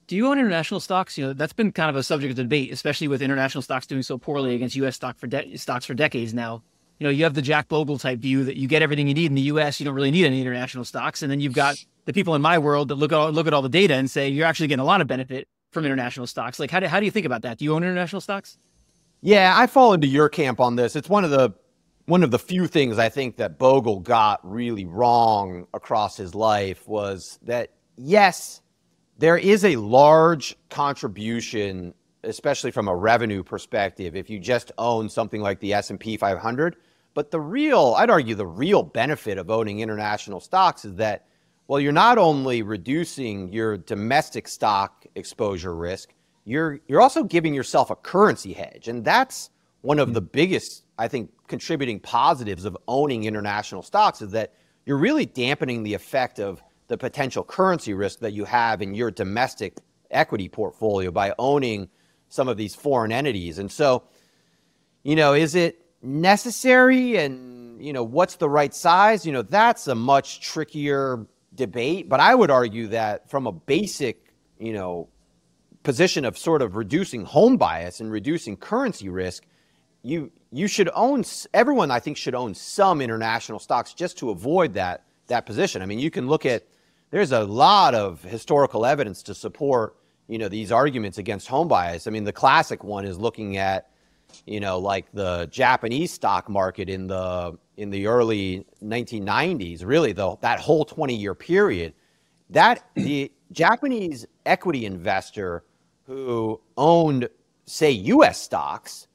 do 0.09 0.15
you 0.15 0.29
own 0.29 0.39
international 0.39 0.79
stocks? 0.79 1.19
You 1.19 1.27
know, 1.27 1.33
that's 1.33 1.53
been 1.53 1.73
kind 1.73 1.91
of 1.91 1.97
a 1.97 2.03
subject 2.05 2.31
of 2.31 2.37
debate, 2.37 2.73
especially 2.73 3.09
with 3.09 3.21
international 3.21 3.61
stocks 3.61 3.89
doing 3.89 4.03
so 4.03 4.17
poorly 4.17 4.55
against 4.55 4.77
U.S. 4.77 4.95
stock 4.95 5.19
for 5.19 5.27
de- 5.27 5.57
stocks 5.57 5.85
for 5.85 5.95
decades 5.95 6.33
now 6.33 6.63
you 6.99 7.05
know, 7.05 7.11
you 7.11 7.25
have 7.25 7.35
the 7.35 7.43
Jack 7.43 7.69
Bogle 7.69 7.99
type 7.99 8.21
view 8.21 8.45
that 8.45 8.57
you 8.57 8.69
get 8.69 8.83
everything 8.83 9.07
you 9.09 9.15
need 9.15 9.27
in 9.27 9.35
the 9.35 9.43
U.S. 9.43 9.79
You 9.79 9.85
don't 9.85 9.95
really 9.95 10.11
need 10.11 10.25
any 10.25 10.41
international 10.41 10.85
stocks, 10.85 11.23
and 11.23 11.31
then 11.31 11.41
you've 11.41 11.53
got 11.53 11.77
the 12.07 12.13
people 12.13 12.35
in 12.35 12.43
my 12.43 12.59
world 12.59 12.89
that 12.89 12.95
look 12.95 13.13
at 13.13 13.19
all, 13.19 13.31
look 13.31 13.47
at 13.47 13.53
all 13.53 13.63
the 13.63 13.69
data 13.69 13.95
and 13.95 14.11
say 14.11 14.29
you're 14.29 14.47
actually 14.47 14.69
getting 14.69 14.81
a 14.81 14.85
lot 14.85 15.01
of 15.01 15.07
benefit 15.07 15.47
from 15.73 15.85
international 15.85 16.27
stocks. 16.27 16.59
Like, 16.59 16.71
how 16.71 16.81
do 16.81 16.87
how 16.87 16.99
do 16.99 17.05
you 17.05 17.11
think 17.11 17.27
about 17.27 17.43
that? 17.43 17.59
Do 17.59 17.65
you 17.65 17.75
own 17.75 17.83
international 17.83 18.21
stocks? 18.21 18.59
Yeah, 19.21 19.55
I 19.57 19.67
fall 19.67 19.93
into 19.93 20.07
your 20.07 20.29
camp 20.29 20.61
on 20.61 20.77
this. 20.77 20.97
It's 20.97 21.09
one 21.09 21.25
of 21.25 21.31
the 21.31 21.55
one 22.07 22.23
of 22.23 22.31
the 22.31 22.39
few 22.39 22.69
things 22.69 22.99
I 22.99 23.09
think 23.09 23.37
that 23.39 23.59
Bogle 23.59 23.99
got 23.99 24.39
really 24.49 24.85
wrong 24.85 25.67
across 25.75 26.17
his 26.17 26.35
life 26.35 26.87
was 26.87 27.39
that 27.43 27.71
yes, 27.97 28.61
there 29.19 29.37
is 29.37 29.65
a 29.65 29.77
large 29.77 30.57
contribution 30.71 31.95
especially 32.23 32.73
from 32.73 32.89
a 32.89 32.95
revenue 32.95 33.43
perspective 33.43 34.17
if 34.17 34.29
you 34.29 34.41
just 34.41 34.73
own 34.79 35.09
something 35.09 35.41
like 35.41 35.61
the 35.61 35.73
S&P 35.73 36.17
500 36.17 36.77
but 37.17 37.31
the 37.31 37.41
real, 37.41 37.95
I'd 37.97 38.11
argue, 38.11 38.35
the 38.35 38.47
real 38.47 38.83
benefit 38.83 39.39
of 39.39 39.51
owning 39.51 39.81
international 39.81 40.39
stocks 40.39 40.85
is 40.85 40.97
that, 40.97 41.25
well, 41.67 41.81
you're 41.81 41.91
not 41.91 42.19
only 42.19 42.61
reducing 42.61 43.51
your 43.51 43.79
domestic 43.79 44.47
stock 44.47 45.07
exposure 45.15 45.75
risk, 45.75 46.13
you're 46.47 46.81
you're 46.87 47.03
also 47.03 47.25
giving 47.25 47.53
yourself 47.53 47.91
a 47.91 47.97
currency 47.97 48.55
hedge, 48.55 48.89
and 48.89 49.05
that's 49.05 49.51
one 49.83 49.99
of 49.99 50.15
the 50.15 50.21
hmm. 50.21 50.29
biggest, 50.33 50.85
I 50.99 51.09
think, 51.09 51.31
contributing 51.49 52.01
positives 52.01 52.65
of 52.65 52.77
owning 52.89 53.25
international 53.25 53.83
stocks 53.83 54.23
is 54.23 54.31
that 54.31 54.55
you're 54.87 54.97
really 54.97 55.27
dampening 55.27 55.83
the 55.83 55.95
effect 55.95 56.41
of 56.41 56.63
the 56.89 56.97
potential 56.97 57.43
currency 57.43 57.93
risk 57.93 58.21
that 58.21 58.33
you 58.33 58.45
have 58.45 58.81
in 58.81 58.95
your 58.95 59.11
domestic 59.11 59.77
equity 60.11 60.49
portfolio 60.49 61.11
by 61.11 61.35
owning 61.39 61.89
some 62.29 62.49
of 62.49 62.57
these 62.57 62.75
foreign 62.75 63.11
entities. 63.11 63.59
And 63.59 63.71
so, 63.71 64.05
you 65.03 65.17
know, 65.17 65.35
is 65.35 65.57
it 65.57 65.85
necessary? 66.03 67.17
And 67.17 67.83
you 67.85 67.93
know 67.93 68.05
what's 68.05 68.37
the 68.37 68.49
right 68.49 68.73
size? 68.73 69.27
You 69.27 69.33
know 69.33 69.43
that's 69.43 69.89
a 69.89 69.95
much 69.95 70.41
trickier 70.41 71.27
debate. 71.55 72.09
But 72.09 72.21
i 72.21 72.35
would 72.35 72.51
argue 72.51 72.89
that 72.89 73.29
from 73.29 73.47
a 73.47 73.53
basic 73.53 74.33
you 74.59 74.73
know 74.73 75.09
position 75.87 76.25
of 76.25 76.37
sort 76.37 76.63
of 76.63 76.77
reducing 76.77 77.25
home 77.25 77.57
bias 77.57 78.01
and 78.01 78.11
reducing 78.11 78.57
currency 78.57 79.09
risk 79.09 79.45
you 80.03 80.31
you 80.51 80.67
should 80.67 80.91
own 80.95 81.25
everyone 81.55 81.91
i 81.91 82.01
think 82.01 82.17
should 82.17 82.35
own 82.35 82.53
some 82.55 83.01
international 83.01 83.59
stocks 83.59 83.95
just 83.95 84.19
to 84.19 84.31
avoid 84.31 84.75
that 84.75 85.07
that 85.29 85.47
position. 85.47 85.83
I 85.83 85.87
mean 85.87 85.99
you 85.99 86.11
can 86.11 86.29
look 86.29 86.47
at 86.47 86.65
there's 87.11 87.33
a 87.33 87.45
lot 87.45 87.95
of 87.95 88.23
historical 88.23 88.85
evidence 88.85 89.23
to 89.25 89.35
support 89.35 89.97
you 90.29 90.39
know 90.39 90.49
these 90.49 90.73
arguments 90.73 91.19
against 91.19 91.49
home 91.49 91.69
bias. 91.69 92.07
I 92.07 92.11
mean 92.11 92.25
the 92.25 92.33
classic 92.33 92.85
one 92.85 93.05
is 93.05 93.19
looking 93.19 93.57
at 93.57 93.91
you 94.45 94.59
know, 94.59 94.79
like 94.79 95.07
the 95.13 95.47
Japanese 95.53 96.11
stock 96.13 96.49
market 96.49 96.89
in 96.89 97.07
the 97.07 97.57
in 97.77 97.91
the 97.91 98.09
early 98.09 98.67
1990s, 98.83 99.85
really 99.85 100.13
the 100.13 100.37
that 100.41 100.59
whole 100.59 100.85
20 100.85 101.15
year 101.15 101.35
period, 101.35 101.95
that 102.51 102.89
the 102.95 103.31
Japanese 103.53 104.27
equity 104.45 104.85
investor 104.85 105.63
who 106.07 106.61
owned 106.77 107.29
say 107.67 107.91
US 107.91 108.41
stocks, 108.41 109.09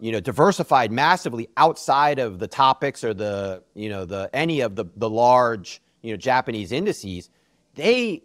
you 0.00 0.12
know, 0.12 0.20
diversified 0.20 0.92
massively 0.92 1.48
outside 1.56 2.18
of 2.18 2.38
the 2.38 2.48
Topix 2.48 3.02
or 3.02 3.12
the, 3.12 3.62
you 3.74 3.88
know, 3.88 4.04
the 4.04 4.30
any 4.32 4.60
of 4.60 4.76
the 4.76 4.86
the 4.96 5.10
large, 5.10 5.82
you 6.02 6.12
know, 6.12 6.16
Japanese 6.16 6.72
indices, 6.72 7.30
they 7.74 8.22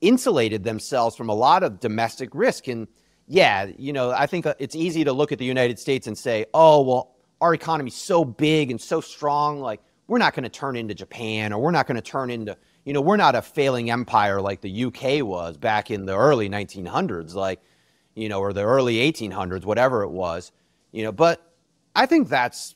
insulated 0.00 0.64
themselves 0.64 1.16
from 1.16 1.28
a 1.28 1.34
lot 1.34 1.62
of 1.62 1.78
domestic 1.78 2.30
risk. 2.34 2.66
And 2.66 2.88
yeah, 3.28 3.70
you 3.78 3.92
know, 3.92 4.10
I 4.10 4.26
think 4.26 4.46
uh, 4.46 4.54
it's 4.58 4.74
easy 4.74 5.04
to 5.04 5.12
look 5.12 5.30
at 5.30 5.38
the 5.38 5.44
United 5.44 5.78
States 5.78 6.08
and 6.08 6.18
say, 6.18 6.46
"Oh, 6.52 6.82
well, 6.82 7.14
our 7.40 7.54
economy's 7.54 7.94
so 7.96 8.24
big 8.24 8.70
and 8.70 8.80
so 8.80 9.00
strong, 9.00 9.60
like 9.60 9.80
we're 10.06 10.18
not 10.18 10.34
going 10.34 10.44
to 10.44 10.48
turn 10.48 10.76
into 10.76 10.94
Japan 10.94 11.52
or 11.52 11.60
we're 11.60 11.70
not 11.72 11.86
going 11.86 11.96
to 11.96 12.02
turn 12.02 12.30
into, 12.30 12.56
you 12.84 12.92
know, 12.92 13.00
we're 13.00 13.16
not 13.16 13.34
a 13.34 13.42
failing 13.42 13.90
empire 13.90 14.40
like 14.40 14.60
the 14.60 14.84
UK 14.84 15.24
was 15.24 15.56
back 15.56 15.90
in 15.90 16.06
the 16.06 16.16
early 16.16 16.48
1900s, 16.48 17.34
like, 17.34 17.60
you 18.14 18.28
know, 18.28 18.40
or 18.40 18.52
the 18.52 18.62
early 18.62 18.96
1800s, 18.96 19.64
whatever 19.64 20.02
it 20.02 20.10
was, 20.10 20.52
you 20.90 21.02
know, 21.02 21.12
but 21.12 21.52
I 21.94 22.06
think 22.06 22.28
that's 22.28 22.74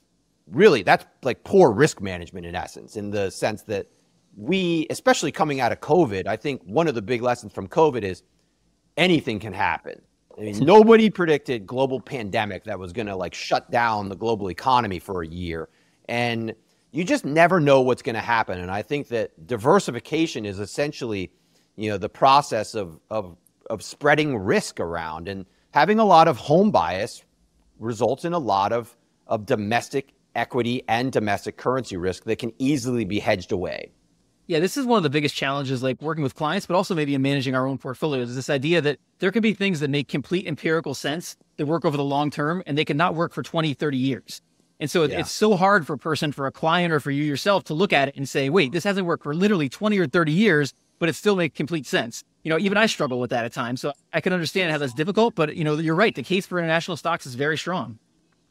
really 0.53 0.83
that's 0.83 1.05
like 1.23 1.43
poor 1.43 1.73
risk 1.73 2.01
management 2.01 2.47
in 2.47 2.55
essence 2.55 2.97
in 2.97 3.11
the 3.11 3.31
sense 3.31 3.63
that 3.63 3.89
we 4.37 4.87
especially 4.91 5.33
coming 5.33 5.59
out 5.59 5.73
of 5.73 5.81
covid 5.81 6.29
i 6.29 6.37
think 6.37 6.63
one 6.63 6.87
of 6.87 6.95
the 6.95 7.03
big 7.03 7.21
lessons 7.21 7.53
from 7.53 7.67
covid 7.67 8.05
is 8.05 8.23
anything 8.97 9.39
can 9.39 9.53
happen. 9.53 10.01
I 10.37 10.43
mean, 10.43 10.59
nobody 10.65 11.11
predicted 11.11 11.67
global 11.67 12.01
pandemic 12.01 12.65
that 12.65 12.79
was 12.79 12.93
going 12.93 13.07
to 13.07 13.17
like 13.17 13.35
shut 13.35 13.71
down 13.71 14.09
the 14.09 14.17
global 14.17 14.51
economy 14.51 14.99
for 14.99 15.23
a 15.23 15.27
year, 15.27 15.69
and 16.09 16.55
you 16.93 17.05
just 17.05 17.25
never 17.25 17.61
know 17.61 17.81
what's 17.81 18.03
going 18.03 18.15
to 18.15 18.21
happen. 18.21 18.59
And 18.59 18.71
I 18.71 18.83
think 18.83 19.09
that 19.09 19.47
diversification 19.47 20.47
is 20.47 20.59
essentially, 20.59 21.31
you 21.77 21.91
know, 21.91 21.99
the 21.99 22.09
process 22.09 22.75
of 22.75 22.99
of 23.11 23.37
of 23.69 23.83
spreading 23.83 24.37
risk 24.37 24.81
around 24.81 25.29
and 25.29 25.45
having 25.73 25.99
a 25.99 26.05
lot 26.05 26.29
of 26.29 26.37
home 26.37 26.71
bias 26.71 27.25
results 27.79 28.25
in 28.25 28.33
a 28.33 28.39
lot 28.39 28.73
of 28.73 28.97
of 29.27 29.45
domestic 29.47 30.15
equity 30.35 30.83
and 30.89 31.11
domestic 31.13 31.57
currency 31.57 31.97
risk 31.97 32.25
that 32.25 32.39
can 32.39 32.53
easily 32.59 33.05
be 33.05 33.19
hedged 33.19 33.53
away. 33.53 33.91
Yeah, 34.49 34.61
this 34.61 34.77
is 34.77 34.87
one 34.87 34.97
of 34.99 35.03
the 35.03 35.11
biggest 35.11 35.35
challenges, 35.35 35.83
like 35.83 36.01
working 36.01 36.23
with 36.23 36.37
clients, 36.37 36.67
but 36.67 36.77
also 36.77 36.95
maybe 36.95 37.15
in 37.15 37.23
managing 37.23 37.57
our 37.57 37.67
own 37.67 37.79
portfolios. 37.79 38.31
Is 38.31 38.37
this 38.37 38.49
idea 38.49 38.81
that 38.81 39.01
there 39.19 39.33
can 39.33 39.43
be 39.43 39.55
things 39.55 39.81
that 39.81 39.91
make 39.91 40.07
complete 40.07 40.47
empirical 40.47 40.95
sense 40.95 41.37
that 41.57 41.67
work 41.67 41.85
over 41.85 41.97
the 41.97 42.05
long 42.05 42.31
term 42.31 42.63
and 42.65 42.79
they 42.79 42.85
can 42.85 42.97
not 42.97 43.17
work 43.17 43.33
for 43.33 43.43
20, 43.43 43.75
30 43.75 43.97
years. 43.97 44.43
And 44.79 44.91
so 44.91 45.05
yeah. 45.05 45.21
it's 45.21 45.33
so 45.33 45.57
hard 45.57 45.87
for 45.87 45.95
a 45.95 45.99
person, 45.99 46.33
for 46.33 46.47
a 46.47 46.53
client, 46.53 46.93
or 46.93 47.01
for 47.01 47.11
you 47.11 47.25
yourself 47.25 47.65
to 47.65 47.75
look 47.75 47.93
at 47.93 48.09
it 48.09 48.17
and 48.17 48.29
say, 48.29 48.51
wait, 48.51 48.73
this 48.73 48.85
hasn't 48.85 49.07
worked 49.07 49.25
for 49.25 49.35
literally 49.35 49.69
20 49.69 49.99
or 49.99 50.07
30 50.07 50.33
years, 50.33 50.75
but 50.99 51.09
it 51.09 51.15
still 51.15 51.37
makes 51.37 51.57
complete 51.57 51.87
sense. 51.87 52.25
You 52.43 52.51
know, 52.51 52.59
even 52.59 52.77
I 52.77 52.87
struggle 52.87 53.19
with 53.19 53.31
that 53.31 53.45
at 53.45 53.53
times. 53.53 53.81
So 53.81 53.93
I 54.13 54.21
can 54.21 54.33
understand 54.33 54.71
how 54.71 54.79
that's 54.79 54.93
difficult, 54.93 55.35
but 55.35 55.57
you 55.57 55.65
know, 55.65 55.77
you're 55.79 55.95
right. 55.95 56.15
The 56.15 56.23
case 56.23 56.47
for 56.47 56.59
international 56.59 56.97
stocks 56.97 57.27
is 57.27 57.35
very 57.35 57.57
strong. 57.57 57.99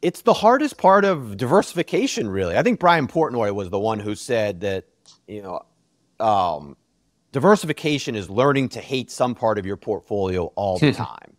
It's 0.02 0.22
the 0.22 0.34
hardest 0.34 0.76
part 0.76 1.04
of 1.04 1.36
diversification, 1.36 2.28
really. 2.28 2.56
I 2.56 2.62
think 2.62 2.80
Brian 2.80 3.06
Portnoy 3.06 3.54
was 3.54 3.70
the 3.70 3.78
one 3.78 3.98
who 3.98 4.14
said 4.14 4.60
that, 4.60 4.84
you 5.26 5.42
know, 5.42 5.64
um, 6.20 6.76
diversification 7.32 8.14
is 8.14 8.28
learning 8.28 8.70
to 8.70 8.80
hate 8.80 9.10
some 9.10 9.34
part 9.34 9.58
of 9.58 9.64
your 9.64 9.76
portfolio 9.76 10.46
all 10.56 10.78
the 10.78 10.92
time. 11.08 11.36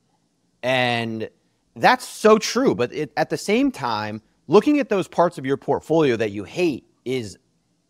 And 0.63 1.29
that's 1.75 2.07
so 2.07 2.39
true. 2.39 2.73
But 2.73 2.91
it, 2.93 3.11
at 3.15 3.29
the 3.29 3.37
same 3.37 3.71
time, 3.71 4.21
looking 4.47 4.79
at 4.79 4.89
those 4.89 5.07
parts 5.07 5.37
of 5.37 5.45
your 5.45 5.57
portfolio 5.57 6.15
that 6.15 6.31
you 6.31 6.43
hate 6.43 6.85
is 7.05 7.37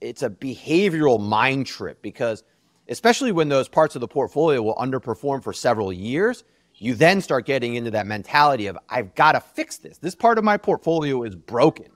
it's 0.02 0.24
a 0.24 0.30
behavioral 0.30 1.20
mind 1.20 1.66
trip 1.66 2.02
because 2.02 2.44
especially 2.90 3.32
when 3.32 3.50
those 3.50 3.68
parts 3.68 3.96
of 3.96 4.02
the 4.02 4.08
portfolio 4.08 4.62
will 4.62 4.76
underperform 4.76 5.44
for 5.44 5.54
several 5.54 5.92
years, 5.92 6.44
you 6.76 6.94
then 6.94 7.22
start 7.22 7.46
getting 7.46 7.76
into 7.76 7.92
that 7.92 8.06
mentality 8.06 8.68
of 8.68 8.78
I've 8.90 9.16
got 9.16 9.34
to 9.34 9.40
fix 9.40 9.78
this. 9.78 9.98
This 9.98 10.16
part 10.16 10.38
of 10.38 10.44
my 10.44 10.58
portfolio 10.58 11.24
is 11.24 11.36
broken. 11.36 11.88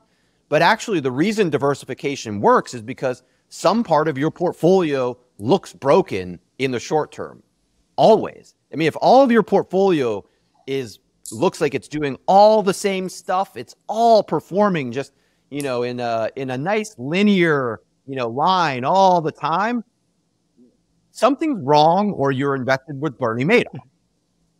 But 0.49 0.61
actually 0.61 0.99
the 0.99 1.11
reason 1.11 1.49
diversification 1.49 2.41
works 2.41 2.73
is 2.73 2.81
because 2.81 3.23
some 3.49 3.83
part 3.83 4.07
of 4.07 4.17
your 4.17 4.31
portfolio 4.31 5.17
looks 5.37 5.73
broken 5.73 6.39
in 6.57 6.71
the 6.71 6.79
short 6.79 7.11
term. 7.11 7.43
Always. 7.95 8.55
I 8.73 8.75
mean, 8.75 8.87
if 8.87 8.95
all 8.99 9.23
of 9.23 9.31
your 9.31 9.43
portfolio 9.43 10.25
is 10.65 10.99
looks 11.31 11.61
like 11.61 11.73
it's 11.73 11.87
doing 11.87 12.17
all 12.25 12.63
the 12.63 12.73
same 12.73 13.09
stuff, 13.09 13.55
it's 13.55 13.75
all 13.87 14.23
performing 14.23 14.91
just, 14.91 15.13
you 15.49 15.61
know, 15.61 15.83
in 15.83 15.99
a 15.99 16.29
in 16.35 16.49
a 16.49 16.57
nice 16.57 16.95
linear, 16.97 17.81
you 18.07 18.15
know, 18.15 18.27
line 18.27 18.83
all 18.83 19.21
the 19.21 19.31
time, 19.31 19.83
something's 21.11 21.63
wrong 21.63 22.11
or 22.11 22.31
you're 22.31 22.55
invested 22.55 22.99
with 22.99 23.17
Bernie 23.17 23.45
Madoff. 23.45 23.79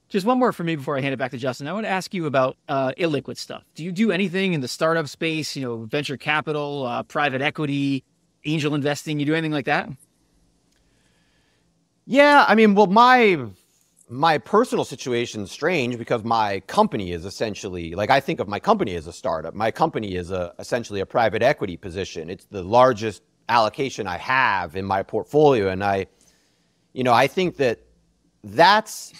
Just 0.09 0.25
one 0.25 0.37
more 0.39 0.51
for 0.51 0.65
me 0.65 0.75
before 0.75 0.97
I 0.97 1.01
hand 1.01 1.13
it 1.13 1.17
back 1.17 1.31
to 1.31 1.37
Justin. 1.37 1.67
I 1.67 1.73
want 1.73 1.85
to 1.85 1.89
ask 1.89 2.13
you 2.13 2.25
about 2.25 2.57
uh, 2.67 2.91
illiquid 2.97 3.37
stuff. 3.37 3.63
Do 3.75 3.83
you 3.85 3.93
do 3.93 4.11
anything 4.11 4.51
in 4.51 4.59
the 4.59 4.67
startup 4.67 5.07
space, 5.07 5.55
you 5.55 5.63
know, 5.63 5.85
venture 5.85 6.17
capital, 6.17 6.85
uh, 6.85 7.03
private 7.03 7.41
equity, 7.41 8.03
angel 8.43 8.75
investing? 8.75 9.21
You 9.21 9.25
do 9.25 9.33
anything 9.33 9.53
like 9.53 9.65
that? 9.65 9.89
Yeah, 12.05 12.43
I 12.45 12.55
mean, 12.55 12.75
well, 12.75 12.87
my 12.87 13.45
my 14.11 14.37
personal 14.37 14.83
situation 14.83 15.43
is 15.43 15.51
strange 15.51 15.97
because 15.97 16.21
my 16.25 16.59
company 16.61 17.13
is 17.13 17.23
essentially 17.23 17.95
like 17.95 18.09
I 18.09 18.19
think 18.19 18.41
of 18.41 18.47
my 18.47 18.59
company 18.59 18.95
as 18.95 19.07
a 19.07 19.13
startup. 19.13 19.53
My 19.55 19.71
company 19.71 20.15
is 20.15 20.31
a 20.31 20.53
essentially 20.59 20.99
a 20.99 21.05
private 21.05 21.41
equity 21.41 21.77
position. 21.77 22.29
It's 22.29 22.43
the 22.45 22.61
largest 22.61 23.23
allocation 23.47 24.07
I 24.07 24.17
have 24.17 24.75
in 24.75 24.83
my 24.83 25.01
portfolio, 25.01 25.69
and 25.69 25.81
I, 25.81 26.07
you 26.91 27.05
know, 27.05 27.13
I 27.13 27.27
think 27.27 27.55
that 27.57 27.79
that's 28.43 29.13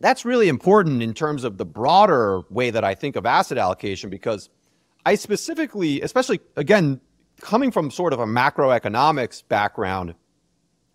that's 0.00 0.24
really 0.24 0.48
important 0.48 1.02
in 1.02 1.12
terms 1.12 1.44
of 1.44 1.58
the 1.58 1.66
broader 1.66 2.40
way 2.48 2.70
that 2.70 2.84
I 2.84 2.94
think 2.94 3.14
of 3.14 3.26
asset 3.26 3.58
allocation 3.58 4.08
because 4.08 4.48
I 5.04 5.16
specifically, 5.16 6.00
especially 6.00 6.40
again, 6.56 6.98
coming 7.42 7.70
from 7.70 7.90
sort 7.90 8.14
of 8.14 8.20
a 8.20 8.26
macroeconomics 8.26 9.46
background, 9.46 10.14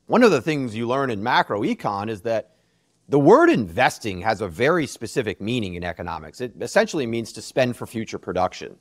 one 0.07 0.23
of 0.23 0.31
the 0.31 0.41
things 0.41 0.75
you 0.75 0.87
learn 0.87 1.11
in 1.11 1.21
macro 1.21 1.61
econ 1.61 2.09
is 2.09 2.21
that 2.21 2.56
the 3.09 3.19
word 3.19 3.49
investing 3.49 4.21
has 4.21 4.41
a 4.41 4.47
very 4.47 4.85
specific 4.85 5.39
meaning 5.39 5.75
in 5.75 5.83
economics. 5.83 6.41
It 6.41 6.53
essentially 6.59 7.05
means 7.05 7.31
to 7.33 7.41
spend 7.41 7.77
for 7.77 7.85
future 7.85 8.19
production. 8.19 8.77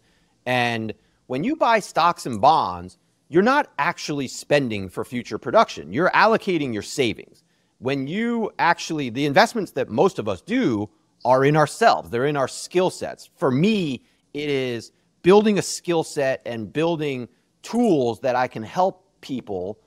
And 0.46 0.94
when 1.26 1.44
you 1.44 1.56
buy 1.56 1.78
stocks 1.80 2.26
and 2.26 2.40
bonds, 2.40 2.98
you're 3.28 3.42
not 3.42 3.70
actually 3.78 4.28
spending 4.28 4.88
for 4.88 5.04
future 5.04 5.38
production. 5.38 5.92
You're 5.92 6.10
allocating 6.10 6.72
your 6.72 6.82
savings. 6.82 7.44
When 7.78 8.06
you 8.06 8.52
actually, 8.58 9.10
the 9.10 9.26
investments 9.26 9.72
that 9.72 9.88
most 9.88 10.18
of 10.18 10.28
us 10.28 10.40
do 10.40 10.88
are 11.24 11.44
in 11.44 11.56
ourselves, 11.56 12.10
they're 12.10 12.26
in 12.26 12.36
our 12.36 12.48
skill 12.48 12.90
sets. 12.90 13.30
For 13.36 13.50
me, 13.50 14.02
it 14.34 14.48
is 14.48 14.92
building 15.22 15.58
a 15.58 15.62
skill 15.62 16.04
set 16.04 16.40
and 16.46 16.72
building 16.72 17.28
tools 17.62 18.20
that 18.20 18.36
I 18.36 18.46
can 18.46 18.62
help 18.62 19.04
people 19.20 19.78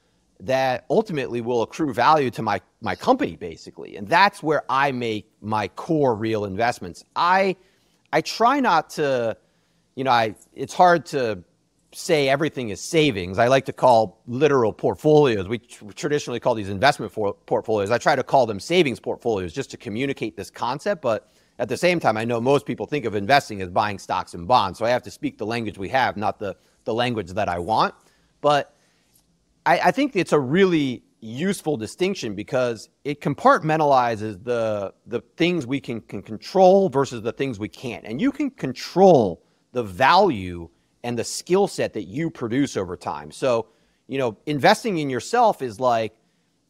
that 0.41 0.85
ultimately 0.89 1.41
will 1.41 1.61
accrue 1.63 1.93
value 1.93 2.29
to 2.31 2.41
my 2.41 2.61
my 2.81 2.95
company 2.95 3.35
basically. 3.35 3.97
And 3.97 4.07
that's 4.07 4.41
where 4.41 4.63
i 4.69 4.91
make 4.91 5.31
my 5.41 5.67
core 5.69 6.15
real 6.15 6.45
investments. 6.45 7.03
I 7.15 7.55
i 8.13 8.21
try 8.21 8.59
not 8.59 8.89
to 8.91 9.35
you 9.95 10.03
know 10.03 10.11
i 10.11 10.35
it's 10.53 10.73
hard 10.73 11.05
to 11.07 11.43
say 11.93 12.29
everything 12.29 12.69
is 12.69 12.79
savings. 12.79 13.39
I 13.39 13.47
like 13.47 13.65
to 13.65 13.73
call 13.73 14.21
literal 14.27 14.71
portfolios. 14.71 15.47
We 15.47 15.57
tr- 15.57 15.85
traditionally 15.95 16.39
call 16.39 16.53
these 16.53 16.69
investment 16.69 17.11
for- 17.11 17.33
portfolios. 17.47 17.89
I 17.91 17.97
try 17.97 18.15
to 18.15 18.23
call 18.23 18.45
them 18.45 18.59
savings 18.59 18.99
portfolios 18.99 19.53
just 19.53 19.71
to 19.71 19.77
communicate 19.77 20.37
this 20.37 20.51
concept. 20.51 21.01
But 21.01 21.29
at 21.57 21.67
the 21.67 21.77
same 21.77 21.99
time 21.99 22.15
i 22.15 22.23
know 22.23 22.39
most 22.39 22.65
people 22.65 22.85
think 22.85 23.03
of 23.05 23.15
investing 23.15 23.61
as 23.61 23.69
buying 23.69 23.99
stocks 23.99 24.35
and 24.35 24.47
bonds. 24.47 24.79
So 24.79 24.85
i 24.85 24.89
have 24.89 25.03
to 25.03 25.11
speak 25.11 25.37
the 25.37 25.45
language 25.45 25.77
we 25.77 25.89
have 25.89 26.15
not 26.15 26.39
the 26.39 26.55
the 26.85 26.93
language 26.93 27.31
that 27.31 27.49
I 27.49 27.59
want. 27.59 27.93
But 28.41 28.73
I, 29.65 29.79
I 29.79 29.91
think 29.91 30.15
it's 30.15 30.33
a 30.33 30.39
really 30.39 31.03
useful 31.21 31.75
distinction 31.75 32.33
because 32.33 32.89
it 33.03 33.19
compartmentalizes 33.19 34.43
the 34.43 34.93
the 35.05 35.21
things 35.35 35.67
we 35.67 35.79
can, 35.79 36.01
can 36.01 36.21
control 36.21 36.89
versus 36.89 37.21
the 37.21 37.33
things 37.33 37.59
we 37.59 37.69
can't. 37.69 38.05
And 38.05 38.21
you 38.21 38.31
can 38.31 38.49
control 38.51 39.43
the 39.73 39.83
value 39.83 40.69
and 41.03 41.17
the 41.17 41.23
skill 41.23 41.67
set 41.67 41.93
that 41.93 42.03
you 42.03 42.29
produce 42.29 42.77
over 42.77 42.95
time. 42.95 43.31
So, 43.31 43.67
you 44.07 44.17
know, 44.17 44.37
investing 44.45 44.97
in 44.97 45.09
yourself 45.09 45.61
is 45.61 45.79
like 45.79 46.13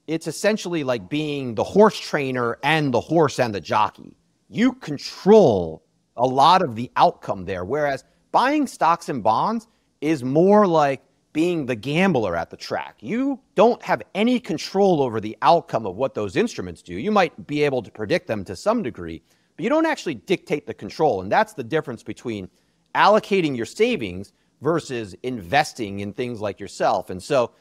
it's 0.08 0.28
essentially 0.28 0.84
like 0.84 1.10
being 1.10 1.56
the 1.56 1.64
horse 1.64 2.00
trainer 2.00 2.58
and 2.64 2.94
the 2.94 3.02
horse 3.02 3.40
and 3.40 3.54
the 3.54 3.62
jockey. 3.62 4.16
You 4.50 4.74
control 4.74 5.84
a 6.18 6.26
lot 6.26 6.64
of 6.64 6.76
the 6.76 6.92
outcome 6.96 7.46
there. 7.46 7.64
Whereas 7.64 8.04
buying 8.32 8.66
stocks 8.66 9.10
and 9.10 9.24
bonds, 9.24 9.68
is 10.02 10.24
more 10.24 10.66
like 10.68 11.02
being 11.32 11.66
the 11.66 11.76
gambler 11.76 12.36
at 12.36 12.50
the 12.50 12.58
track. 12.58 12.98
You 13.02 13.40
don't 13.56 13.82
have 13.84 14.02
any 14.16 14.40
control 14.40 15.02
over 15.02 15.22
the 15.22 15.38
outcome 15.42 15.86
of 15.86 15.96
what 15.96 16.16
those 16.16 16.36
instruments 16.36 16.82
do. 16.82 16.96
You 16.96 17.12
might 17.12 17.48
be 17.48 17.64
able 17.64 17.84
to 17.84 17.92
predict 17.92 18.28
them 18.28 18.44
to 18.46 18.56
some 18.56 18.82
degree, 18.82 19.22
but 19.56 19.64
you 19.64 19.70
don't 19.70 19.86
actually 19.86 20.16
dictate 20.16 20.66
the 20.66 20.74
control. 20.74 21.22
And 21.22 21.32
that's 21.32 21.54
the 21.54 21.64
difference 21.64 22.02
between 22.02 22.50
allocating 22.96 23.56
your 23.56 23.68
savings 23.68 24.34
versus 24.62 25.16
investing 25.24 26.00
in 26.00 26.14
things 26.14 26.42
like 26.42 26.60
yourself. 26.60 27.10
And 27.10 27.22
so, 27.22 27.52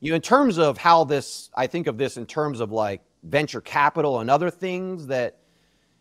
you 0.00 0.10
know, 0.10 0.16
in 0.16 0.22
terms 0.22 0.58
of 0.58 0.78
how 0.78 1.04
this, 1.04 1.50
I 1.54 1.66
think 1.66 1.86
of 1.86 1.98
this 1.98 2.16
in 2.16 2.26
terms 2.26 2.60
of 2.60 2.72
like 2.72 3.02
venture 3.24 3.60
capital 3.60 4.20
and 4.20 4.30
other 4.30 4.50
things 4.50 5.06
that, 5.08 5.38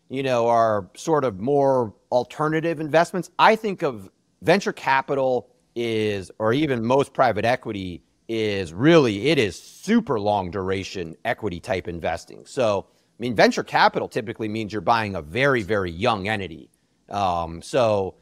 you 0.10 0.24
know, 0.24 0.48
are 0.48 0.90
sort 0.96 1.26
of 1.26 1.40
more 1.40 1.94
alternative 2.12 2.80
investments. 2.80 3.30
I 3.38 3.56
think 3.56 3.82
of 3.82 4.10
venture 4.42 4.72
capital 4.72 5.50
is, 5.78 6.32
or 6.40 6.54
even 6.54 6.84
most 6.84 7.14
private 7.14 7.46
equity 7.46 8.02
is 8.28 8.74
really, 8.74 9.30
it 9.30 9.38
is 9.38 9.58
super 9.62 10.20
long 10.20 10.50
duration 10.50 11.16
equity 11.24 11.60
type 11.60 11.88
investing. 11.88 12.46
So, 12.46 12.88
I 12.90 13.20
mean, 13.20 13.36
venture 13.36 13.64
capital 13.64 14.08
typically 14.08 14.50
means 14.50 14.74
you're 14.74 14.82
buying 14.82 15.16
a 15.16 15.22
very, 15.22 15.62
very 15.62 15.92
young 15.92 16.28
entity. 16.28 16.70
Um, 17.10 17.62
so, 17.62 18.16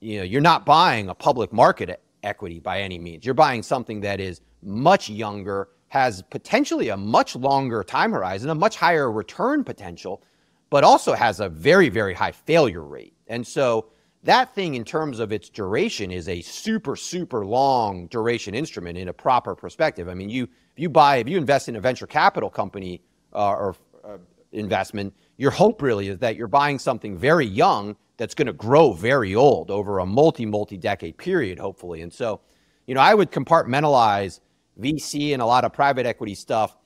you 0.00 0.18
know, 0.18 0.24
you're 0.24 0.40
not 0.40 0.64
buying 0.64 1.10
a 1.10 1.14
public 1.14 1.52
market 1.52 2.02
equity 2.22 2.60
by 2.60 2.80
any 2.80 2.98
means. 2.98 3.24
You're 3.26 3.34
buying 3.34 3.62
something 3.62 4.00
that 4.00 4.18
is 4.18 4.40
much 4.62 5.10
younger, 5.10 5.68
has 5.88 6.22
potentially 6.22 6.88
a 6.88 6.96
much 6.96 7.36
longer 7.36 7.84
time 7.84 8.12
horizon, 8.12 8.48
a 8.48 8.54
much 8.54 8.76
higher 8.76 9.12
return 9.12 9.64
potential, 9.64 10.22
but 10.70 10.82
also 10.82 11.12
has 11.12 11.40
a 11.40 11.48
very, 11.50 11.90
very 11.90 12.14
high 12.14 12.32
failure 12.32 12.82
rate. 12.82 13.12
And 13.26 13.46
so 13.46 13.86
that 14.24 14.54
thing, 14.54 14.74
in 14.74 14.84
terms 14.84 15.18
of 15.18 15.32
its 15.32 15.48
duration, 15.48 16.10
is 16.10 16.28
a 16.28 16.40
super, 16.42 16.96
super 16.96 17.44
long 17.44 18.06
duration 18.06 18.54
instrument 18.54 18.96
in 18.96 19.08
a 19.08 19.12
proper 19.12 19.54
perspective. 19.54 20.08
I 20.08 20.14
mean, 20.14 20.30
you 20.30 20.44
if 20.44 20.78
you 20.78 20.88
buy, 20.88 21.16
if 21.16 21.28
you 21.28 21.36
invest 21.36 21.68
in 21.68 21.76
a 21.76 21.80
venture 21.80 22.06
capital 22.06 22.48
company 22.48 23.02
uh, 23.32 23.50
or 23.50 23.76
uh, 24.04 24.18
investment, 24.52 25.14
your 25.36 25.50
hope 25.50 25.82
really 25.82 26.08
is 26.08 26.18
that 26.18 26.36
you're 26.36 26.46
buying 26.46 26.78
something 26.78 27.16
very 27.16 27.46
young 27.46 27.96
that's 28.16 28.34
going 28.34 28.46
to 28.46 28.52
grow 28.52 28.92
very 28.92 29.34
old 29.34 29.70
over 29.70 29.98
a 29.98 30.06
multi, 30.06 30.46
multi 30.46 30.76
decade 30.76 31.16
period, 31.18 31.58
hopefully. 31.58 32.02
And 32.02 32.12
so, 32.12 32.40
you 32.86 32.94
know, 32.94 33.00
I 33.00 33.14
would 33.14 33.30
compartmentalize 33.30 34.40
VC 34.80 35.32
and 35.32 35.42
a 35.42 35.46
lot 35.46 35.64
of 35.64 35.72
private 35.72 36.06
equity 36.06 36.34
stuff 36.34 36.76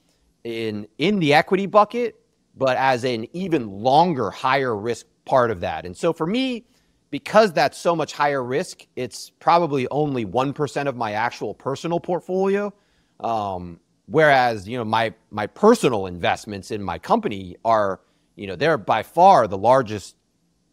in 0.45 0.87
in 0.99 1.19
the 1.19 1.35
equity 1.35 1.67
bucket 1.67 2.17
but 2.57 2.77
as 2.79 3.05
an 3.05 3.27
even 3.35 3.69
longer, 3.69 4.31
higher 4.31 4.77
risk 4.77 5.07
part 5.25 5.51
of 5.51 5.61
that. 5.61 5.85
And 5.85 5.97
so 5.97 6.13
for 6.13 6.27
me, 6.27 6.65
because 7.11 7.53
that's 7.53 7.79
so 7.79 7.95
much 7.95 8.13
higher 8.13 8.43
risk, 8.43 8.87
it's 8.97 9.31
probably 9.31 9.87
only 9.91 10.27
1% 10.27 10.87
of 10.87 10.97
my 10.97 11.13
actual 11.13 11.55
personal 11.55 12.01
portfolio. 12.01 12.73
Um, 13.21 13.81
whereas, 14.07 14.69
you 14.69 14.77
know, 14.77 14.85
my, 14.85 15.15
my 15.31 15.47
personal 15.47 16.07
investments 16.07 16.71
in 16.71 16.83
my 16.83 16.99
company 16.99 17.57
are, 17.65 18.01
you 18.35 18.47
know, 18.47 18.57
they're 18.57 18.79
by 18.79 19.03
far 19.03 19.47
the 19.47 19.59
largest 19.59 20.17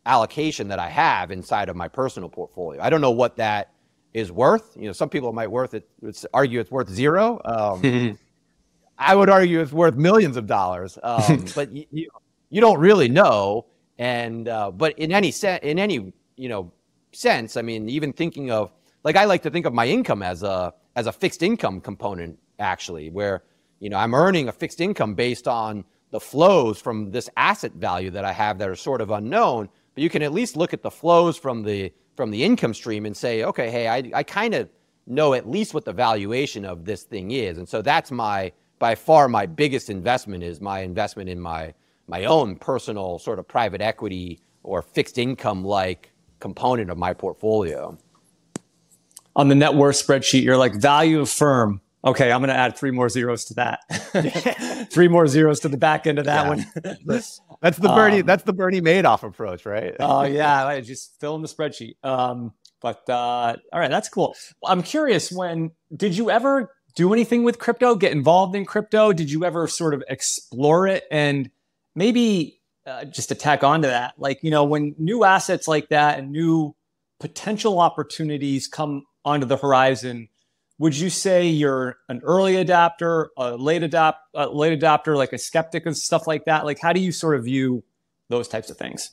allocation 0.06 0.68
that 0.70 0.80
I 0.80 0.90
have 0.90 1.32
inside 1.32 1.70
of 1.70 1.76
my 1.76 1.88
personal 1.88 2.30
portfolio. 2.30 2.82
I 2.82 2.90
don't 2.90 3.02
know 3.02 3.12
what 3.12 3.38
that 3.38 3.72
is 4.14 4.32
worth. 4.32 4.76
You 4.76 4.88
know, 4.88 4.92
some 4.92 5.10
people 5.10 5.32
might 5.34 5.50
worth 5.50 5.74
it, 5.74 5.88
argue 6.34 6.60
it's 6.60 6.72
worth 6.72 6.90
zero. 6.90 7.40
Um, 7.46 8.18
I 8.98 9.16
would 9.16 9.30
argue 9.30 9.60
it's 9.60 9.72
worth 9.72 9.96
millions 9.96 10.38
of 10.38 10.48
dollars, 10.48 10.98
um, 11.04 11.46
but 11.56 11.72
you, 11.72 11.86
you, 11.92 12.10
you 12.50 12.62
don't 12.62 12.80
really 12.80 13.10
know. 13.10 13.66
And 13.98 14.48
uh, 14.48 14.72
but 14.72 14.98
in 14.98 15.12
any 15.12 15.32
set, 15.32 15.64
in 15.64 15.78
any 15.78 16.14
you 16.36 16.50
know 16.50 16.72
sense, 17.16 17.58
I 17.58 17.62
mean, 17.62 17.90
even 17.90 18.14
thinking 18.14 18.52
of 18.52 18.72
like 19.04 19.16
I 19.16 19.26
like 19.26 19.42
to 19.44 19.50
think 19.50 19.66
of 19.66 19.74
my 19.74 19.88
income 19.88 20.24
as 20.24 20.44
a 20.44 20.74
as 20.96 21.08
a 21.08 21.12
fixed 21.12 21.44
income 21.44 21.82
component 21.82 22.40
actually, 22.60 23.10
where 23.10 23.44
you 23.80 23.90
know 23.90 23.98
I'm 23.98 24.14
earning 24.14 24.48
a 24.48 24.52
fixed 24.52 24.82
income 24.82 25.14
based 25.16 25.48
on 25.48 25.84
the 26.12 26.20
flows 26.20 26.80
from 26.80 27.12
this 27.12 27.30
asset 27.38 27.74
value 27.74 28.12
that 28.12 28.26
I 28.26 28.32
have 28.32 28.60
that 28.60 28.70
are 28.70 28.76
sort 28.76 29.02
of 29.02 29.12
unknown. 29.12 29.70
But 29.96 30.04
you 30.04 30.10
can 30.10 30.22
at 30.22 30.32
least 30.34 30.56
look 30.56 30.74
at 30.74 30.82
the 30.82 30.92
flows 30.92 31.38
from 31.38 31.64
the 31.64 31.92
from 32.16 32.32
the 32.32 32.44
income 32.44 32.74
stream 32.74 33.06
and 33.06 33.16
say, 33.16 33.44
okay, 33.44 33.70
hey, 33.70 33.88
I 33.88 34.12
I 34.14 34.24
kind 34.24 34.54
of 34.54 34.70
know 35.06 35.34
at 35.34 35.50
least 35.50 35.74
what 35.74 35.86
the 35.86 35.94
valuation 35.94 36.66
of 36.66 36.86
this 36.86 37.04
thing 37.04 37.32
is, 37.32 37.58
and 37.58 37.68
so 37.68 37.82
that's 37.82 38.12
my 38.12 38.52
by 38.80 38.96
far 38.96 39.28
my 39.28 39.46
biggest 39.46 39.90
investment 39.90 40.44
is 40.44 40.62
my 40.62 40.80
investment 40.80 41.30
in 41.30 41.40
my 41.40 41.74
my 42.08 42.26
own 42.26 42.56
personal 42.56 43.20
sort 43.20 43.40
of 43.40 43.48
private 43.48 43.82
equity 43.82 44.40
or 44.64 44.82
fixed 44.82 45.18
income 45.18 45.64
like 45.64 46.13
component 46.44 46.92
of 46.92 46.98
my 46.98 47.14
portfolio. 47.14 47.98
On 49.34 49.48
the 49.48 49.56
net 49.56 49.76
worth 49.76 49.96
spreadsheet, 49.96 50.44
you're 50.44 50.58
like 50.58 50.76
value 50.76 51.22
of 51.22 51.30
firm. 51.30 51.80
Okay, 52.06 52.34
I'm 52.34 52.42
going 52.42 52.50
to 52.50 52.56
add 52.56 52.78
three 52.78 52.92
more 52.92 53.08
zeros 53.08 53.46
to 53.46 53.54
that. 53.54 53.80
three 54.92 55.08
more 55.08 55.26
zeros 55.26 55.62
to 55.62 55.70
the 55.70 55.78
back 55.78 56.06
end 56.06 56.20
of 56.20 56.26
that 56.26 56.44
yeah. 56.44 56.50
one. 56.50 56.66
that's 57.62 57.78
the 57.78 57.88
Bernie. 57.88 58.20
Um, 58.20 58.26
that's 58.26 58.44
the 58.44 58.52
Bernie 58.52 58.82
Madoff 58.82 59.24
approach, 59.24 59.66
right? 59.66 59.96
Oh 60.02 60.20
uh, 60.20 60.24
yeah, 60.24 60.68
I 60.68 60.82
just 60.82 61.18
fill 61.22 61.36
in 61.38 61.42
the 61.42 61.48
spreadsheet. 61.48 61.96
Um, 62.04 62.54
but 62.82 63.10
uh, 63.10 63.56
all 63.72 63.80
right, 63.80 63.90
that's 63.90 64.10
cool. 64.10 64.36
I'm 64.66 64.84
curious. 64.84 65.32
When 65.32 65.72
did 65.96 66.18
you 66.18 66.30
ever 66.30 66.76
do 66.96 67.14
anything 67.14 67.46
with 67.46 67.58
crypto, 67.58 67.96
get 67.96 68.12
involved 68.12 68.54
in 68.54 68.66
crypto? 68.66 69.14
Did 69.14 69.32
you 69.32 69.46
ever 69.46 69.70
sort 69.70 69.94
of 69.94 70.04
explore 70.10 70.88
it? 70.88 71.06
And 71.10 71.50
maybe 71.96 72.60
uh, 72.86 73.06
just 73.06 73.30
to 73.30 73.36
tack 73.36 73.64
on 73.64 73.82
to 73.82 73.88
that, 73.88 74.14
like, 74.18 74.40
you 74.44 74.52
know, 74.52 74.64
when 74.64 74.96
new 74.98 75.24
assets 75.24 75.68
like 75.68 75.90
that 75.90 76.20
and 76.20 76.32
new 76.32 76.76
potential 77.20 77.80
opportunities 77.80 78.68
come 78.68 79.06
onto 79.24 79.46
the 79.46 79.58
horizon, 79.58 80.28
would 80.80 80.98
you 80.98 81.10
say 81.10 81.48
you're 81.48 81.98
an 82.10 82.20
early 82.24 82.56
adapter, 82.58 83.30
a 83.38 83.56
late 83.56 83.84
adapt, 83.84 84.20
a 84.34 84.48
late 84.48 84.74
adapter, 84.74 85.16
like 85.16 85.32
a 85.32 85.38
skeptic 85.38 85.86
and 85.86 85.96
stuff 85.96 86.28
like 86.28 86.46
that? 86.46 86.66
Like, 86.66 86.80
how 86.82 86.92
do 86.92 87.00
you 87.00 87.12
sort 87.12 87.36
of 87.36 87.46
view 87.46 87.84
those 88.30 88.48
types 88.48 88.70
of 88.70 88.78
things? 88.78 89.12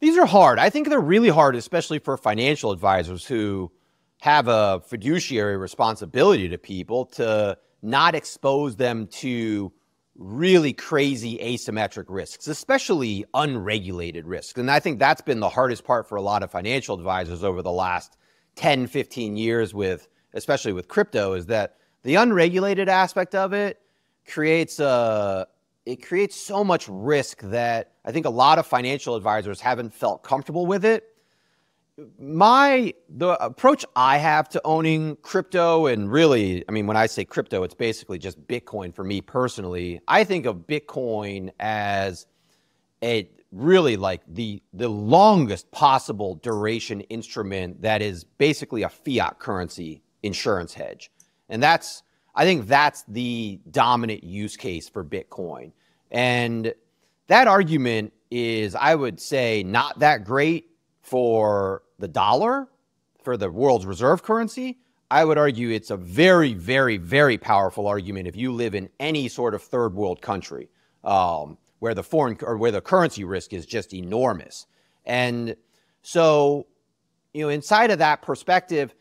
These 0.00 0.16
are 0.16 0.26
hard. 0.26 0.58
I 0.58 0.70
think 0.70 0.88
they're 0.88 1.00
really 1.00 1.28
hard, 1.28 1.56
especially 1.56 1.98
for 1.98 2.16
financial 2.16 2.70
advisors 2.70 3.26
who 3.26 3.72
have 4.20 4.48
a 4.48 4.80
fiduciary 4.86 5.56
responsibility 5.56 6.48
to 6.48 6.58
people 6.58 7.06
to 7.06 7.58
not 7.82 8.14
expose 8.14 8.76
them 8.76 9.06
to 9.06 9.72
really 10.18 10.72
crazy 10.72 11.38
asymmetric 11.38 12.06
risks, 12.08 12.48
especially 12.48 13.24
unregulated 13.34 14.26
risks. 14.26 14.58
And 14.58 14.70
I 14.70 14.80
think 14.80 14.98
that's 14.98 15.20
been 15.20 15.40
the 15.40 15.48
hardest 15.48 15.84
part 15.84 16.08
for 16.08 16.16
a 16.16 16.22
lot 16.22 16.42
of 16.42 16.50
financial 16.50 16.96
advisors 16.96 17.44
over 17.44 17.62
the 17.62 17.72
last 17.72 18.16
10, 18.56 18.86
15 18.86 19.36
years 19.36 19.74
with 19.74 20.08
especially 20.34 20.72
with 20.72 20.86
crypto 20.86 21.32
is 21.32 21.46
that 21.46 21.76
the 22.02 22.14
unregulated 22.14 22.88
aspect 22.88 23.34
of 23.34 23.52
it 23.52 23.80
creates 24.28 24.78
a 24.78 25.46
it 25.86 26.04
creates 26.04 26.36
so 26.36 26.64
much 26.64 26.88
risk 26.88 27.40
that 27.42 27.92
I 28.04 28.12
think 28.12 28.26
a 28.26 28.30
lot 28.30 28.58
of 28.58 28.66
financial 28.66 29.14
advisors 29.14 29.60
haven't 29.60 29.94
felt 29.94 30.22
comfortable 30.22 30.66
with 30.66 30.84
it 30.84 31.15
my 32.18 32.92
the 33.08 33.42
approach 33.42 33.84
I 33.94 34.18
have 34.18 34.48
to 34.50 34.60
owning 34.64 35.16
crypto 35.22 35.86
and 35.86 36.10
really, 36.10 36.64
I 36.68 36.72
mean, 36.72 36.86
when 36.86 36.96
I 36.96 37.06
say 37.06 37.24
crypto, 37.24 37.62
it's 37.62 37.74
basically 37.74 38.18
just 38.18 38.46
Bitcoin 38.46 38.94
for 38.94 39.02
me 39.02 39.20
personally. 39.20 40.00
I 40.06 40.24
think 40.24 40.46
of 40.46 40.66
Bitcoin 40.66 41.50
as 41.58 42.26
a 43.02 43.28
really 43.52 43.96
like 43.96 44.22
the 44.28 44.62
the 44.74 44.88
longest 44.88 45.70
possible 45.70 46.34
duration 46.36 47.00
instrument 47.02 47.80
that 47.82 48.02
is 48.02 48.24
basically 48.24 48.82
a 48.82 48.88
fiat 48.88 49.38
currency 49.38 50.02
insurance 50.22 50.74
hedge. 50.74 51.10
And 51.48 51.62
that's 51.62 52.02
I 52.34 52.44
think 52.44 52.66
that's 52.66 53.04
the 53.08 53.58
dominant 53.70 54.22
use 54.22 54.56
case 54.58 54.88
for 54.88 55.02
Bitcoin. 55.02 55.72
And 56.10 56.74
that 57.28 57.48
argument 57.48 58.12
is 58.30 58.74
I 58.74 58.94
would 58.94 59.18
say 59.18 59.62
not 59.62 60.00
that 60.00 60.24
great 60.24 60.68
for 61.00 61.82
the 61.98 62.08
dollar, 62.08 62.68
for 63.22 63.36
the 63.36 63.50
world's 63.50 63.86
reserve 63.86 64.22
currency, 64.22 64.78
I 65.10 65.24
would 65.24 65.38
argue 65.38 65.70
it's 65.70 65.90
a 65.90 65.96
very, 65.96 66.54
very, 66.54 66.96
very 66.96 67.38
powerful 67.38 67.86
argument 67.86 68.26
if 68.28 68.36
you 68.36 68.52
live 68.52 68.74
in 68.74 68.88
any 68.98 69.28
sort 69.28 69.54
of 69.54 69.62
third 69.62 69.94
world 69.94 70.20
country 70.20 70.68
um, 71.04 71.58
where 71.78 71.94
the 71.94 72.02
foreign 72.02 72.36
or 72.42 72.56
where 72.56 72.72
the 72.72 72.80
currency 72.80 73.24
risk 73.24 73.52
is 73.52 73.66
just 73.66 73.94
enormous. 73.94 74.66
And 75.04 75.56
so, 76.02 76.66
you 77.32 77.42
know, 77.42 77.48
inside 77.48 77.90
of 77.90 77.98
that 77.98 78.22
perspective, 78.22 78.94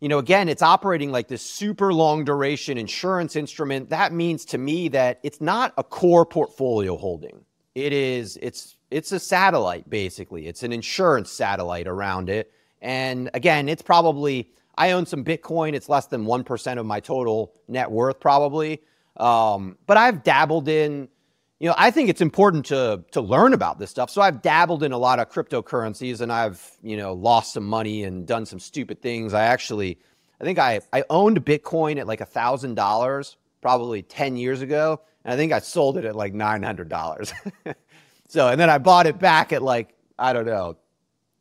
you 0.00 0.08
know, 0.08 0.18
again, 0.18 0.48
it's 0.48 0.62
operating 0.62 1.12
like 1.12 1.28
this 1.28 1.42
super 1.42 1.92
long 1.92 2.24
duration 2.24 2.76
insurance 2.76 3.36
instrument. 3.36 3.90
That 3.90 4.12
means 4.12 4.44
to 4.46 4.58
me 4.58 4.88
that 4.88 5.20
it's 5.22 5.40
not 5.40 5.74
a 5.76 5.84
core 5.84 6.26
portfolio 6.26 6.96
holding. 6.96 7.44
It 7.74 7.92
is, 7.92 8.38
it's 8.42 8.76
it's 8.92 9.12
a 9.12 9.18
satellite, 9.18 9.88
basically. 9.88 10.46
It's 10.46 10.62
an 10.62 10.72
insurance 10.72 11.30
satellite 11.30 11.86
around 11.86 12.28
it. 12.28 12.52
And 12.80 13.30
again, 13.34 13.68
it's 13.68 13.82
probably, 13.82 14.50
I 14.76 14.92
own 14.92 15.06
some 15.06 15.24
Bitcoin. 15.24 15.74
It's 15.74 15.88
less 15.88 16.06
than 16.06 16.24
1% 16.24 16.78
of 16.78 16.86
my 16.86 17.00
total 17.00 17.54
net 17.68 17.90
worth, 17.90 18.20
probably. 18.20 18.82
Um, 19.16 19.78
but 19.86 19.96
I've 19.96 20.22
dabbled 20.22 20.68
in, 20.68 21.08
you 21.58 21.68
know, 21.68 21.74
I 21.78 21.90
think 21.90 22.08
it's 22.08 22.20
important 22.20 22.66
to, 22.66 23.04
to 23.12 23.20
learn 23.20 23.54
about 23.54 23.78
this 23.78 23.90
stuff. 23.90 24.10
So 24.10 24.20
I've 24.20 24.42
dabbled 24.42 24.82
in 24.82 24.92
a 24.92 24.98
lot 24.98 25.20
of 25.20 25.30
cryptocurrencies 25.30 26.20
and 26.20 26.32
I've, 26.32 26.70
you 26.82 26.96
know, 26.96 27.12
lost 27.12 27.52
some 27.52 27.64
money 27.64 28.04
and 28.04 28.26
done 28.26 28.44
some 28.44 28.58
stupid 28.58 29.00
things. 29.00 29.32
I 29.32 29.44
actually, 29.44 29.98
I 30.40 30.44
think 30.44 30.58
I, 30.58 30.80
I 30.92 31.04
owned 31.08 31.44
Bitcoin 31.44 31.98
at 31.98 32.06
like 32.06 32.20
a 32.20 32.26
thousand 32.26 32.74
dollars 32.74 33.36
probably 33.60 34.02
10 34.02 34.36
years 34.36 34.60
ago. 34.60 35.00
And 35.24 35.32
I 35.32 35.36
think 35.36 35.52
I 35.52 35.60
sold 35.60 35.96
it 35.98 36.04
at 36.04 36.16
like 36.16 36.34
$900. 36.34 37.32
So, 38.32 38.48
and 38.48 38.58
then 38.58 38.70
I 38.70 38.78
bought 38.78 39.06
it 39.06 39.18
back 39.18 39.52
at 39.52 39.60
like, 39.60 39.94
I 40.18 40.32
don't 40.32 40.46
know, 40.46 40.78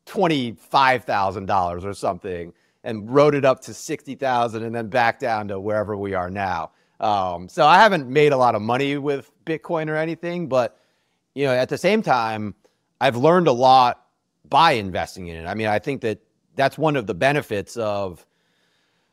$25,000 0.07 1.85
or 1.85 1.93
something 1.93 2.51
and 2.83 3.09
wrote 3.09 3.33
it 3.33 3.45
up 3.45 3.61
to 3.61 3.73
60,000 3.73 4.61
and 4.61 4.75
then 4.75 4.87
back 4.87 5.17
down 5.17 5.47
to 5.47 5.57
wherever 5.57 5.95
we 5.95 6.15
are 6.15 6.29
now. 6.29 6.71
Um, 6.99 7.47
so 7.47 7.65
I 7.65 7.77
haven't 7.77 8.09
made 8.09 8.33
a 8.33 8.37
lot 8.37 8.55
of 8.55 8.61
money 8.61 8.97
with 8.97 9.31
Bitcoin 9.45 9.87
or 9.87 9.95
anything, 9.95 10.49
but 10.49 10.79
you 11.33 11.45
know, 11.45 11.53
at 11.53 11.69
the 11.69 11.77
same 11.77 12.01
time, 12.01 12.55
I've 12.99 13.15
learned 13.15 13.47
a 13.47 13.53
lot 13.53 14.07
by 14.49 14.73
investing 14.73 15.27
in 15.27 15.37
it. 15.37 15.47
I 15.47 15.53
mean, 15.53 15.67
I 15.67 15.79
think 15.79 16.01
that 16.01 16.19
that's 16.57 16.77
one 16.77 16.97
of 16.97 17.07
the 17.07 17.13
benefits 17.13 17.77
of 17.77 18.25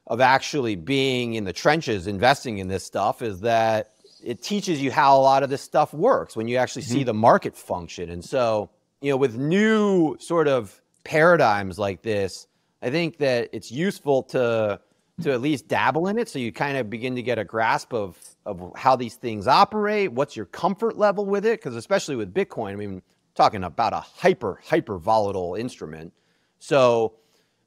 of 0.09 0.20
actually 0.20 0.74
being 0.74 1.35
in 1.35 1.45
the 1.45 1.53
trenches 1.53 2.09
investing 2.09 2.59
in 2.59 2.66
this 2.66 2.83
stuff 2.83 3.22
is 3.22 3.39
that 3.43 3.93
it 4.29 4.43
teaches 4.43 4.83
you 4.83 4.93
how 4.93 5.16
a 5.16 5.22
lot 5.22 5.43
of 5.43 5.49
this 5.49 5.62
stuff 5.62 5.95
works 5.95 6.37
when 6.37 6.49
you 6.49 6.59
actually 6.59 6.83
mm-hmm. 6.83 6.93
see 6.93 7.03
the 7.03 7.14
market 7.14 7.57
function. 7.57 8.11
And 8.11 8.22
so, 8.22 8.68
you 9.01 9.11
know, 9.11 9.16
with 9.16 9.39
new 9.39 10.18
sort 10.20 10.49
of 10.49 10.83
paradigms 11.03 11.79
like 11.79 12.03
this, 12.03 12.47
I 12.83 12.91
think 12.91 13.16
that 13.18 13.49
it's 13.55 13.72
useful 13.72 14.24
to 14.24 14.81
to 15.22 15.33
at 15.33 15.41
least 15.41 15.66
dabble 15.66 16.07
in 16.07 16.16
it 16.16 16.29
so 16.29 16.39
you 16.39 16.53
kind 16.53 16.76
of 16.76 16.89
begin 16.89 17.16
to 17.16 17.22
get 17.22 17.39
a 17.39 17.45
grasp 17.45 17.95
of 17.95 18.18
of 18.45 18.70
how 18.76 18.97
these 18.97 19.14
things 19.14 19.49
operate, 19.49 20.12
what's 20.12 20.37
your 20.37 20.45
comfort 20.45 20.99
level 20.99 21.24
with 21.24 21.47
it 21.47 21.59
because 21.59 21.74
especially 21.74 22.14
with 22.14 22.35
Bitcoin, 22.35 22.72
I 22.72 22.76
mean, 22.76 23.03
talking 23.35 23.64
about 23.64 23.95
a 23.95 24.01
hyper 24.01 24.61
hyper 24.62 24.99
volatile 24.99 25.55
instrument. 25.55 26.12
So, 26.59 27.14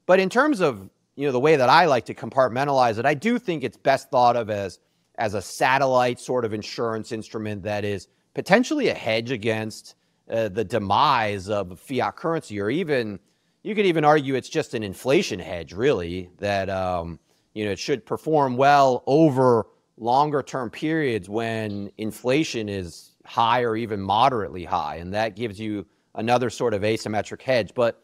but 0.06 0.20
in 0.20 0.28
terms 0.28 0.60
of, 0.60 0.88
you 1.16 1.26
know, 1.26 1.32
the 1.32 1.40
way 1.40 1.56
that 1.56 1.68
I 1.68 1.86
like 1.86 2.06
to 2.06 2.14
compartmentalize 2.14 2.98
it, 2.98 3.04
I 3.04 3.14
do 3.14 3.40
think 3.40 3.64
it's 3.64 3.76
best 3.76 4.12
thought 4.12 4.36
of 4.36 4.48
as 4.48 4.78
as 5.22 5.34
a 5.34 5.42
satellite 5.42 6.18
sort 6.18 6.44
of 6.44 6.52
insurance 6.52 7.12
instrument 7.12 7.62
that 7.62 7.84
is 7.84 8.08
potentially 8.34 8.88
a 8.88 8.94
hedge 8.94 9.30
against 9.30 9.94
uh, 10.28 10.48
the 10.48 10.64
demise 10.64 11.48
of 11.48 11.78
fiat 11.78 12.16
currency 12.16 12.60
or 12.60 12.70
even 12.70 13.20
you 13.62 13.76
could 13.76 13.86
even 13.86 14.04
argue 14.04 14.34
it's 14.34 14.48
just 14.48 14.74
an 14.74 14.82
inflation 14.82 15.38
hedge, 15.38 15.72
really, 15.72 16.28
that 16.38 16.68
um, 16.68 17.20
you 17.54 17.64
know 17.64 17.70
it 17.70 17.78
should 17.78 18.04
perform 18.04 18.56
well 18.56 19.04
over 19.06 19.66
longer 19.96 20.42
term 20.42 20.70
periods 20.70 21.28
when 21.28 21.92
inflation 21.98 22.68
is 22.68 23.12
high 23.24 23.62
or 23.62 23.76
even 23.76 24.00
moderately 24.00 24.64
high, 24.64 24.96
and 24.96 25.14
that 25.14 25.36
gives 25.36 25.60
you 25.60 25.86
another 26.16 26.50
sort 26.50 26.74
of 26.74 26.82
asymmetric 26.82 27.40
hedge. 27.40 27.72
But 27.74 28.02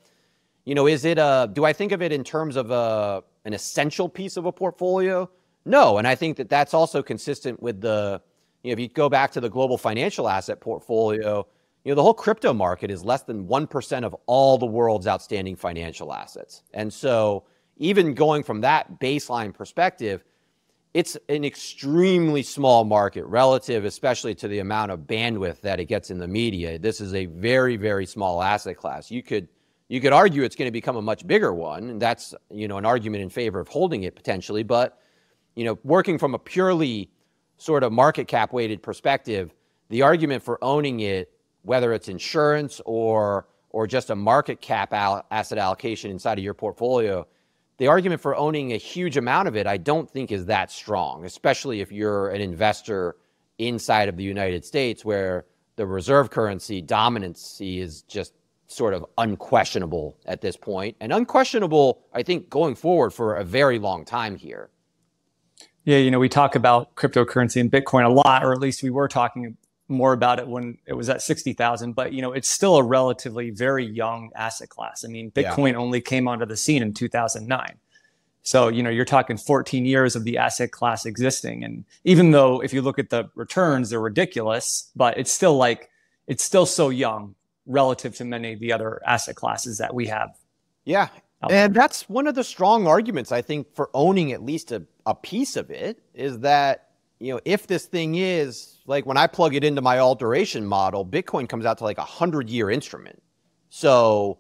you 0.65 0.77
know, 0.77 0.87
is 0.87 1.05
it 1.05 1.19
a? 1.19 1.51
Do 1.53 1.65
I 1.65 1.73
think 1.73 1.91
of 1.91 2.01
it 2.01 2.13
in 2.13 2.23
terms 2.23 2.55
of 2.55 2.71
a 2.71 3.25
an 3.45 3.53
essential 3.53 4.09
piece 4.09 4.37
of 4.37 4.47
a 4.47 4.53
portfolio? 4.53 5.29
No, 5.69 5.99
and 5.99 6.09
I 6.09 6.15
think 6.15 6.39
that 6.39 6.49
that's 6.49 6.75
also 6.75 7.03
consistent 7.03 7.63
with 7.63 7.81
the. 7.81 8.21
You 8.65 8.71
know, 8.71 8.73
if 8.73 8.81
you 8.81 8.89
go 8.89 9.09
back 9.09 9.31
to 9.33 9.41
the 9.41 9.49
global 9.49 9.79
financial 9.79 10.29
asset 10.29 10.61
portfolio, 10.61 11.47
you 11.85 11.93
know, 11.93 11.95
the 11.95 12.03
whole 12.03 12.15
crypto 12.15 12.53
market 12.53 12.91
is 12.91 13.05
less 13.05 13.23
than 13.23 13.47
1% 13.47 14.05
of 14.05 14.17
all 14.27 14.59
the 14.59 14.67
world's 14.67 15.07
outstanding 15.07 15.55
financial 15.55 16.13
assets. 16.13 16.63
And 16.75 16.93
so, 16.93 17.45
even 17.77 18.15
going 18.15 18.43
from 18.43 18.63
that 18.63 18.99
baseline 18.99 19.55
perspective, 19.55 20.25
it's 20.93 21.17
an 21.29 21.45
extremely 21.45 22.43
small 22.43 22.85
market 22.85 23.25
relative, 23.27 23.85
especially 23.85 24.35
to 24.37 24.49
the 24.49 24.59
amount 24.59 24.91
of 24.91 25.01
bandwidth 25.01 25.61
that 25.61 25.79
it 25.79 25.85
gets 25.85 26.11
in 26.11 26.19
the 26.19 26.27
media. 26.27 26.79
This 26.79 27.01
is 27.01 27.15
a 27.15 27.27
very, 27.27 27.77
very 27.77 28.07
small 28.07 28.43
asset 28.43 28.77
class. 28.77 29.11
You 29.11 29.23
could 29.23 29.49
you 29.89 30.01
could 30.01 30.13
argue 30.13 30.43
it's 30.43 30.57
going 30.57 30.67
to 30.67 30.73
become 30.73 30.97
a 30.97 31.03
much 31.03 31.27
bigger 31.27 31.55
one, 31.55 31.91
and 31.91 32.03
that's 32.03 32.35
you 32.51 32.67
know 32.69 32.79
an 32.79 32.85
argument 32.85 33.23
in 33.23 33.31
favor 33.31 33.61
of 33.61 33.69
holding 33.69 34.03
it 34.03 34.17
potentially. 34.17 34.63
But 34.63 34.99
you 35.59 35.65
know, 35.65 35.77
working 35.83 36.19
from 36.19 36.35
a 36.35 36.39
purely 36.39 37.11
sort 37.57 37.83
of 37.83 37.91
market 37.91 38.29
cap 38.29 38.53
weighted 38.53 38.81
perspective, 38.81 39.53
the 39.89 40.03
argument 40.03 40.41
for 40.41 40.63
owning 40.63 41.01
it 41.01 41.33
whether 41.63 41.93
it's 41.93 42.09
insurance 42.09 42.81
or 42.85 43.49
or 43.71 43.89
just 43.89 44.09
a 44.09 44.15
market 44.15 44.61
cap 44.61 44.93
asset 44.93 45.59
allocation 45.59 46.13
inside 46.13 46.39
of 46.39 46.45
your 46.45 46.55
portfolio, 46.55 47.27
the 47.79 47.89
argument 47.89 48.21
for 48.21 48.37
owning 48.37 48.73
a 48.73 48.77
huge 48.77 49.17
amount 49.17 49.49
of 49.49 49.57
it, 49.57 49.67
I 49.67 49.79
don't 49.79 50.09
think 50.09 50.31
is 50.31 50.47
that 50.47 50.71
strong, 50.71 51.25
especially 51.25 51.81
if 51.81 51.91
you're 51.91 52.29
an 52.29 52.41
investor 52.41 53.17
inside 53.59 54.09
of 54.09 54.17
the 54.17 54.23
United 54.23 54.65
States 54.65 55.05
where 55.05 55.45
the 55.75 55.87
reserve 55.87 56.31
currency 56.31 56.81
dominancy 56.81 57.81
is 57.81 58.03
just 58.03 58.33
sort 58.69 58.95
of 58.95 59.05
unquestionable 59.19 60.17
at 60.25 60.41
this 60.41 60.57
point 60.57 60.97
and 61.01 61.13
unquestionable, 61.13 62.01
I 62.13 62.23
think, 62.23 62.49
going 62.49 62.77
forward 62.77 63.11
for 63.11 63.35
a 63.35 63.45
very 63.45 63.81
long 63.81 64.05
time 64.05 64.37
here. 64.37 64.71
Yeah, 65.89 65.97
you 65.97 66.11
know, 66.11 66.19
we 66.19 66.29
talk 66.29 66.55
about 66.55 66.95
cryptocurrency 66.97 67.63
and 67.63 67.73
Bitcoin 67.73 68.05
a 68.05 68.11
lot, 68.11 68.45
or 68.45 68.53
at 68.53 68.61
least 68.61 68.83
we 68.83 68.91
were 68.91 69.09
talking 69.09 69.57
more 69.89 70.13
about 70.13 70.39
it 70.39 70.47
when 70.47 70.77
it 70.85 70.93
was 70.93 71.09
at 71.09 71.23
60,000, 71.23 71.95
but 71.95 72.13
you 72.13 72.21
know, 72.21 72.33
it's 72.33 72.47
still 72.47 72.77
a 72.77 72.83
relatively 72.83 73.49
very 73.49 73.87
young 73.87 74.31
asset 74.37 74.69
class. 74.69 75.03
I 75.03 75.09
mean, 75.09 75.31
Bitcoin 75.31 75.73
yeah. 75.73 75.79
only 75.79 76.03
came 76.03 76.29
onto 76.29 76.45
the 76.45 76.59
scene 76.59 76.83
in 76.83 76.93
2009. 76.93 77.79
So, 78.43 78.69
you 78.69 78.83
know, 78.83 78.91
you're 78.91 79.07
talking 79.07 79.39
14 79.39 79.87
years 79.87 80.15
of 80.15 80.25
the 80.25 80.37
asset 80.37 80.73
class 80.73 81.07
existing. 81.07 81.65
And 81.65 81.87
even 82.05 82.33
though 82.33 82.63
if 82.63 82.75
you 82.75 82.83
look 82.83 82.99
at 82.99 83.09
the 83.09 83.31
returns, 83.35 83.89
they're 83.89 83.99
ridiculous, 83.99 84.91
but 84.95 85.17
it's 85.17 85.33
still 85.33 85.57
like, 85.57 85.89
it's 86.27 86.45
still 86.45 86.67
so 86.67 86.91
young 86.91 87.35
relative 87.65 88.15
to 88.17 88.27
many 88.27 88.53
of 88.53 88.61
the 88.61 88.75
other 88.75 89.01
asset 89.07 89.37
classes 89.37 89.79
that 89.79 89.95
we 89.95 90.09
have. 90.09 90.37
Yeah. 90.85 91.09
And 91.49 91.73
that's 91.73 92.09
one 92.11 92.27
of 92.27 92.35
the 92.35 92.45
strong 92.45 92.87
arguments, 92.87 93.33
I 93.33 93.43
think, 93.43 93.73
for 93.75 93.91
owning 93.95 94.33
at 94.33 94.43
least 94.43 94.73
a, 94.73 94.83
a 95.09 95.15
piece 95.15 95.57
of 95.57 95.71
it 95.71 95.99
is 96.13 96.41
that 96.41 96.91
you 97.19 97.33
know, 97.33 97.41
if 97.45 97.67
this 97.67 97.87
thing 97.87 98.15
is 98.15 98.79
like 98.87 99.07
when 99.07 99.17
I 99.17 99.27
plug 99.27 99.55
it 99.55 99.65
into 99.65 99.81
my 99.81 99.99
all 99.99 100.15
duration 100.15 100.67
model, 100.67 101.05
Bitcoin 101.05 101.49
comes 101.49 101.65
out 101.65 101.79
to 101.79 101.85
like 101.85 101.99
a 101.99 102.05
hundred 102.05 102.49
year 102.51 102.71
instrument. 102.71 103.23
So, 103.71 104.39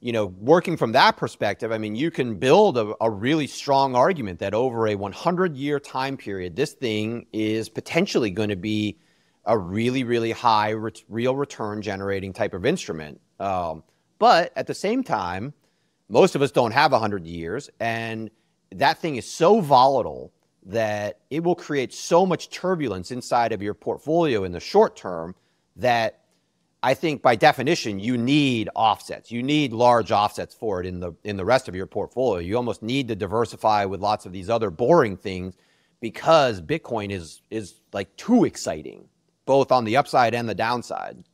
you 0.00 0.12
know, 0.12 0.26
working 0.26 0.76
from 0.76 0.92
that 0.92 1.16
perspective, 1.16 1.72
I 1.72 1.78
mean, 1.78 1.96
you 1.96 2.10
can 2.10 2.36
build 2.36 2.78
a, 2.78 2.94
a 3.00 3.10
really 3.10 3.48
strong 3.48 3.96
argument 3.96 4.38
that 4.38 4.54
over 4.54 4.86
a 4.86 4.94
100 4.94 5.56
year 5.56 5.80
time 5.80 6.16
period, 6.16 6.54
this 6.56 6.72
thing 6.72 7.26
is 7.32 7.68
potentially 7.68 8.30
going 8.30 8.50
to 8.50 8.56
be 8.56 8.98
a 9.44 9.58
really, 9.58 10.04
really 10.04 10.32
high 10.32 10.70
re- 10.70 10.92
real 11.08 11.34
return 11.36 11.82
generating 11.82 12.32
type 12.32 12.54
of 12.54 12.64
instrument. 12.64 13.20
Um, 13.40 13.82
but 14.18 14.52
at 14.56 14.68
the 14.68 14.74
same 14.74 15.02
time, 15.04 15.52
most 16.08 16.36
of 16.36 16.42
us 16.42 16.52
don't 16.52 16.72
have 16.72 16.92
100 16.92 17.26
years, 17.26 17.68
and 17.80 18.30
that 18.72 18.98
thing 18.98 19.16
is 19.16 19.28
so 19.28 19.60
volatile 19.60 20.32
that 20.64 21.20
it 21.30 21.44
will 21.44 21.54
create 21.54 21.92
so 21.92 22.26
much 22.26 22.50
turbulence 22.50 23.10
inside 23.10 23.52
of 23.52 23.62
your 23.62 23.74
portfolio 23.74 24.44
in 24.44 24.52
the 24.52 24.60
short 24.60 24.96
term 24.96 25.34
that 25.76 26.20
I 26.82 26.94
think 26.94 27.22
by 27.22 27.36
definition 27.36 27.98
you 27.98 28.16
need 28.16 28.68
offsets. 28.74 29.30
You 29.30 29.42
need 29.42 29.72
large 29.72 30.12
offsets 30.12 30.54
for 30.54 30.80
it 30.80 30.86
in 30.86 31.00
the 31.00 31.12
in 31.24 31.36
the 31.36 31.44
rest 31.44 31.68
of 31.68 31.74
your 31.74 31.86
portfolio. 31.86 32.40
You 32.40 32.56
almost 32.56 32.82
need 32.82 33.08
to 33.08 33.16
diversify 33.16 33.84
with 33.84 34.00
lots 34.00 34.26
of 34.26 34.32
these 34.32 34.50
other 34.50 34.70
boring 34.70 35.16
things 35.16 35.56
because 36.00 36.60
Bitcoin 36.60 37.10
is 37.10 37.42
is 37.50 37.80
like 37.92 38.14
too 38.16 38.44
exciting, 38.44 39.08
both 39.46 39.72
on 39.72 39.84
the 39.84 39.96
upside 39.96 40.34
and 40.34 40.48
the 40.48 40.54
downside. 40.54 41.24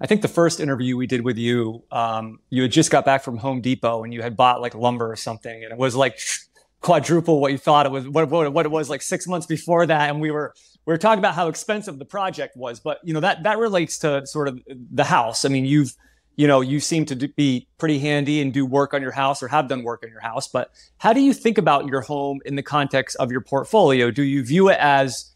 I 0.00 0.06
think 0.06 0.22
the 0.22 0.28
first 0.28 0.60
interview 0.60 0.96
we 0.96 1.06
did 1.06 1.22
with 1.22 1.38
you, 1.38 1.82
um, 1.90 2.40
you 2.50 2.62
had 2.62 2.72
just 2.72 2.90
got 2.90 3.04
back 3.04 3.22
from 3.22 3.38
Home 3.38 3.60
Depot 3.60 4.04
and 4.04 4.12
you 4.12 4.20
had 4.22 4.36
bought 4.36 4.60
like 4.60 4.74
lumber 4.74 5.10
or 5.10 5.16
something, 5.16 5.64
and 5.64 5.72
it 5.72 5.78
was 5.78 5.96
like 5.96 6.18
quadruple 6.80 7.40
what 7.40 7.50
you 7.50 7.58
thought 7.58 7.86
it 7.86 7.90
was 7.90 8.06
what, 8.08 8.28
what, 8.28 8.52
what 8.52 8.64
it 8.64 8.70
was 8.70 8.88
like 8.88 9.02
six 9.02 9.26
months 9.26 9.46
before 9.46 9.86
that 9.86 10.08
and 10.08 10.20
we 10.20 10.30
were 10.30 10.54
we 10.84 10.92
were 10.92 10.98
talking 10.98 11.18
about 11.18 11.34
how 11.34 11.48
expensive 11.48 11.98
the 11.98 12.04
project 12.04 12.56
was 12.56 12.78
but 12.78 13.00
you 13.02 13.12
know 13.12 13.18
that 13.18 13.42
that 13.42 13.58
relates 13.58 13.98
to 13.98 14.24
sort 14.26 14.46
of 14.46 14.60
the 14.92 15.02
house. 15.02 15.44
I 15.44 15.48
mean 15.48 15.64
you've 15.64 15.94
you 16.36 16.46
know 16.46 16.60
you 16.60 16.78
seem 16.78 17.04
to 17.06 17.16
be 17.16 17.66
pretty 17.78 17.98
handy 17.98 18.40
and 18.40 18.52
do 18.52 18.64
work 18.64 18.94
on 18.94 19.02
your 19.02 19.10
house 19.10 19.42
or 19.42 19.48
have 19.48 19.68
done 19.68 19.82
work 19.82 20.04
on 20.04 20.10
your 20.10 20.20
house 20.20 20.46
but 20.46 20.70
how 20.98 21.12
do 21.12 21.20
you 21.20 21.32
think 21.32 21.58
about 21.58 21.86
your 21.86 22.02
home 22.02 22.40
in 22.44 22.54
the 22.54 22.62
context 22.62 23.16
of 23.16 23.32
your 23.32 23.40
portfolio? 23.40 24.10
Do 24.10 24.22
you 24.22 24.44
view 24.44 24.68
it 24.68 24.78
as 24.78 25.32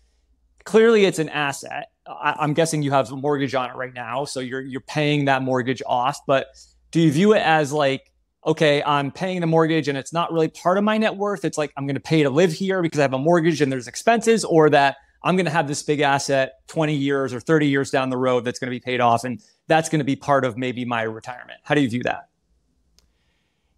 clearly 0.64 1.04
it's 1.04 1.18
an 1.18 1.30
asset 1.30 1.90
I, 2.10 2.36
i'm 2.40 2.54
guessing 2.54 2.82
you 2.82 2.90
have 2.90 3.10
a 3.12 3.16
mortgage 3.16 3.54
on 3.54 3.70
it 3.70 3.76
right 3.76 3.94
now 3.94 4.24
so 4.24 4.40
you're 4.40 4.60
you're 4.60 4.80
paying 4.80 5.26
that 5.26 5.42
mortgage 5.42 5.82
off 5.86 6.18
but 6.26 6.48
do 6.90 7.00
you 7.00 7.10
view 7.10 7.34
it 7.34 7.40
as 7.40 7.72
like 7.72 8.10
okay, 8.46 8.82
I'm 8.82 9.10
paying 9.10 9.40
the 9.40 9.46
mortgage 9.46 9.88
and 9.88 9.98
it's 9.98 10.12
not 10.12 10.32
really 10.32 10.48
part 10.48 10.78
of 10.78 10.84
my 10.84 10.98
net 10.98 11.16
worth. 11.16 11.44
It's 11.44 11.58
like 11.58 11.72
I'm 11.76 11.86
going 11.86 11.96
to 11.96 12.00
pay 12.00 12.22
to 12.22 12.30
live 12.30 12.52
here 12.52 12.82
because 12.82 12.98
I 12.98 13.02
have 13.02 13.12
a 13.12 13.18
mortgage 13.18 13.60
and 13.60 13.70
there's 13.70 13.88
expenses, 13.88 14.44
or 14.44 14.70
that 14.70 14.96
I'm 15.22 15.36
going 15.36 15.46
to 15.46 15.52
have 15.52 15.68
this 15.68 15.82
big 15.82 16.00
asset 16.00 16.66
20 16.68 16.94
years 16.94 17.34
or 17.34 17.40
30 17.40 17.66
years 17.66 17.90
down 17.90 18.08
the 18.08 18.16
road 18.16 18.44
that's 18.44 18.58
going 18.58 18.68
to 18.68 18.74
be 18.74 18.80
paid 18.80 19.00
off. 19.00 19.24
And 19.24 19.42
that's 19.66 19.88
going 19.88 19.98
to 19.98 20.04
be 20.04 20.16
part 20.16 20.44
of 20.44 20.56
maybe 20.56 20.84
my 20.84 21.02
retirement. 21.02 21.60
How 21.62 21.74
do 21.74 21.82
you 21.82 21.90
view 21.90 22.02
that? 22.04 22.28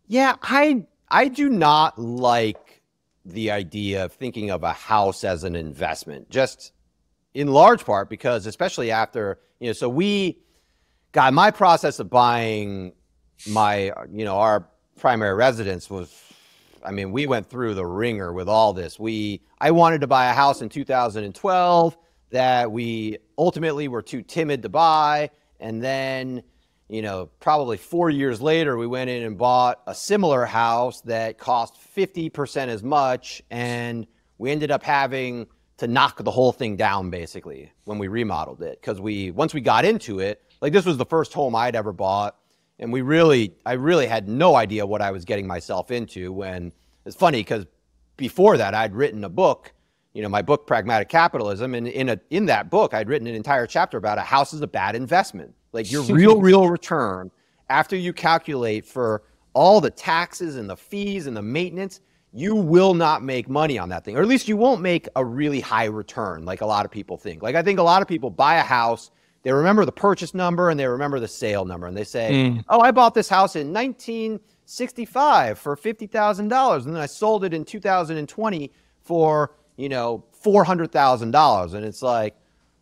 Yeah, 0.06 0.36
I 0.42 0.86
I 1.08 1.28
do 1.28 1.48
not 1.48 1.98
like 1.98 2.82
the 3.24 3.50
idea 3.50 4.04
of 4.04 4.12
thinking 4.12 4.50
of 4.50 4.62
a 4.62 4.72
house 4.72 5.24
as 5.24 5.44
an 5.44 5.56
investment. 5.56 6.30
Just 6.30 6.72
in 7.34 7.48
large 7.48 7.84
part 7.84 8.10
because 8.10 8.46
especially 8.46 8.90
after, 8.90 9.38
you 9.60 9.68
know, 9.68 9.72
so 9.72 9.88
we 9.88 10.38
got 11.12 11.32
my 11.32 11.50
process 11.50 11.98
of 11.98 12.10
buying 12.10 12.92
my, 13.48 13.92
you 14.12 14.24
know, 14.24 14.36
our 14.36 14.68
primary 14.98 15.34
residence 15.34 15.88
was, 15.88 16.14
I 16.84 16.90
mean, 16.90 17.12
we 17.12 17.26
went 17.26 17.48
through 17.48 17.74
the 17.74 17.86
wringer 17.86 18.32
with 18.32 18.48
all 18.48 18.72
this. 18.72 18.98
We, 18.98 19.42
I 19.60 19.70
wanted 19.70 20.00
to 20.02 20.06
buy 20.06 20.30
a 20.30 20.34
house 20.34 20.62
in 20.62 20.68
2012 20.68 21.96
that 22.30 22.70
we 22.72 23.18
ultimately 23.38 23.88
were 23.88 24.02
too 24.02 24.22
timid 24.22 24.62
to 24.62 24.68
buy. 24.68 25.30
And 25.60 25.82
then, 25.82 26.42
you 26.88 27.02
know, 27.02 27.30
probably 27.40 27.76
four 27.76 28.10
years 28.10 28.40
later, 28.40 28.76
we 28.76 28.86
went 28.86 29.10
in 29.10 29.22
and 29.22 29.38
bought 29.38 29.80
a 29.86 29.94
similar 29.94 30.44
house 30.44 31.00
that 31.02 31.38
cost 31.38 31.78
50% 31.96 32.68
as 32.68 32.82
much. 32.82 33.42
And 33.50 34.06
we 34.38 34.50
ended 34.50 34.70
up 34.70 34.82
having 34.82 35.46
to 35.82 35.88
knock 35.88 36.22
the 36.22 36.30
whole 36.30 36.52
thing 36.52 36.76
down 36.76 37.10
basically 37.10 37.72
when 37.84 37.98
we 37.98 38.06
remodeled 38.06 38.62
it. 38.62 38.80
Because 38.80 39.00
we 39.00 39.32
once 39.32 39.52
we 39.52 39.60
got 39.60 39.84
into 39.84 40.20
it 40.20 40.40
like 40.62 40.72
this 40.72 40.86
was 40.86 40.96
the 40.96 41.04
first 41.04 41.34
home 41.34 41.54
i'd 41.54 41.76
ever 41.76 41.92
bought 41.92 42.36
and 42.78 42.90
we 42.90 43.02
really 43.02 43.52
i 43.66 43.72
really 43.72 44.06
had 44.06 44.28
no 44.28 44.54
idea 44.54 44.86
what 44.86 45.02
i 45.02 45.10
was 45.10 45.26
getting 45.26 45.46
myself 45.46 45.90
into 45.90 46.32
when 46.32 46.72
it's 47.04 47.16
funny 47.16 47.40
because 47.40 47.66
before 48.16 48.56
that 48.56 48.74
i'd 48.74 48.94
written 48.94 49.24
a 49.24 49.28
book 49.28 49.72
you 50.14 50.22
know 50.22 50.28
my 50.28 50.40
book 50.40 50.66
pragmatic 50.66 51.08
capitalism 51.08 51.74
and 51.74 51.88
in 51.88 52.08
a 52.08 52.20
in 52.30 52.46
that 52.46 52.70
book 52.70 52.94
i'd 52.94 53.08
written 53.08 53.26
an 53.26 53.34
entire 53.34 53.66
chapter 53.66 53.98
about 53.98 54.16
a 54.16 54.22
house 54.22 54.54
is 54.54 54.62
a 54.62 54.66
bad 54.66 54.94
investment. 54.94 55.52
Like 55.72 55.90
your 55.90 56.02
real 56.14 56.40
real 56.40 56.68
return 56.68 57.30
after 57.68 57.96
you 57.96 58.12
calculate 58.12 58.86
for 58.86 59.24
all 59.54 59.80
the 59.80 59.90
taxes 59.90 60.56
and 60.56 60.70
the 60.70 60.76
fees 60.76 61.26
and 61.26 61.36
the 61.36 61.42
maintenance 61.42 62.00
you 62.32 62.54
will 62.54 62.94
not 62.94 63.22
make 63.22 63.48
money 63.48 63.78
on 63.78 63.90
that 63.90 64.04
thing, 64.04 64.16
or 64.16 64.22
at 64.22 64.28
least 64.28 64.48
you 64.48 64.56
won't 64.56 64.80
make 64.80 65.08
a 65.16 65.24
really 65.24 65.60
high 65.60 65.84
return 65.84 66.44
like 66.44 66.62
a 66.62 66.66
lot 66.66 66.84
of 66.84 66.90
people 66.90 67.16
think. 67.16 67.42
Like 67.42 67.54
I 67.54 67.62
think 67.62 67.78
a 67.78 67.82
lot 67.82 68.00
of 68.00 68.08
people 68.08 68.30
buy 68.30 68.56
a 68.56 68.62
house, 68.62 69.10
they 69.42 69.52
remember 69.52 69.84
the 69.84 69.92
purchase 69.92 70.32
number 70.32 70.70
and 70.70 70.80
they 70.80 70.86
remember 70.86 71.20
the 71.20 71.28
sale 71.28 71.64
number, 71.64 71.86
and 71.86 71.96
they 71.96 72.04
say, 72.04 72.30
mm. 72.32 72.64
"Oh, 72.68 72.80
I 72.80 72.90
bought 72.90 73.14
this 73.14 73.28
house 73.28 73.54
in 73.54 73.72
1965 73.72 75.58
for 75.58 75.76
fifty 75.76 76.06
thousand 76.06 76.48
dollars, 76.48 76.86
and 76.86 76.94
then 76.94 77.02
I 77.02 77.06
sold 77.06 77.44
it 77.44 77.52
in 77.52 77.64
2020 77.64 78.70
for 79.02 79.52
you 79.76 79.88
know 79.88 80.24
four 80.32 80.64
hundred 80.64 80.90
thousand 80.90 81.32
dollars," 81.32 81.74
and 81.74 81.84
it's 81.84 82.02
like, 82.02 82.34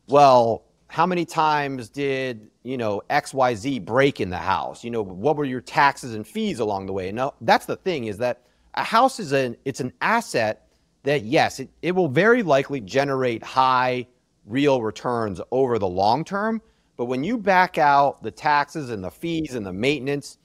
well. 0.08 0.64
How 0.92 1.06
many 1.06 1.24
times 1.24 1.88
did 1.88 2.50
you 2.64 2.76
know 2.76 3.00
XYZ 3.10 3.84
break 3.84 4.20
in 4.20 4.28
the 4.28 4.36
house? 4.36 4.82
You 4.82 4.90
know, 4.90 5.02
what 5.02 5.36
were 5.36 5.44
your 5.44 5.60
taxes 5.60 6.16
and 6.16 6.26
fees 6.26 6.58
along 6.58 6.86
the 6.86 6.92
way? 6.92 7.12
No, 7.12 7.32
that's 7.42 7.64
the 7.64 7.76
thing 7.76 8.06
is 8.06 8.18
that 8.18 8.42
a 8.74 8.84
house 8.84 9.20
is 9.20 9.32
an 9.32 9.56
it's 9.64 9.80
an 9.80 9.92
asset 10.00 10.66
that 11.02 11.24
yes, 11.24 11.60
it, 11.60 11.70
it 11.82 11.92
will 11.92 12.08
very 12.08 12.42
likely 12.42 12.80
generate 12.80 13.42
high 13.42 14.06
real 14.46 14.82
returns 14.82 15.40
over 15.50 15.78
the 15.78 15.88
long 15.88 16.24
term. 16.24 16.60
But 16.96 17.06
when 17.06 17.24
you 17.24 17.38
back 17.38 17.78
out 17.78 18.22
the 18.22 18.30
taxes 18.30 18.90
and 18.90 19.02
the 19.02 19.10
fees 19.10 19.54
and 19.54 19.64
the 19.64 19.72
maintenance, 19.72 20.38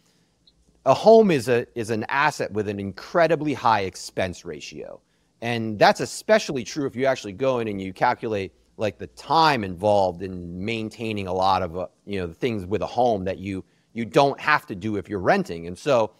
a 0.86 0.94
home 0.94 1.32
is 1.32 1.50
a 1.50 1.68
is 1.78 1.90
an 1.90 2.06
asset 2.10 2.52
with 2.52 2.70
an 2.70 2.80
incredibly 2.80 3.54
high 3.54 3.82
expense 3.82 4.46
ratio. 4.46 5.02
And 5.42 5.78
that's 5.78 6.00
especially 6.00 6.64
true 6.64 6.86
if 6.86 6.96
you 6.96 7.06
actually 7.06 7.34
go 7.34 7.60
in 7.60 7.68
and 7.68 7.82
you 7.82 7.94
calculate 7.94 8.54
like 8.78 8.98
the 8.98 9.08
time 9.08 9.64
involved 9.64 10.22
in 10.22 10.64
maintaining 10.64 11.28
a 11.28 11.34
lot 11.34 11.62
of 11.62 11.78
uh, 11.78 11.88
you 12.06 12.20
know 12.20 12.28
the 12.28 12.34
things 12.34 12.66
with 12.66 12.82
a 12.82 12.88
home 12.88 13.24
that 13.26 13.38
you 13.38 13.64
you 13.94 14.06
don't 14.06 14.40
have 14.40 14.66
to 14.68 14.76
do 14.76 14.98
if 14.98 15.10
you're 15.10 15.20
renting. 15.20 15.68
And 15.68 15.78
so 15.78 16.12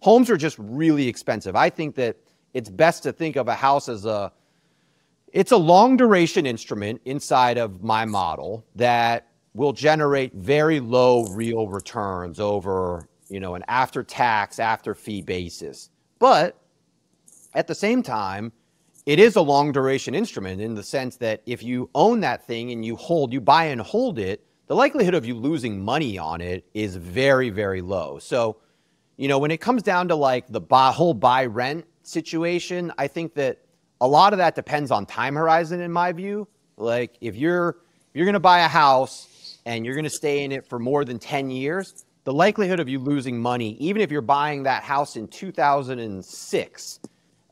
homes 0.00 0.30
are 0.30 0.36
just 0.36 0.56
really 0.58 1.08
expensive. 1.08 1.54
I 1.54 1.70
think 1.70 1.94
that 1.96 2.16
it's 2.52 2.68
best 2.68 3.02
to 3.04 3.12
think 3.12 3.36
of 3.36 3.48
a 3.48 3.54
house 3.54 3.88
as 3.88 4.04
a 4.04 4.32
it's 5.32 5.52
a 5.52 5.56
long 5.56 5.96
duration 5.96 6.44
instrument 6.44 7.00
inside 7.04 7.56
of 7.56 7.84
my 7.84 8.04
model 8.04 8.66
that 8.74 9.28
will 9.54 9.72
generate 9.72 10.32
very 10.34 10.80
low 10.80 11.24
real 11.26 11.68
returns 11.68 12.40
over, 12.40 13.08
you 13.28 13.38
know, 13.38 13.54
an 13.54 13.64
after 13.68 14.02
tax, 14.02 14.58
after 14.58 14.92
fee 14.92 15.22
basis. 15.22 15.90
But 16.18 16.56
at 17.54 17.68
the 17.68 17.74
same 17.74 18.02
time, 18.02 18.52
it 19.06 19.18
is 19.18 19.36
a 19.36 19.40
long 19.40 19.72
duration 19.72 20.14
instrument 20.14 20.60
in 20.60 20.74
the 20.74 20.82
sense 20.82 21.16
that 21.16 21.42
if 21.46 21.62
you 21.62 21.90
own 21.94 22.20
that 22.20 22.46
thing 22.46 22.70
and 22.72 22.84
you 22.84 22.96
hold, 22.96 23.32
you 23.32 23.40
buy 23.40 23.64
and 23.64 23.80
hold 23.80 24.18
it, 24.18 24.44
the 24.66 24.74
likelihood 24.74 25.14
of 25.14 25.24
you 25.24 25.34
losing 25.34 25.84
money 25.84 26.18
on 26.18 26.40
it 26.40 26.64
is 26.74 26.96
very, 26.96 27.50
very 27.50 27.80
low. 27.80 28.18
So 28.18 28.58
you 29.20 29.28
know, 29.28 29.38
when 29.38 29.50
it 29.50 29.60
comes 29.60 29.82
down 29.82 30.08
to 30.08 30.14
like 30.14 30.46
the 30.48 30.62
buy, 30.62 30.90
whole 30.90 31.12
buy 31.12 31.44
rent 31.44 31.84
situation, 32.04 32.90
I 32.96 33.06
think 33.06 33.34
that 33.34 33.58
a 34.00 34.08
lot 34.08 34.32
of 34.32 34.38
that 34.38 34.54
depends 34.54 34.90
on 34.90 35.04
time 35.04 35.34
horizon 35.34 35.82
in 35.82 35.92
my 35.92 36.10
view. 36.10 36.48
Like 36.78 37.18
if 37.20 37.36
you're 37.36 37.68
if 37.68 38.14
you're 38.14 38.24
going 38.24 38.32
to 38.32 38.40
buy 38.40 38.60
a 38.60 38.68
house 38.68 39.58
and 39.66 39.84
you're 39.84 39.94
going 39.94 40.04
to 40.04 40.10
stay 40.10 40.42
in 40.42 40.52
it 40.52 40.66
for 40.66 40.78
more 40.78 41.04
than 41.04 41.18
10 41.18 41.50
years, 41.50 42.06
the 42.24 42.32
likelihood 42.32 42.80
of 42.80 42.88
you 42.88 42.98
losing 42.98 43.38
money, 43.38 43.76
even 43.78 44.00
if 44.00 44.10
you're 44.10 44.22
buying 44.22 44.62
that 44.62 44.84
house 44.84 45.16
in 45.16 45.28
2006, 45.28 47.00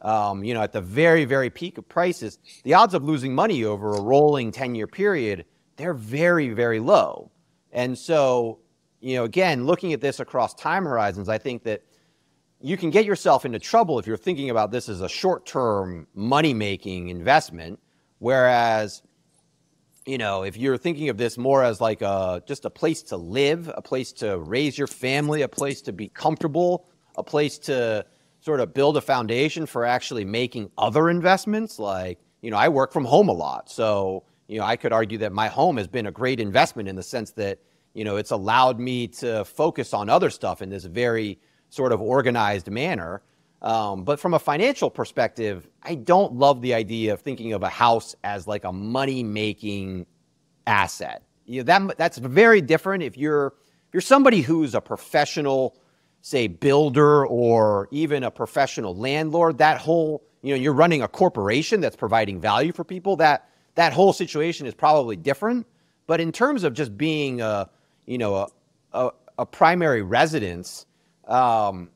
um, 0.01 0.43
you 0.43 0.55
know, 0.55 0.63
at 0.63 0.73
the 0.73 0.81
very, 0.81 1.27
very 1.27 1.51
peak 1.51 1.77
of 1.77 1.87
prices, 1.87 2.39
the 2.65 2.73
odds 2.73 2.95
of 2.95 3.05
losing 3.05 3.35
money 3.35 3.65
over 3.65 3.93
a 3.93 4.01
rolling 4.01 4.51
10 4.51 4.75
year 4.75 4.87
period, 4.87 5.45
they're 5.77 5.93
very, 5.93 6.49
very 6.49 6.81
low. 6.81 7.31
And 7.73 7.97
so 7.99 8.61
you 9.01 9.15
know, 9.17 9.25
again, 9.25 9.67
looking 9.67 9.93
at 9.93 10.01
this 10.01 10.21
across 10.21 10.55
time 10.55 10.85
horizons, 10.85 11.29
I 11.29 11.39
think 11.39 11.63
that 11.65 11.83
you 12.61 12.77
can 12.77 12.91
get 12.91 13.05
yourself 13.05 13.45
into 13.45 13.59
trouble 13.59 13.99
if 13.99 14.07
you're 14.07 14.17
thinking 14.17 14.51
about 14.51 14.71
this 14.71 14.89
as 14.89 15.01
a 15.01 15.09
short 15.09 15.47
term 15.47 16.07
money 16.15 16.53
making 16.55 17.09
investment. 17.09 17.79
Whereas, 18.19 19.03
you 20.07 20.19
know, 20.19 20.43
if 20.43 20.57
you're 20.57 20.79
thinking 20.79 21.09
of 21.09 21.17
this 21.17 21.39
more 21.39 21.63
as 21.63 21.81
like 21.81 22.03
a 22.03 22.43
just 22.47 22.65
a 22.65 22.71
place 22.71 23.03
to 23.05 23.17
live, 23.17 23.71
a 23.75 23.83
place 23.83 24.13
to 24.15 24.39
raise 24.39 24.77
your 24.77 24.89
family, 24.89 25.43
a 25.43 25.49
place 25.49 25.83
to 25.83 25.93
be 25.93 26.09
comfortable, 26.09 26.89
a 27.17 27.23
place 27.23 27.59
to 27.59 28.05
sort 28.41 28.61
of 28.61 28.75
build 28.75 28.97
a 28.97 29.01
foundation 29.01 29.67
for 29.67 29.85
actually 29.85 30.25
making 30.25 30.71
other 30.79 31.11
investments, 31.11 31.79
like, 31.79 32.19
you 32.41 32.51
know, 32.51 32.57
I 32.57 32.69
work 32.69 32.93
from 32.93 33.05
home 33.05 33.29
a 33.29 33.33
lot. 33.33 33.71
So, 33.71 34.25
you 34.47 34.59
know, 34.59 34.65
I 34.65 34.77
could 34.77 34.93
argue 34.93 35.19
that 35.19 35.33
my 35.33 35.49
home 35.49 35.77
has 35.77 35.89
been 35.89 36.07
a 36.07 36.13
great 36.13 36.41
investment 36.41 36.89
in 36.89 36.97
the 36.97 37.03
sense 37.03 37.33
that 37.33 37.59
you 37.99 38.05
know, 38.05 38.17
it's 38.17 38.31
allowed 38.31 38.79
me 38.79 39.09
to 39.09 39.45
focus 39.45 39.93
on 39.93 40.09
other 40.09 40.31
stuff 40.31 40.63
in 40.63 40.71
this 40.71 40.85
very 40.85 41.41
sort 41.69 41.91
of 41.91 42.01
organized 42.01 42.71
manner. 42.71 43.23
Um, 43.61 44.05
but 44.05 44.21
from 44.21 44.35
a 44.35 44.39
financial 44.39 44.89
perspective, 44.89 45.69
I 45.83 45.97
don't 45.97 46.35
love 46.35 46.63
the 46.63 46.75
idea 46.75 47.13
of 47.13 47.23
thinking 47.23 47.55
of 47.55 47.65
a 47.65 47.69
house 47.69 48.15
as 48.23 48.47
like 48.47 48.63
a 48.63 48.71
money 48.71 49.25
making 49.25 50.07
asset. 50.65 51.25
You 51.45 51.63
know, 51.63 51.65
that 51.65 51.99
that's 51.99 52.19
very 52.19 52.61
different 52.61 53.03
if 53.03 53.19
you're 53.19 53.49
if 53.89 53.95
you're 53.95 54.01
somebody 54.01 54.43
who's 54.43 54.77
a 54.77 54.81
professional, 54.81 55.77
say 56.21 56.47
builder 56.47 57.27
or 57.27 57.89
even 57.91 58.23
a 58.23 58.31
professional 58.31 58.95
landlord. 58.95 59.59
That 59.59 59.81
whole 59.81 60.23
you 60.43 60.55
know 60.55 60.61
you're 60.61 60.73
running 60.73 61.03
a 61.03 61.09
corporation 61.09 61.81
that's 61.81 61.97
providing 61.97 62.41
value 62.41 62.71
for 62.71 62.85
people. 62.85 63.17
That 63.17 63.49
that 63.75 63.93
whole 63.93 64.13
situation 64.13 64.69
is 64.69 64.75
probably 64.75 65.17
different. 65.17 65.67
But 66.07 66.21
in 66.21 66.31
terms 66.31 66.63
of 66.63 66.75
just 66.75 66.97
being 66.97 67.41
a 67.41 67.69
you 68.09 68.17
know, 68.17 68.35
a, 68.37 68.47
a, 68.93 69.11
a 69.41 69.47
primary 69.47 70.03
residence, 70.03 70.87
um, 71.27 71.91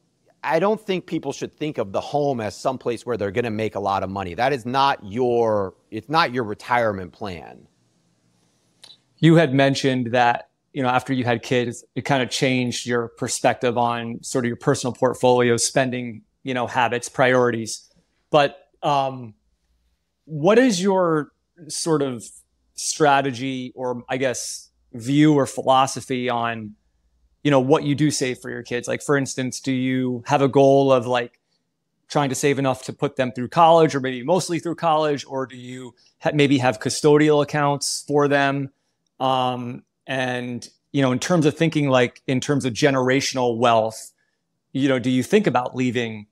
I 0.45 0.59
don't 0.59 0.81
think 0.81 1.07
people 1.07 1.33
should 1.33 1.53
think 1.53 1.79
of 1.79 1.93
the 1.93 2.01
home 2.01 2.41
as 2.41 2.55
some 2.55 2.77
place 2.77 3.07
where 3.07 3.17
they're 3.17 3.31
going 3.31 3.47
to 3.47 3.51
make 3.51 3.77
a 3.77 3.81
lot 3.81 4.03
of 4.03 4.11
money. 4.11 4.35
That 4.35 4.53
is 4.53 4.67
not 4.67 5.03
your 5.05 5.75
it's 5.91 6.11
not 6.11 6.35
your 6.35 6.45
retirement 6.45 7.13
plan. 7.13 7.67
You 9.19 9.37
had 9.37 9.55
mentioned 9.55 10.13
that, 10.13 10.51
you 10.73 10.83
know, 10.83 10.89
after 10.89 11.13
you 11.13 11.25
had 11.25 11.43
kids, 11.43 11.85
it 11.95 12.03
kind 12.03 12.23
of 12.23 12.29
changed 12.29 12.87
your 12.87 13.09
perspective 13.09 13.79
on 13.79 14.23
sort 14.23 14.45
of 14.45 14.49
your 14.49 14.57
personal 14.57 14.93
portfolio 14.93 15.57
spending, 15.57 16.23
you 16.43 16.53
know, 16.53 16.67
habits, 16.67 17.09
priorities. 17.09 17.89
But 18.31 18.69
um, 18.83 19.35
what 20.25 20.59
is 20.59 20.83
your 20.83 21.31
sort 21.69 22.03
of 22.03 22.25
strategy 22.75 23.73
or 23.75 24.03
I 24.09 24.17
guess 24.17 24.72
view 24.95 25.35
or 25.35 25.47
philosophy 25.47 26.29
on 26.29 26.75
you 27.43 27.51
know 27.51 27.61
what 27.61 27.83
you 27.85 27.95
do 27.95 28.11
save 28.11 28.39
for 28.39 28.51
your 28.51 28.63
kids. 28.63 28.89
Like 28.89 29.03
for 29.03 29.17
instance 29.17 29.61
do 29.61 29.73
you 29.73 30.23
have 30.27 30.43
a 30.43 30.49
goal 30.49 30.93
of 30.93 31.07
like 31.07 31.39
trying 32.09 32.29
to 32.29 32.35
save 32.35 32.59
enough 32.59 32.85
to 32.85 32.93
put 32.93 33.17
them 33.17 33.33
through 33.33 33.49
college 33.49 33.95
or 33.95 34.01
maybe 34.01 34.23
mostly 34.23 34.59
through 34.59 34.77
college? 34.77 35.25
Or 35.27 35.47
do 35.47 35.57
you 35.57 35.95
ha- 36.21 36.33
maybe 36.35 36.59
have 36.59 36.79
custodial 36.79 37.43
accounts 37.43 38.05
for 38.07 38.29
them? 38.29 38.71
Um, 39.19 39.83
and 40.07 40.69
you 40.93 41.03
know 41.03 41.13
in 41.13 41.19
terms 41.19 41.47
of 41.47 41.57
thinking 41.57 41.89
like 41.89 42.23
in 42.27 42.41
terms 42.41 42.65
of 42.65 42.73
generational 42.75 43.57
wealth 43.57 44.13
you 44.73 44.89
know 44.89 44.99
do 44.99 45.11
you 45.11 45.23
think 45.23 45.47
about 45.47 45.77
leaving 45.77 46.27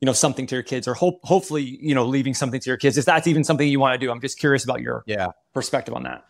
you 0.00 0.06
know 0.06 0.12
something 0.12 0.46
to 0.48 0.56
your 0.56 0.64
kids? 0.64 0.88
Or 0.88 0.94
hope 0.94 1.20
hopefully 1.22 1.62
you 1.62 1.94
know 1.94 2.04
leaving 2.04 2.34
something 2.34 2.60
to 2.60 2.70
your 2.70 2.76
kids. 2.76 2.98
If 2.98 3.04
that's 3.04 3.26
even 3.26 3.44
something 3.44 3.68
you 3.68 3.78
want 3.78 3.98
to 3.98 4.04
do 4.04 4.10
i'm 4.10 4.20
just 4.20 4.38
curious 4.38 4.64
about 4.64 4.80
your 4.80 5.04
yeah. 5.06 5.28
perspective 5.54 5.94
on 5.94 6.02
that 6.04 6.24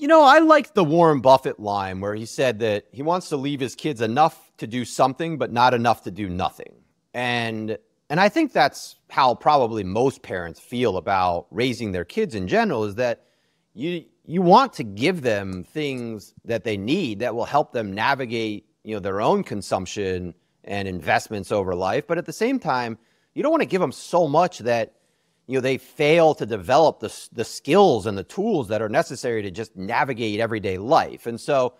you 0.00 0.08
know, 0.08 0.22
I 0.22 0.38
like 0.38 0.72
the 0.72 0.82
Warren 0.82 1.20
Buffett 1.20 1.60
line 1.60 2.00
where 2.00 2.14
he 2.14 2.24
said 2.24 2.60
that 2.60 2.86
he 2.90 3.02
wants 3.02 3.28
to 3.28 3.36
leave 3.36 3.60
his 3.60 3.74
kids 3.74 4.00
enough 4.00 4.50
to 4.56 4.66
do 4.66 4.86
something, 4.86 5.36
but 5.36 5.52
not 5.52 5.74
enough 5.74 6.04
to 6.04 6.10
do 6.10 6.28
nothing. 6.28 6.72
And 7.12 7.76
and 8.08 8.18
I 8.18 8.30
think 8.30 8.52
that's 8.52 8.96
how 9.10 9.34
probably 9.34 9.84
most 9.84 10.22
parents 10.22 10.58
feel 10.58 10.96
about 10.96 11.46
raising 11.50 11.92
their 11.92 12.06
kids 12.06 12.34
in 12.34 12.48
general 12.48 12.84
is 12.84 12.94
that 12.94 13.26
you 13.74 14.06
you 14.24 14.40
want 14.40 14.72
to 14.74 14.84
give 14.84 15.20
them 15.20 15.64
things 15.64 16.32
that 16.46 16.64
they 16.64 16.78
need 16.78 17.18
that 17.18 17.34
will 17.34 17.44
help 17.44 17.72
them 17.72 17.92
navigate, 17.92 18.64
you 18.84 18.94
know, 18.94 19.00
their 19.00 19.20
own 19.20 19.44
consumption 19.44 20.34
and 20.64 20.88
investments 20.88 21.52
over 21.52 21.74
life, 21.74 22.06
but 22.06 22.16
at 22.16 22.24
the 22.24 22.32
same 22.32 22.58
time, 22.58 22.96
you 23.34 23.42
don't 23.42 23.52
want 23.52 23.62
to 23.62 23.68
give 23.68 23.80
them 23.82 23.92
so 23.92 24.26
much 24.26 24.60
that 24.60 24.94
you 25.50 25.56
know, 25.56 25.60
they 25.60 25.78
fail 25.78 26.32
to 26.36 26.46
develop 26.46 27.00
the, 27.00 27.12
the 27.32 27.44
skills 27.44 28.06
and 28.06 28.16
the 28.16 28.22
tools 28.22 28.68
that 28.68 28.80
are 28.80 28.88
necessary 28.88 29.42
to 29.42 29.50
just 29.50 29.74
navigate 29.76 30.38
everyday 30.38 30.78
life. 30.78 31.26
And 31.26 31.40
so, 31.40 31.74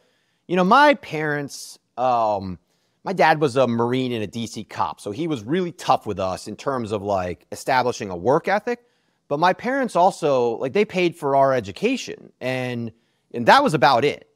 you 0.49 0.57
know, 0.57 0.65
my 0.65 0.95
parents, 0.95 1.79
um, 1.97 2.59
my 3.05 3.13
dad 3.13 3.41
was 3.41 3.57
a 3.57 3.69
Marine 3.69 4.11
and 4.11 4.25
a 4.25 4.27
DC 4.27 4.69
cop. 4.69 5.01
So 5.01 5.13
he 5.13 5.29
was 5.29 5.45
really 5.45 5.71
tough 5.71 6.05
with 6.05 6.19
us 6.19 6.49
in 6.49 6.57
terms 6.57 6.91
of 6.91 7.01
like 7.03 7.47
establishing 7.53 8.11
a 8.11 8.17
work 8.17 8.49
ethic. 8.49 8.81
but 9.29 9.39
my 9.39 9.53
parents 9.53 9.95
also 9.95 10.57
like 10.57 10.73
they 10.73 10.85
paid 10.85 11.15
for 11.15 11.37
our 11.37 11.55
education 11.55 12.33
and 12.41 12.91
and 13.33 13.47
that 13.47 13.63
was 13.63 13.75
about 13.75 14.05
it. 14.05 14.29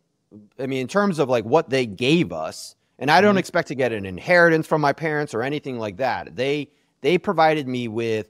I 0.60 0.68
mean, 0.68 0.80
in 0.80 0.86
terms 0.86 1.18
of 1.18 1.28
like 1.28 1.44
what 1.44 1.70
they 1.70 1.86
gave 1.86 2.32
us, 2.32 2.76
and 3.00 3.10
I 3.10 3.20
don't 3.20 3.32
mm-hmm. 3.32 3.38
expect 3.38 3.66
to 3.68 3.74
get 3.74 3.92
an 3.92 4.06
inheritance 4.06 4.68
from 4.68 4.80
my 4.80 4.92
parents 4.92 5.34
or 5.34 5.42
anything 5.42 5.80
like 5.80 5.96
that. 5.96 6.36
They 6.36 6.70
they 7.00 7.18
provided 7.18 7.66
me 7.66 7.88
with 7.88 8.28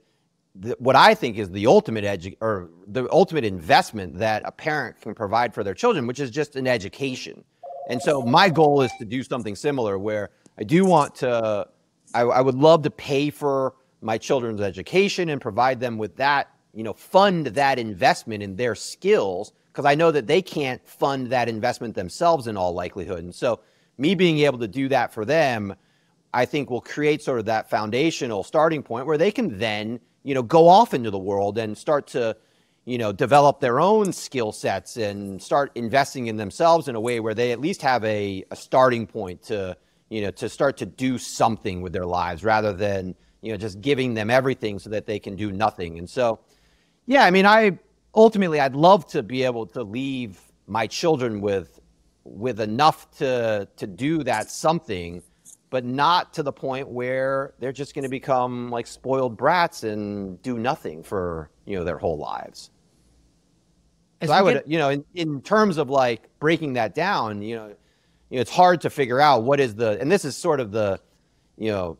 the, 0.55 0.77
what 0.79 0.97
I 0.97 1.15
think 1.15 1.37
is 1.37 1.51
the 1.51 1.67
ultimate 1.67 2.05
edu- 2.05 2.37
or 2.41 2.71
the 2.87 3.11
ultimate 3.11 3.45
investment 3.45 4.19
that 4.19 4.43
a 4.45 4.53
parent 4.53 5.01
can 5.01 5.15
provide 5.15 5.53
for 5.53 5.65
their 5.65 5.75
children, 5.75 6.07
which 6.07 6.21
is 6.21 6.31
just 6.31 6.57
an 6.57 6.67
education. 6.67 7.45
And 7.89 8.01
so 8.01 8.23
my 8.23 8.49
goal 8.49 8.83
is 8.83 8.93
to 8.99 9.05
do 9.05 9.23
something 9.23 9.57
similar 9.57 9.99
where 9.99 10.31
I 10.59 10.65
do 10.65 10.85
want 10.85 11.15
to, 11.17 11.67
I, 12.15 12.21
I 12.23 12.41
would 12.41 12.55
love 12.55 12.83
to 12.83 12.91
pay 12.91 13.31
for 13.31 13.75
my 14.01 14.17
children's 14.17 14.61
education 14.61 15.31
and 15.31 15.41
provide 15.41 15.81
them 15.81 15.99
with 15.99 16.17
that, 16.17 16.51
you 16.73 16.83
know, 16.83 16.93
fund 16.93 17.47
that 17.49 17.79
investment 17.79 18.43
in 18.43 18.57
their 18.57 18.75
skills 18.75 19.53
because 19.73 19.85
I 19.85 19.97
know 19.97 20.13
that 20.13 20.29
they 20.29 20.41
can't 20.41 20.87
fund 20.87 21.31
that 21.31 21.49
investment 21.49 21.95
themselves 21.97 22.47
in 22.47 22.57
all 22.57 22.73
likelihood. 22.73 23.25
And 23.25 23.35
so 23.35 23.61
me 23.99 24.15
being 24.15 24.39
able 24.41 24.59
to 24.61 24.69
do 24.69 24.89
that 24.89 25.13
for 25.13 25.25
them, 25.25 25.75
I 26.33 26.45
think 26.45 26.71
will 26.71 26.81
create 26.81 27.23
sort 27.23 27.39
of 27.39 27.47
that 27.47 27.69
foundational 27.71 28.45
starting 28.45 28.83
point 28.83 29.07
where 29.07 29.19
they 29.19 29.33
can 29.33 29.59
then, 29.59 30.01
you 30.25 30.35
know, 30.35 30.43
go 30.43 30.67
off 30.67 30.95
into 30.95 31.11
the 31.11 31.19
world 31.19 31.59
and 31.59 31.77
start 31.77 32.09
to, 32.09 32.37
you 32.87 32.99
know, 32.99 33.13
develop 33.13 33.61
their 33.61 33.79
own 33.79 34.13
skill 34.13 34.51
sets 34.51 34.97
and 34.97 35.41
start 35.41 35.71
investing 35.75 36.27
in 36.27 36.37
themselves 36.37 36.89
in 36.89 36.97
a 36.97 37.01
way 37.01 37.21
where 37.21 37.35
they 37.35 37.53
at 37.53 37.61
least 37.61 37.83
have 37.83 38.03
a, 38.05 38.45
a 38.51 38.57
starting 38.57 39.07
point 39.07 39.43
to, 39.43 39.77
you 40.09 40.23
know, 40.23 40.31
to 40.33 40.49
start 40.49 40.77
to 40.79 40.87
do 40.87 41.19
something 41.19 41.83
with 41.83 41.93
their 41.93 42.07
lives 42.07 42.43
rather 42.43 42.73
than, 42.73 43.15
you 43.43 43.53
know, 43.53 43.59
just 43.59 43.81
giving 43.81 44.15
them 44.15 44.31
everything 44.31 44.79
so 44.79 44.91
that 44.91 45.07
they 45.07 45.19
can 45.19 45.37
do 45.37 45.53
nothing. 45.53 45.99
And 45.99 46.09
so, 46.09 46.41
yeah, 47.07 47.25
I 47.25 47.31
mean, 47.31 47.47
I 47.47 47.79
ultimately 48.15 48.61
I'd 48.61 48.75
love 48.75 49.07
to 49.09 49.23
be 49.23 49.43
able 49.43 49.67
to 49.67 49.83
leave 49.83 50.41
my 50.67 50.87
children 50.87 51.41
with 51.41 51.81
with 52.25 52.61
enough 52.61 53.11
to 53.19 53.69
to 53.77 53.87
do 53.87 54.23
that 54.25 54.51
something 54.51 55.23
but 55.75 55.85
not 55.85 56.33
to 56.33 56.43
the 56.43 56.53
point 56.53 56.89
where 56.89 57.53
they're 57.59 57.73
just 57.73 57.95
going 57.95 58.05
to 58.05 58.09
become 58.09 58.71
like 58.71 58.87
spoiled 58.87 59.37
brats 59.37 59.83
and 59.83 60.41
do 60.43 60.57
nothing 60.57 61.03
for 61.03 61.51
you 61.67 61.77
know 61.77 61.83
their 61.83 61.99
whole 61.99 62.17
lives 62.17 62.71
so 64.27 64.33
I 64.33 64.43
would, 64.43 64.55
get... 64.55 64.69
you 64.69 64.79
know, 64.79 64.91
in, 64.91 65.05
in 65.15 65.41
terms 65.43 65.79
of 65.79 65.91
like 65.91 66.29
breaking 66.39 66.75
that 66.75 66.95
down, 66.95 67.43
you 67.43 67.57
know, 67.57 67.67
you 68.31 68.37
know, 68.37 68.41
it's 68.41 68.51
hard 68.51 68.81
to 68.83 68.91
figure 68.91 69.21
out 69.21 69.45
what 69.45 69.61
is 69.61 69.75
the, 69.75 70.01
and 70.01 70.11
this 70.11 70.25
is 70.25 70.37
sort 70.37 70.61
of 70.61 70.73
the, 70.73 71.01
you 71.59 71.71
know, 71.71 71.99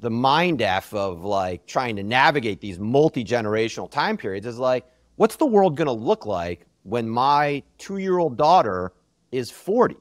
the 0.00 0.10
mind 0.10 0.60
f 0.60 0.92
of 0.92 1.24
like 1.24 1.66
trying 1.66 1.96
to 1.96 2.02
navigate 2.02 2.60
these 2.60 2.78
multi 2.78 3.24
generational 3.24 3.90
time 3.90 4.16
periods 4.16 4.46
is 4.46 4.58
like, 4.58 4.84
what's 5.16 5.36
the 5.36 5.46
world 5.46 5.76
going 5.76 5.86
to 5.86 5.92
look 5.92 6.26
like 6.26 6.66
when 6.82 7.08
my 7.08 7.62
two 7.78 7.98
year 7.98 8.18
old 8.18 8.36
daughter 8.36 8.92
is 9.32 9.50
40? 9.50 9.96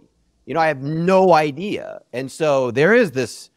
You 0.45 0.53
know, 0.53 0.59
I 0.59 0.67
have 0.67 0.81
no 0.81 1.33
idea. 1.33 2.01
And 2.11 2.31
so 2.31 2.71
there 2.71 2.93
is 2.93 3.11
this, 3.11 3.49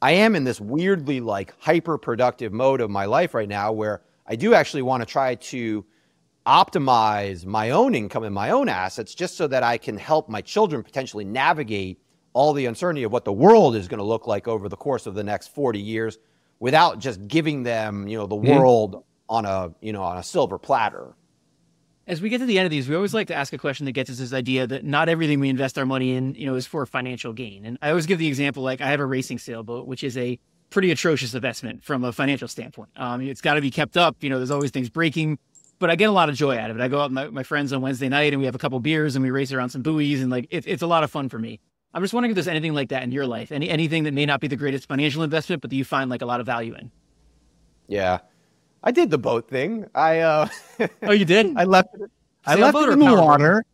I 0.00 0.12
am 0.12 0.36
in 0.36 0.44
this 0.44 0.60
weirdly 0.60 1.20
like 1.20 1.54
hyper 1.58 1.98
productive 1.98 2.52
mode 2.52 2.80
of 2.80 2.90
my 2.90 3.06
life 3.06 3.34
right 3.34 3.48
now 3.48 3.72
where 3.72 4.02
I 4.26 4.36
do 4.36 4.54
actually 4.54 4.82
want 4.82 5.02
to 5.02 5.06
try 5.06 5.34
to 5.34 5.84
optimize 6.46 7.44
my 7.44 7.70
own 7.70 7.94
income 7.94 8.24
and 8.24 8.34
my 8.34 8.50
own 8.50 8.68
assets 8.68 9.14
just 9.14 9.36
so 9.36 9.46
that 9.48 9.62
I 9.62 9.76
can 9.76 9.98
help 9.98 10.28
my 10.28 10.40
children 10.40 10.82
potentially 10.82 11.24
navigate 11.24 12.00
all 12.32 12.52
the 12.52 12.66
uncertainty 12.66 13.02
of 13.02 13.12
what 13.12 13.24
the 13.24 13.32
world 13.32 13.74
is 13.74 13.88
going 13.88 13.98
to 13.98 14.04
look 14.04 14.26
like 14.26 14.48
over 14.48 14.68
the 14.68 14.76
course 14.76 15.06
of 15.06 15.14
the 15.14 15.24
next 15.24 15.48
40 15.48 15.80
years 15.80 16.18
without 16.60 16.98
just 16.98 17.26
giving 17.28 17.62
them, 17.62 18.06
you 18.06 18.16
know, 18.16 18.26
the 18.26 18.36
mm-hmm. 18.36 18.56
world 18.56 19.04
on 19.28 19.44
a, 19.44 19.72
you 19.80 19.92
know, 19.92 20.02
on 20.02 20.18
a 20.18 20.22
silver 20.22 20.58
platter. 20.58 21.14
As 22.08 22.22
we 22.22 22.30
get 22.30 22.38
to 22.38 22.46
the 22.46 22.58
end 22.58 22.64
of 22.64 22.70
these, 22.70 22.88
we 22.88 22.96
always 22.96 23.12
like 23.12 23.26
to 23.26 23.34
ask 23.34 23.52
a 23.52 23.58
question 23.58 23.84
that 23.86 23.92
gets 23.92 24.08
us 24.08 24.18
this 24.18 24.32
idea 24.32 24.66
that 24.66 24.82
not 24.82 25.08
everything 25.08 25.40
we 25.40 25.50
invest 25.50 25.78
our 25.78 25.84
money 25.84 26.14
in, 26.14 26.34
you 26.34 26.46
know, 26.46 26.54
is 26.54 26.66
for 26.66 26.84
financial 26.86 27.34
gain. 27.34 27.66
And 27.66 27.78
I 27.82 27.90
always 27.90 28.06
give 28.06 28.18
the 28.18 28.26
example 28.26 28.62
like 28.62 28.80
I 28.80 28.86
have 28.86 28.98
a 28.98 29.06
racing 29.06 29.38
sailboat, 29.38 29.86
which 29.86 30.02
is 30.02 30.16
a 30.16 30.38
pretty 30.70 30.90
atrocious 30.90 31.34
investment 31.34 31.84
from 31.84 32.04
a 32.04 32.12
financial 32.12 32.48
standpoint. 32.48 32.88
Um, 32.96 33.20
it's 33.20 33.42
got 33.42 33.54
to 33.54 33.60
be 33.60 33.70
kept 33.70 33.98
up. 33.98 34.16
You 34.22 34.30
know, 34.30 34.38
there's 34.38 34.50
always 34.50 34.70
things 34.70 34.88
breaking 34.88 35.38
but 35.78 35.90
I 35.90 35.96
get 35.96 36.08
a 36.08 36.12
lot 36.12 36.28
of 36.28 36.34
joy 36.34 36.58
out 36.58 36.70
of 36.70 36.78
it. 36.78 36.82
I 36.82 36.88
go 36.88 37.00
out 37.00 37.10
with 37.10 37.12
my, 37.12 37.28
my 37.28 37.42
friends 37.42 37.72
on 37.72 37.80
Wednesday 37.80 38.08
night 38.08 38.32
and 38.32 38.40
we 38.40 38.46
have 38.46 38.54
a 38.54 38.58
couple 38.58 38.78
beers 38.80 39.16
and 39.16 39.22
we 39.22 39.30
race 39.30 39.52
around 39.52 39.70
some 39.70 39.82
buoys 39.82 40.20
and 40.20 40.30
like 40.30 40.46
it, 40.50 40.66
it's 40.66 40.82
a 40.82 40.86
lot 40.86 41.04
of 41.04 41.10
fun 41.10 41.28
for 41.28 41.38
me. 41.38 41.60
I'm 41.94 42.02
just 42.02 42.12
wondering 42.12 42.30
if 42.30 42.34
there's 42.34 42.48
anything 42.48 42.74
like 42.74 42.90
that 42.90 43.02
in 43.02 43.12
your 43.12 43.26
life, 43.26 43.50
any 43.50 43.70
anything 43.70 44.04
that 44.04 44.12
may 44.12 44.26
not 44.26 44.40
be 44.40 44.48
the 44.48 44.56
greatest 44.56 44.88
financial 44.88 45.22
investment, 45.22 45.62
but 45.62 45.70
that 45.70 45.76
you 45.76 45.84
find 45.84 46.10
like 46.10 46.22
a 46.22 46.26
lot 46.26 46.40
of 46.40 46.46
value 46.46 46.74
in. 46.74 46.90
Yeah, 47.86 48.18
I 48.82 48.90
did 48.90 49.10
the 49.10 49.18
boat 49.18 49.48
thing. 49.48 49.86
I 49.94 50.20
uh, 50.20 50.48
oh, 51.02 51.12
you 51.12 51.24
did? 51.24 51.52
I 51.56 51.64
left 51.64 51.94
it. 51.94 52.10
I 52.46 52.54
left 52.54 52.76
it 52.78 52.88
in 52.90 52.98
the 52.98 53.14
water. 53.14 53.64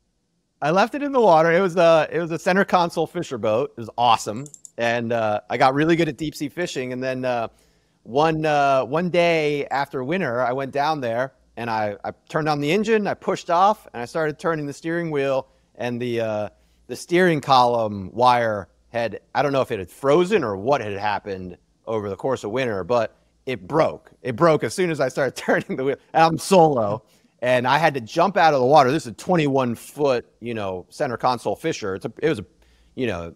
I 0.62 0.70
left 0.70 0.94
it 0.94 1.02
in 1.02 1.12
the 1.12 1.20
water. 1.20 1.52
It 1.52 1.60
was 1.60 1.76
a 1.76 2.08
it 2.10 2.18
was 2.18 2.30
a 2.30 2.38
center 2.38 2.64
console 2.64 3.06
fisher 3.06 3.38
boat. 3.38 3.72
It 3.76 3.80
was 3.80 3.90
awesome, 3.98 4.46
and 4.78 5.12
uh, 5.12 5.40
I 5.50 5.56
got 5.56 5.74
really 5.74 5.96
good 5.96 6.08
at 6.08 6.16
deep 6.16 6.34
sea 6.34 6.48
fishing. 6.48 6.92
And 6.92 7.02
then 7.02 7.24
uh, 7.24 7.48
one 8.02 8.46
uh, 8.46 8.84
one 8.84 9.10
day 9.10 9.66
after 9.66 10.02
winter, 10.02 10.42
I 10.42 10.52
went 10.52 10.72
down 10.72 11.00
there 11.00 11.34
and 11.56 11.70
I, 11.70 11.96
I 12.04 12.12
turned 12.28 12.48
on 12.48 12.60
the 12.60 12.70
engine, 12.70 13.06
I 13.06 13.14
pushed 13.14 13.50
off, 13.50 13.86
and 13.92 14.02
I 14.02 14.06
started 14.06 14.38
turning 14.38 14.66
the 14.66 14.72
steering 14.72 15.10
wheel, 15.10 15.48
and 15.76 16.00
the 16.00 16.20
uh, 16.20 16.48
the 16.86 16.96
steering 16.96 17.40
column 17.40 18.10
wire 18.12 18.68
had 18.88 19.20
I 19.34 19.42
don't 19.42 19.52
know 19.52 19.60
if 19.60 19.70
it 19.70 19.78
had 19.78 19.90
frozen 19.90 20.44
or 20.44 20.56
what 20.56 20.80
had 20.80 20.92
happened 20.94 21.56
over 21.86 22.08
the 22.08 22.16
course 22.16 22.44
of 22.44 22.50
winter, 22.50 22.84
but 22.84 23.16
it 23.46 23.66
broke. 23.66 24.10
It 24.22 24.36
broke 24.36 24.64
as 24.64 24.74
soon 24.74 24.90
as 24.90 25.00
I 25.00 25.08
started 25.08 25.36
turning 25.36 25.76
the 25.76 25.84
wheel. 25.84 25.96
I'm 26.12 26.38
solo, 26.38 27.04
and 27.40 27.66
I 27.66 27.78
had 27.78 27.94
to 27.94 28.00
jump 28.00 28.36
out 28.36 28.54
of 28.54 28.60
the 28.60 28.66
water. 28.66 28.90
This 28.90 29.04
is 29.04 29.12
a 29.12 29.12
21 29.12 29.74
foot, 29.74 30.26
you 30.40 30.54
know, 30.54 30.86
center 30.88 31.16
console 31.16 31.56
Fisher. 31.56 31.94
It's 31.94 32.04
a, 32.04 32.12
it 32.22 32.28
was 32.28 32.38
a, 32.38 32.46
you 32.94 33.06
know, 33.06 33.34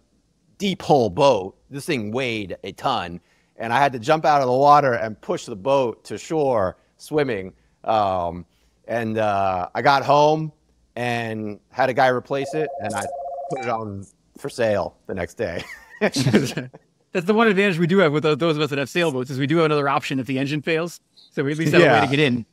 deep 0.57 0.81
hole 0.81 1.09
boat. 1.09 1.57
This 1.69 1.85
thing 1.85 2.11
weighed 2.11 2.57
a 2.63 2.71
ton, 2.71 3.19
and 3.57 3.71
I 3.71 3.79
had 3.79 3.93
to 3.93 3.99
jump 3.99 4.25
out 4.25 4.41
of 4.41 4.47
the 4.47 4.53
water 4.53 4.93
and 4.93 5.19
push 5.19 5.45
the 5.45 5.55
boat 5.55 6.03
to 6.05 6.17
shore 6.17 6.77
swimming 6.97 7.53
um, 7.83 8.45
and 8.87 9.17
uh, 9.17 9.69
I 9.73 9.81
got 9.81 10.03
home 10.03 10.51
and 10.95 11.59
had 11.71 11.89
a 11.89 11.93
guy 11.93 12.07
replace 12.07 12.53
it, 12.53 12.69
and 12.81 12.93
I 12.93 13.05
put 13.49 13.61
it 13.61 13.69
on 13.69 14.05
for 14.37 14.49
sale 14.49 14.97
the 15.07 15.13
next 15.13 15.35
day. 15.35 15.63
That's 17.11 17.25
the 17.25 17.33
one 17.33 17.47
advantage 17.47 17.79
we 17.79 17.87
do 17.87 17.97
have 17.99 18.13
with 18.13 18.23
those 18.23 18.55
of 18.55 18.61
us 18.61 18.69
that 18.69 18.77
have 18.77 18.89
sailboats 18.89 19.31
is 19.31 19.39
we 19.39 19.47
do 19.47 19.57
have 19.57 19.65
another 19.65 19.89
option 19.89 20.19
if 20.19 20.27
the 20.27 20.37
engine 20.37 20.61
fails, 20.61 20.99
so 21.31 21.43
we 21.43 21.51
at 21.51 21.57
least 21.57 21.73
have 21.73 21.81
yeah. 21.81 21.97
a 21.97 22.01
way 22.01 22.05
to 22.07 22.15
get 22.15 22.19
in. 22.19 22.45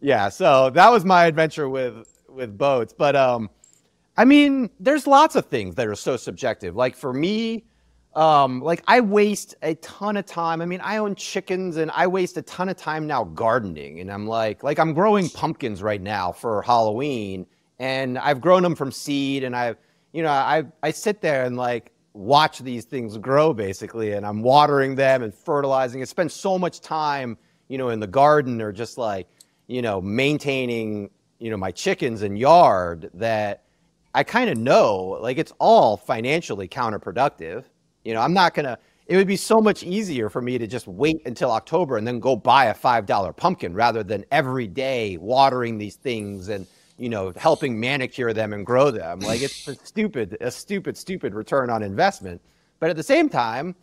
Yeah, 0.00 0.28
so 0.30 0.70
that 0.70 0.90
was 0.90 1.04
my 1.04 1.26
adventure 1.26 1.68
with 1.68 2.08
with 2.28 2.56
boats, 2.56 2.94
but 2.96 3.14
um, 3.14 3.50
I 4.16 4.24
mean, 4.24 4.70
there's 4.80 5.06
lots 5.06 5.36
of 5.36 5.46
things 5.46 5.74
that 5.76 5.86
are 5.86 5.94
so 5.94 6.16
subjective. 6.16 6.74
Like 6.74 6.96
for 6.96 7.12
me, 7.12 7.64
um, 8.14 8.60
like 8.60 8.82
I 8.86 9.00
waste 9.00 9.54
a 9.62 9.74
ton 9.76 10.16
of 10.16 10.26
time. 10.26 10.60
I 10.60 10.66
mean, 10.66 10.80
I 10.82 10.98
own 10.98 11.14
chickens 11.14 11.76
and 11.76 11.90
I 11.92 12.06
waste 12.06 12.36
a 12.36 12.42
ton 12.42 12.68
of 12.68 12.76
time 12.76 13.06
now 13.06 13.24
gardening. 13.24 14.00
And 14.00 14.12
I'm 14.12 14.26
like, 14.26 14.62
like 14.62 14.78
I'm 14.78 14.92
growing 14.92 15.28
pumpkins 15.30 15.82
right 15.82 16.00
now 16.00 16.32
for 16.32 16.62
Halloween, 16.62 17.46
and 17.78 18.18
I've 18.18 18.40
grown 18.40 18.62
them 18.62 18.74
from 18.74 18.90
seed, 18.90 19.44
and 19.44 19.54
I've, 19.54 19.76
you 20.12 20.22
know, 20.22 20.30
I 20.30 20.64
I 20.82 20.90
sit 20.90 21.20
there 21.20 21.44
and 21.44 21.56
like 21.56 21.92
watch 22.14 22.58
these 22.58 22.84
things 22.84 23.16
grow 23.18 23.52
basically, 23.52 24.12
and 24.12 24.26
I'm 24.26 24.42
watering 24.42 24.94
them 24.94 25.22
and 25.22 25.34
fertilizing. 25.34 26.00
I 26.02 26.04
spend 26.04 26.30
so 26.30 26.58
much 26.58 26.80
time, 26.80 27.38
you 27.68 27.78
know, 27.78 27.90
in 27.90 28.00
the 28.00 28.06
garden 28.06 28.60
or 28.60 28.72
just 28.72 28.98
like, 28.98 29.28
you 29.66 29.82
know, 29.82 30.00
maintaining, 30.00 31.10
you 31.38 31.50
know, 31.50 31.56
my 31.56 31.70
chickens 31.70 32.22
and 32.22 32.38
yard 32.38 33.10
that 33.14 33.64
I 34.14 34.24
kind 34.24 34.50
of 34.50 34.58
know 34.58 35.18
like 35.22 35.38
it's 35.38 35.52
all 35.58 35.96
financially 35.96 36.68
counterproductive 36.68 37.64
you 38.04 38.14
know, 38.14 38.20
I'm 38.20 38.32
not 38.32 38.54
to, 38.54 38.78
it 39.06 39.16
would 39.16 39.26
be 39.26 39.36
so 39.36 39.60
much 39.60 39.82
easier 39.82 40.28
for 40.28 40.42
me 40.42 40.58
to 40.58 40.66
just 40.66 40.86
wait 40.86 41.22
until 41.26 41.50
October 41.50 41.96
and 41.96 42.06
then 42.06 42.20
go 42.20 42.36
buy 42.36 42.66
a 42.66 42.74
$5 42.74 43.36
pumpkin 43.36 43.74
rather 43.74 44.02
than 44.02 44.24
every 44.30 44.66
day 44.66 45.16
watering 45.18 45.78
these 45.78 45.96
things 45.96 46.48
and, 46.48 46.66
you 46.98 47.08
know, 47.08 47.32
helping 47.36 47.78
manicure 47.78 48.32
them 48.32 48.52
and 48.52 48.64
grow 48.64 48.90
them. 48.90 49.20
Like 49.20 49.42
it's 49.42 49.66
a 49.68 49.74
stupid, 49.84 50.36
a 50.40 50.50
stupid, 50.50 50.96
stupid 50.96 51.34
return 51.34 51.70
on 51.70 51.82
investment. 51.82 52.40
But 52.80 52.90
at 52.90 52.96
the 52.96 53.02
same 53.02 53.28
time, 53.28 53.74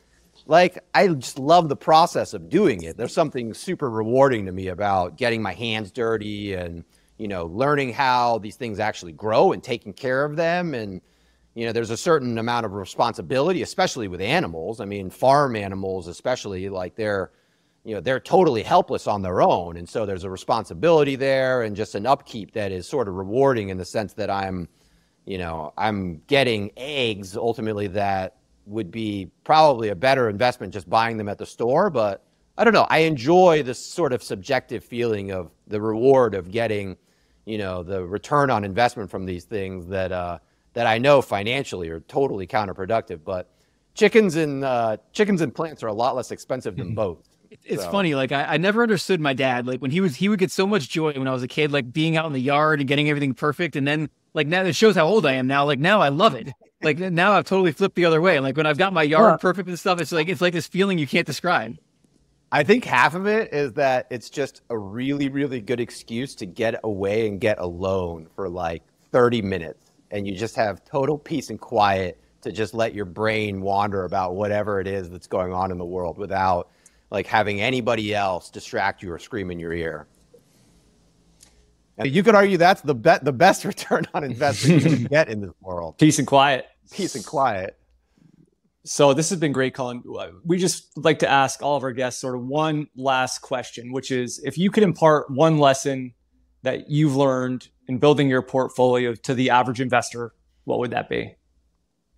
like 0.46 0.80
I 0.94 1.08
just 1.08 1.40
love 1.40 1.70
the 1.70 1.76
process 1.76 2.34
of 2.34 2.50
doing 2.50 2.84
it. 2.84 2.98
There's 2.98 3.14
something 3.14 3.54
super 3.54 3.90
rewarding 3.90 4.46
to 4.46 4.52
me 4.52 4.68
about 4.68 5.18
getting 5.18 5.42
my 5.42 5.54
hands 5.54 5.92
dirty 5.92 6.54
and, 6.54 6.84
you 7.18 7.28
know, 7.28 7.46
learning 7.46 7.94
how 7.94 8.40
these 8.40 8.56
things 8.56 8.80
actually 8.80 9.12
grow 9.12 9.52
and 9.52 9.64
taking 9.64 9.94
care 9.94 10.24
of 10.24 10.36
them 10.36 10.74
and, 10.74 11.02
you 11.56 11.66
know 11.66 11.74
there's 11.74 11.90
a 11.90 11.98
certain 11.98 12.38
amount 12.38 12.66
of 12.66 12.74
responsibility 12.74 13.62
especially 13.62 14.08
with 14.08 14.22
animals 14.22 14.80
i 14.80 14.86
mean 14.86 15.10
farm 15.10 15.56
animals 15.56 16.08
especially 16.08 16.70
like 16.70 16.96
they're 16.96 17.32
you 17.84 17.96
know 17.96 18.02
they're 18.02 18.20
totally 18.20 18.64
helpless 18.64 19.08
on 19.08 19.22
their 19.22 19.42
own 19.42 19.78
and 19.78 19.88
so 19.88 20.06
there's 20.06 20.24
a 20.24 20.30
responsibility 20.30 21.16
there 21.16 21.64
and 21.64 21.76
just 21.76 21.96
an 21.96 22.06
upkeep 22.06 22.52
that 22.52 22.72
is 22.72 22.88
sort 22.88 23.08
of 23.08 23.16
rewarding 23.16 23.70
in 23.70 23.78
the 23.78 23.86
sense 23.86 24.14
that 24.14 24.30
i'm 24.30 24.68
you 25.26 25.38
know 25.38 25.74
i'm 25.78 26.22
getting 26.28 26.72
eggs 26.78 27.38
ultimately 27.38 27.88
that 27.88 28.38
would 28.66 28.92
be 28.92 29.32
probably 29.44 29.90
a 29.90 29.96
better 29.96 30.30
investment 30.30 30.74
just 30.74 30.90
buying 30.90 31.18
them 31.18 31.30
at 31.30 31.38
the 31.38 31.46
store 31.46 31.90
but 31.90 32.26
I 32.60 32.66
don't 32.66 32.74
know. 32.74 32.88
I 32.90 33.00
enjoy 33.00 33.64
this 33.64 33.80
sort 33.80 34.12
of 34.12 34.22
subjective 34.22 34.84
feeling 34.84 35.32
of 35.32 35.50
the 35.68 35.80
reward 35.80 36.36
of 36.36 36.52
getting, 36.52 36.98
you 37.46 37.58
know, 37.58 37.84
the 37.84 38.06
return 38.06 38.50
on 38.50 38.66
investment 38.66 39.10
from 39.10 39.26
these 39.26 39.46
things 39.46 39.88
that 39.88 40.12
uh, 40.12 40.40
that 40.74 40.86
I 40.86 40.98
know 40.98 41.22
financially 41.22 41.88
are 41.88 42.02
totally 42.02 42.46
counterproductive. 42.46 43.22
But 43.24 43.50
chickens 43.94 44.36
and 44.36 44.66
uh, 44.66 44.98
chickens 45.14 45.40
and 45.40 45.56
plants 45.56 45.84
are 45.84 45.88
a 45.88 45.94
lot 45.94 46.18
less 46.18 46.32
expensive 46.32 46.76
than 46.76 46.94
both. 46.96 47.29
It's 47.64 47.84
so. 47.84 47.92
funny. 47.92 48.16
Like 48.16 48.32
I, 48.32 48.44
I 48.44 48.58
never 48.58 48.84
understood 48.84 49.20
my 49.20 49.34
dad. 49.34 49.68
Like 49.68 49.82
when 49.82 49.92
he 49.92 50.02
was, 50.02 50.16
he 50.16 50.30
would 50.30 50.40
get 50.40 50.52
so 50.52 50.68
much 50.68 50.90
joy 50.90 51.14
when 51.14 51.28
I 51.28 51.32
was 51.32 51.44
a 51.44 51.48
kid, 51.48 51.72
like 51.72 51.92
being 51.92 52.18
out 52.18 52.26
in 52.26 52.34
the 52.34 52.42
yard 52.42 52.80
and 52.80 52.88
getting 52.88 53.10
everything 53.10 53.34
perfect. 53.34 53.76
And 53.76 53.88
then 53.88 54.10
like 54.34 54.48
now 54.48 54.64
it 54.64 54.76
shows 54.76 54.96
how 54.96 55.08
old 55.08 55.26
I 55.26 55.34
am 55.34 55.48
now. 55.48 55.66
Like 55.66 55.80
now 55.80 56.02
I 56.02 56.10
love 56.10 56.36
it. 56.36 56.50
Like 56.82 56.98
now 56.98 57.34
I've 57.34 57.46
totally 57.46 57.72
flipped 57.72 57.96
the 57.96 58.06
other 58.06 58.22
way. 58.22 58.40
Like 58.40 58.56
when 58.56 58.66
I've 58.66 58.78
got 58.78 58.94
my 58.94 59.04
yard 59.04 59.42
perfect 59.42 59.68
and 59.68 59.78
stuff, 59.78 60.00
it's 60.00 60.12
like 60.12 60.30
it's 60.30 60.42
like 60.42 60.54
this 60.54 60.68
feeling 60.68 60.98
you 60.98 61.08
can't 61.08 61.28
describe. 61.28 61.78
I 62.52 62.64
think 62.64 62.84
half 62.84 63.14
of 63.14 63.28
it 63.28 63.54
is 63.54 63.74
that 63.74 64.08
it's 64.10 64.30
just 64.30 64.62
a 64.70 64.78
really, 64.78 65.30
really 65.30 65.62
good 65.62 65.80
excuse 65.80 66.34
to 66.36 66.48
get 66.48 66.80
away 66.84 67.28
and 67.28 67.40
get 67.40 67.60
alone 67.60 68.28
for 68.36 68.50
like 68.50 68.82
30 69.12 69.44
minutes. 69.44 69.92
And 70.10 70.26
you 70.26 70.36
just 70.36 70.56
have 70.56 70.84
total 70.84 71.18
peace 71.20 71.52
and 71.52 71.60
quiet 71.60 72.20
to 72.42 72.52
just 72.52 72.74
let 72.74 72.96
your 72.96 73.06
brain 73.06 73.62
wander 73.62 74.04
about 74.04 74.36
whatever 74.36 74.80
it 74.80 74.88
is 74.88 75.10
that's 75.10 75.28
going 75.28 75.54
on 75.54 75.72
in 75.72 75.78
the 75.78 75.86
world 75.86 76.18
without 76.18 76.70
like 77.12 77.28
having 77.28 77.62
anybody 77.62 78.14
else 78.14 78.50
distract 78.50 79.02
you 79.02 79.12
or 79.12 79.20
scream 79.20 79.52
in 79.52 79.60
your 79.60 79.74
ear. 79.74 80.08
And 81.98 82.10
you 82.10 82.24
could 82.24 82.36
argue 82.36 82.58
that's 82.58 82.82
the 82.82 82.96
be- 82.96 83.20
the 83.22 83.34
best 83.34 83.66
return 83.66 84.06
on 84.14 84.24
investment 84.24 84.84
you 84.84 84.90
can 84.98 85.04
get 85.06 85.30
in 85.30 85.42
this 85.42 85.52
world. 85.62 85.98
Peace 85.98 86.18
and 86.18 86.28
quiet. 86.28 86.66
Peace 86.92 87.16
and 87.16 87.26
quiet. 87.26 87.76
So 88.86 89.14
this 89.14 89.30
has 89.30 89.40
been 89.40 89.52
great, 89.52 89.74
Cullen. 89.74 90.04
We 90.46 90.58
just 90.58 90.98
like 90.98 91.20
to 91.20 91.30
ask 91.30 91.62
all 91.62 91.76
of 91.76 91.84
our 91.84 91.92
guests 91.92 92.22
sort 92.22 92.36
of 92.36 92.46
one 92.46 92.88
last 92.96 93.40
question, 93.40 93.92
which 93.92 94.10
is 94.10 94.40
if 94.44 94.58
you 94.58 94.72
could 94.72 94.84
impart 94.84 95.30
one 95.30 95.58
lesson 95.58 96.14
that 96.64 96.90
you've 96.90 97.16
learned 97.16 97.68
in 97.88 97.98
building 97.98 98.30
your 98.30 98.42
portfolio 98.42 99.14
to 99.14 99.34
the 99.34 99.50
average 99.50 99.82
investor, 99.82 100.34
what 100.64 100.80
would 100.80 100.92
that 100.92 101.10
be? 101.10 101.36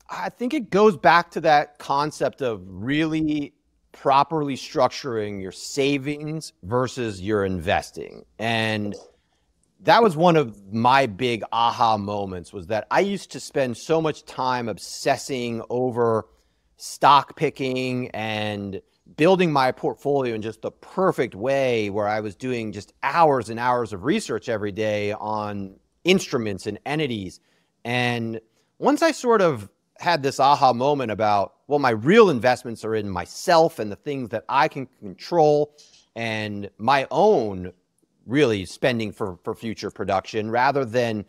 I 0.09 0.29
think 0.29 0.53
it 0.53 0.69
goes 0.69 0.97
back 0.97 1.31
to 1.31 1.41
that 1.41 1.79
concept 1.79 2.41
of 2.41 2.61
really 2.65 3.53
properly 3.91 4.55
structuring 4.55 5.41
your 5.41 5.51
savings 5.51 6.53
versus 6.63 7.21
your 7.21 7.45
investing. 7.45 8.25
And 8.39 8.95
that 9.81 10.03
was 10.03 10.15
one 10.15 10.35
of 10.35 10.71
my 10.71 11.07
big 11.07 11.43
aha 11.51 11.97
moments 11.97 12.53
was 12.53 12.67
that 12.67 12.87
I 12.91 12.99
used 12.99 13.31
to 13.31 13.39
spend 13.39 13.77
so 13.77 14.01
much 14.01 14.25
time 14.25 14.69
obsessing 14.69 15.63
over 15.69 16.27
stock 16.77 17.35
picking 17.35 18.09
and 18.09 18.81
building 19.17 19.51
my 19.51 19.71
portfolio 19.71 20.35
in 20.35 20.41
just 20.41 20.61
the 20.61 20.71
perfect 20.71 21.35
way 21.35 21.89
where 21.89 22.07
I 22.07 22.21
was 22.21 22.35
doing 22.35 22.71
just 22.71 22.93
hours 23.03 23.49
and 23.49 23.59
hours 23.59 23.93
of 23.93 24.03
research 24.03 24.49
every 24.49 24.71
day 24.71 25.11
on 25.13 25.75
instruments 26.03 26.67
and 26.67 26.79
entities. 26.85 27.39
And 27.83 28.39
once 28.79 29.01
I 29.01 29.11
sort 29.11 29.41
of 29.41 29.69
had 30.02 30.24
this 30.24 30.39
aha 30.39 30.74
moment 30.74 31.12
about, 31.12 31.54
well, 31.68 31.80
my 31.80 31.91
real 31.91 32.30
investments 32.30 32.84
are 32.84 32.95
in 32.95 33.08
myself 33.08 33.78
and 33.78 33.91
the 33.91 33.95
things 33.95 34.30
that 34.30 34.43
I 34.49 34.68
can 34.68 34.88
control 34.99 35.76
and 36.16 36.70
my 36.78 37.08
own 37.12 37.72
really 38.26 38.66
spending 38.66 39.12
for, 39.12 39.38
for 39.43 39.54
future 39.54 39.91
production 39.91 40.49
rather 40.49 40.86
than, 40.86 41.24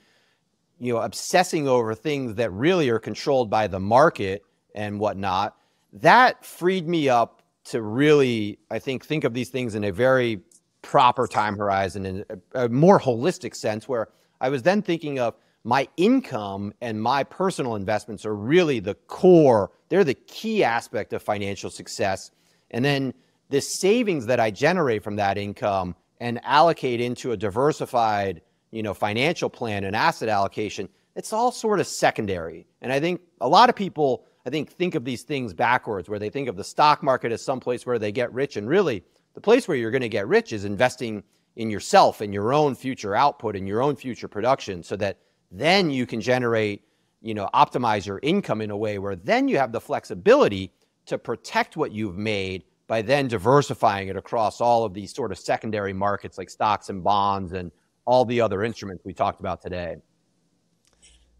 you 0.78 0.92
know, 0.92 1.00
obsessing 1.00 1.68
over 1.68 1.94
things 1.94 2.34
that 2.36 2.50
really 2.52 2.88
are 2.88 2.98
controlled 2.98 3.50
by 3.50 3.66
the 3.66 3.78
market 3.78 4.42
and 4.74 4.98
whatnot. 4.98 5.54
That 5.92 6.44
freed 6.44 6.88
me 6.88 7.10
up 7.10 7.42
to 7.64 7.82
really, 7.82 8.58
I 8.70 8.78
think, 8.78 9.04
think 9.04 9.24
of 9.24 9.34
these 9.34 9.50
things 9.50 9.74
in 9.74 9.84
a 9.84 9.92
very 9.92 10.40
proper 10.80 11.26
time 11.26 11.58
horizon 11.58 12.06
in 12.06 12.24
a, 12.54 12.64
a 12.64 12.68
more 12.70 12.98
holistic 12.98 13.54
sense 13.54 13.86
where 13.86 14.08
I 14.40 14.48
was 14.48 14.62
then 14.62 14.80
thinking 14.82 15.18
of 15.18 15.34
my 15.64 15.88
income 15.96 16.74
and 16.80 17.00
my 17.00 17.22
personal 17.24 17.76
investments 17.76 18.26
are 18.26 18.34
really 18.34 18.80
the 18.80 18.94
core, 18.94 19.70
they're 19.88 20.04
the 20.04 20.14
key 20.14 20.64
aspect 20.64 21.12
of 21.12 21.22
financial 21.22 21.70
success. 21.70 22.30
And 22.70 22.84
then 22.84 23.14
the 23.50 23.60
savings 23.60 24.26
that 24.26 24.40
I 24.40 24.50
generate 24.50 25.04
from 25.04 25.16
that 25.16 25.38
income 25.38 25.94
and 26.20 26.40
allocate 26.44 27.00
into 27.00 27.32
a 27.32 27.36
diversified, 27.36 28.40
you 28.70 28.82
know, 28.82 28.94
financial 28.94 29.50
plan 29.50 29.84
and 29.84 29.94
asset 29.94 30.28
allocation, 30.28 30.88
it's 31.14 31.32
all 31.32 31.52
sort 31.52 31.78
of 31.78 31.86
secondary. 31.86 32.66
And 32.80 32.92
I 32.92 32.98
think 32.98 33.20
a 33.40 33.48
lot 33.48 33.68
of 33.68 33.76
people, 33.76 34.24
I 34.46 34.50
think, 34.50 34.70
think 34.70 34.94
of 34.94 35.04
these 35.04 35.22
things 35.22 35.52
backwards, 35.52 36.08
where 36.08 36.18
they 36.18 36.30
think 36.30 36.48
of 36.48 36.56
the 36.56 36.64
stock 36.64 37.02
market 37.02 37.30
as 37.30 37.44
some 37.44 37.60
place 37.60 37.84
where 37.84 37.98
they 37.98 38.10
get 38.10 38.32
rich. 38.32 38.56
And 38.56 38.68
really, 38.68 39.04
the 39.34 39.40
place 39.40 39.68
where 39.68 39.76
you're 39.76 39.90
going 39.90 40.02
to 40.02 40.08
get 40.08 40.26
rich 40.26 40.52
is 40.52 40.64
investing 40.64 41.22
in 41.56 41.70
yourself 41.70 42.20
and 42.20 42.32
your 42.32 42.52
own 42.52 42.74
future 42.74 43.14
output 43.14 43.54
and 43.56 43.68
your 43.68 43.82
own 43.82 43.94
future 43.94 44.28
production 44.28 44.82
so 44.82 44.96
that 44.96 45.18
then 45.52 45.90
you 45.90 46.06
can 46.06 46.20
generate, 46.20 46.82
you 47.20 47.34
know, 47.34 47.48
optimize 47.54 48.06
your 48.06 48.18
income 48.22 48.60
in 48.60 48.70
a 48.70 48.76
way 48.76 48.98
where 48.98 49.14
then 49.14 49.46
you 49.46 49.58
have 49.58 49.70
the 49.70 49.80
flexibility 49.80 50.72
to 51.06 51.18
protect 51.18 51.76
what 51.76 51.92
you've 51.92 52.16
made 52.16 52.64
by 52.86 53.02
then 53.02 53.28
diversifying 53.28 54.08
it 54.08 54.16
across 54.16 54.60
all 54.60 54.84
of 54.84 54.92
these 54.92 55.14
sort 55.14 55.30
of 55.30 55.38
secondary 55.38 55.92
markets 55.92 56.38
like 56.38 56.50
stocks 56.50 56.88
and 56.88 57.04
bonds 57.04 57.52
and 57.52 57.70
all 58.04 58.24
the 58.24 58.40
other 58.40 58.64
instruments 58.64 59.04
we 59.04 59.12
talked 59.12 59.40
about 59.40 59.62
today. 59.62 59.96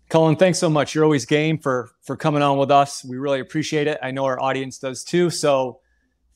Cullen, 0.09 0.37
thanks 0.37 0.59
so 0.59 0.69
much. 0.69 0.95
You're 0.95 1.05
always 1.05 1.25
game 1.25 1.59
for 1.59 1.91
for 2.03 2.17
coming 2.17 2.43
on 2.43 2.59
with 2.59 2.71
us. 2.71 3.05
We 3.05 3.17
really 3.17 3.41
appreciate 3.41 3.87
it. 3.87 3.99
I 4.03 4.11
know 4.11 4.25
our 4.27 4.41
audience 4.41 4.79
does 4.79 5.05
too. 5.05 5.31
So 5.31 5.81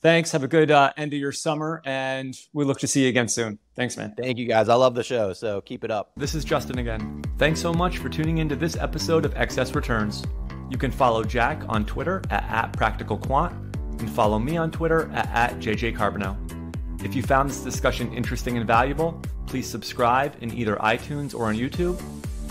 thanks. 0.01 0.31
Have 0.31 0.43
a 0.43 0.47
good 0.47 0.71
uh, 0.71 0.91
end 0.97 1.13
of 1.13 1.19
your 1.19 1.31
summer, 1.31 1.81
and 1.85 2.37
we 2.53 2.65
look 2.65 2.79
to 2.79 2.87
see 2.87 3.03
you 3.03 3.09
again 3.09 3.27
soon. 3.27 3.59
Thanks, 3.75 3.97
man. 3.97 4.13
Thank 4.17 4.37
you, 4.37 4.47
guys. 4.47 4.69
I 4.69 4.75
love 4.75 4.95
the 4.95 5.03
show, 5.03 5.33
so 5.33 5.61
keep 5.61 5.83
it 5.83 5.91
up. 5.91 6.11
This 6.17 6.35
is 6.35 6.43
Justin 6.43 6.79
again. 6.79 7.23
Thanks 7.37 7.61
so 7.61 7.73
much 7.73 7.99
for 7.99 8.09
tuning 8.09 8.39
into 8.39 8.55
this 8.55 8.75
episode 8.75 9.25
of 9.25 9.35
Excess 9.35 9.75
Returns. 9.75 10.23
You 10.69 10.77
can 10.77 10.91
follow 10.91 11.23
Jack 11.23 11.63
on 11.69 11.85
Twitter 11.85 12.21
at, 12.29 12.43
at 12.43 12.73
PracticalQuant 12.73 13.99
and 13.99 14.09
follow 14.09 14.39
me 14.39 14.57
on 14.57 14.71
Twitter 14.71 15.09
at, 15.13 15.53
at 15.53 15.59
JJ 15.59 17.03
If 17.03 17.15
you 17.15 17.23
found 17.23 17.49
this 17.49 17.61
discussion 17.61 18.13
interesting 18.13 18.57
and 18.57 18.67
valuable, 18.67 19.21
please 19.45 19.67
subscribe 19.67 20.35
in 20.41 20.53
either 20.53 20.75
iTunes 20.77 21.33
or 21.33 21.45
on 21.45 21.55
YouTube, 21.55 22.01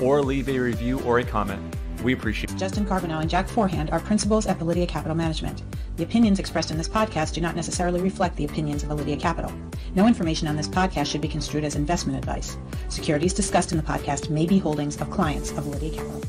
or 0.01 0.23
leave 0.23 0.49
a 0.49 0.59
review 0.59 1.01
or 1.01 1.19
a 1.19 1.25
comment. 1.25 1.77
We 2.03 2.13
appreciate. 2.13 2.57
Justin 2.57 2.85
Carbonneau 2.85 3.21
and 3.21 3.31
Jack 3.31 3.49
Forehand 3.49 3.91
are 3.91 4.01
principals 4.01 4.47
at 4.47 4.59
Validea 4.59 4.89
Capital 4.89 5.17
Management. 5.17 5.63
The 5.97 6.05
opinions 6.05 6.39
expressed 6.39 6.71
in 6.71 6.79
this 6.79 6.89
podcast 6.89 7.35
do 7.35 7.41
not 7.41 7.57
necessarily 7.57 8.01
reflect 8.01 8.37
the 8.37 8.45
opinions 8.45 8.83
of 8.83 8.91
Validea 8.91 9.19
Capital. 9.19 9.53
No 9.95 10.07
information 10.07 10.47
on 10.47 10.57
this 10.57 10.69
podcast 10.69 11.07
should 11.07 11.21
be 11.21 11.29
construed 11.29 11.65
as 11.65 11.75
investment 11.75 12.19
advice. 12.19 12.57
Securities 12.89 13.35
discussed 13.35 13.73
in 13.73 13.79
the 13.79 13.85
podcast 13.85 14.31
may 14.31 14.47
be 14.47 14.59
holdings 14.59 15.01
of 15.01 15.11
clients 15.11 15.51
of 15.53 15.65
Validea 15.65 15.97
Capital. 15.97 16.23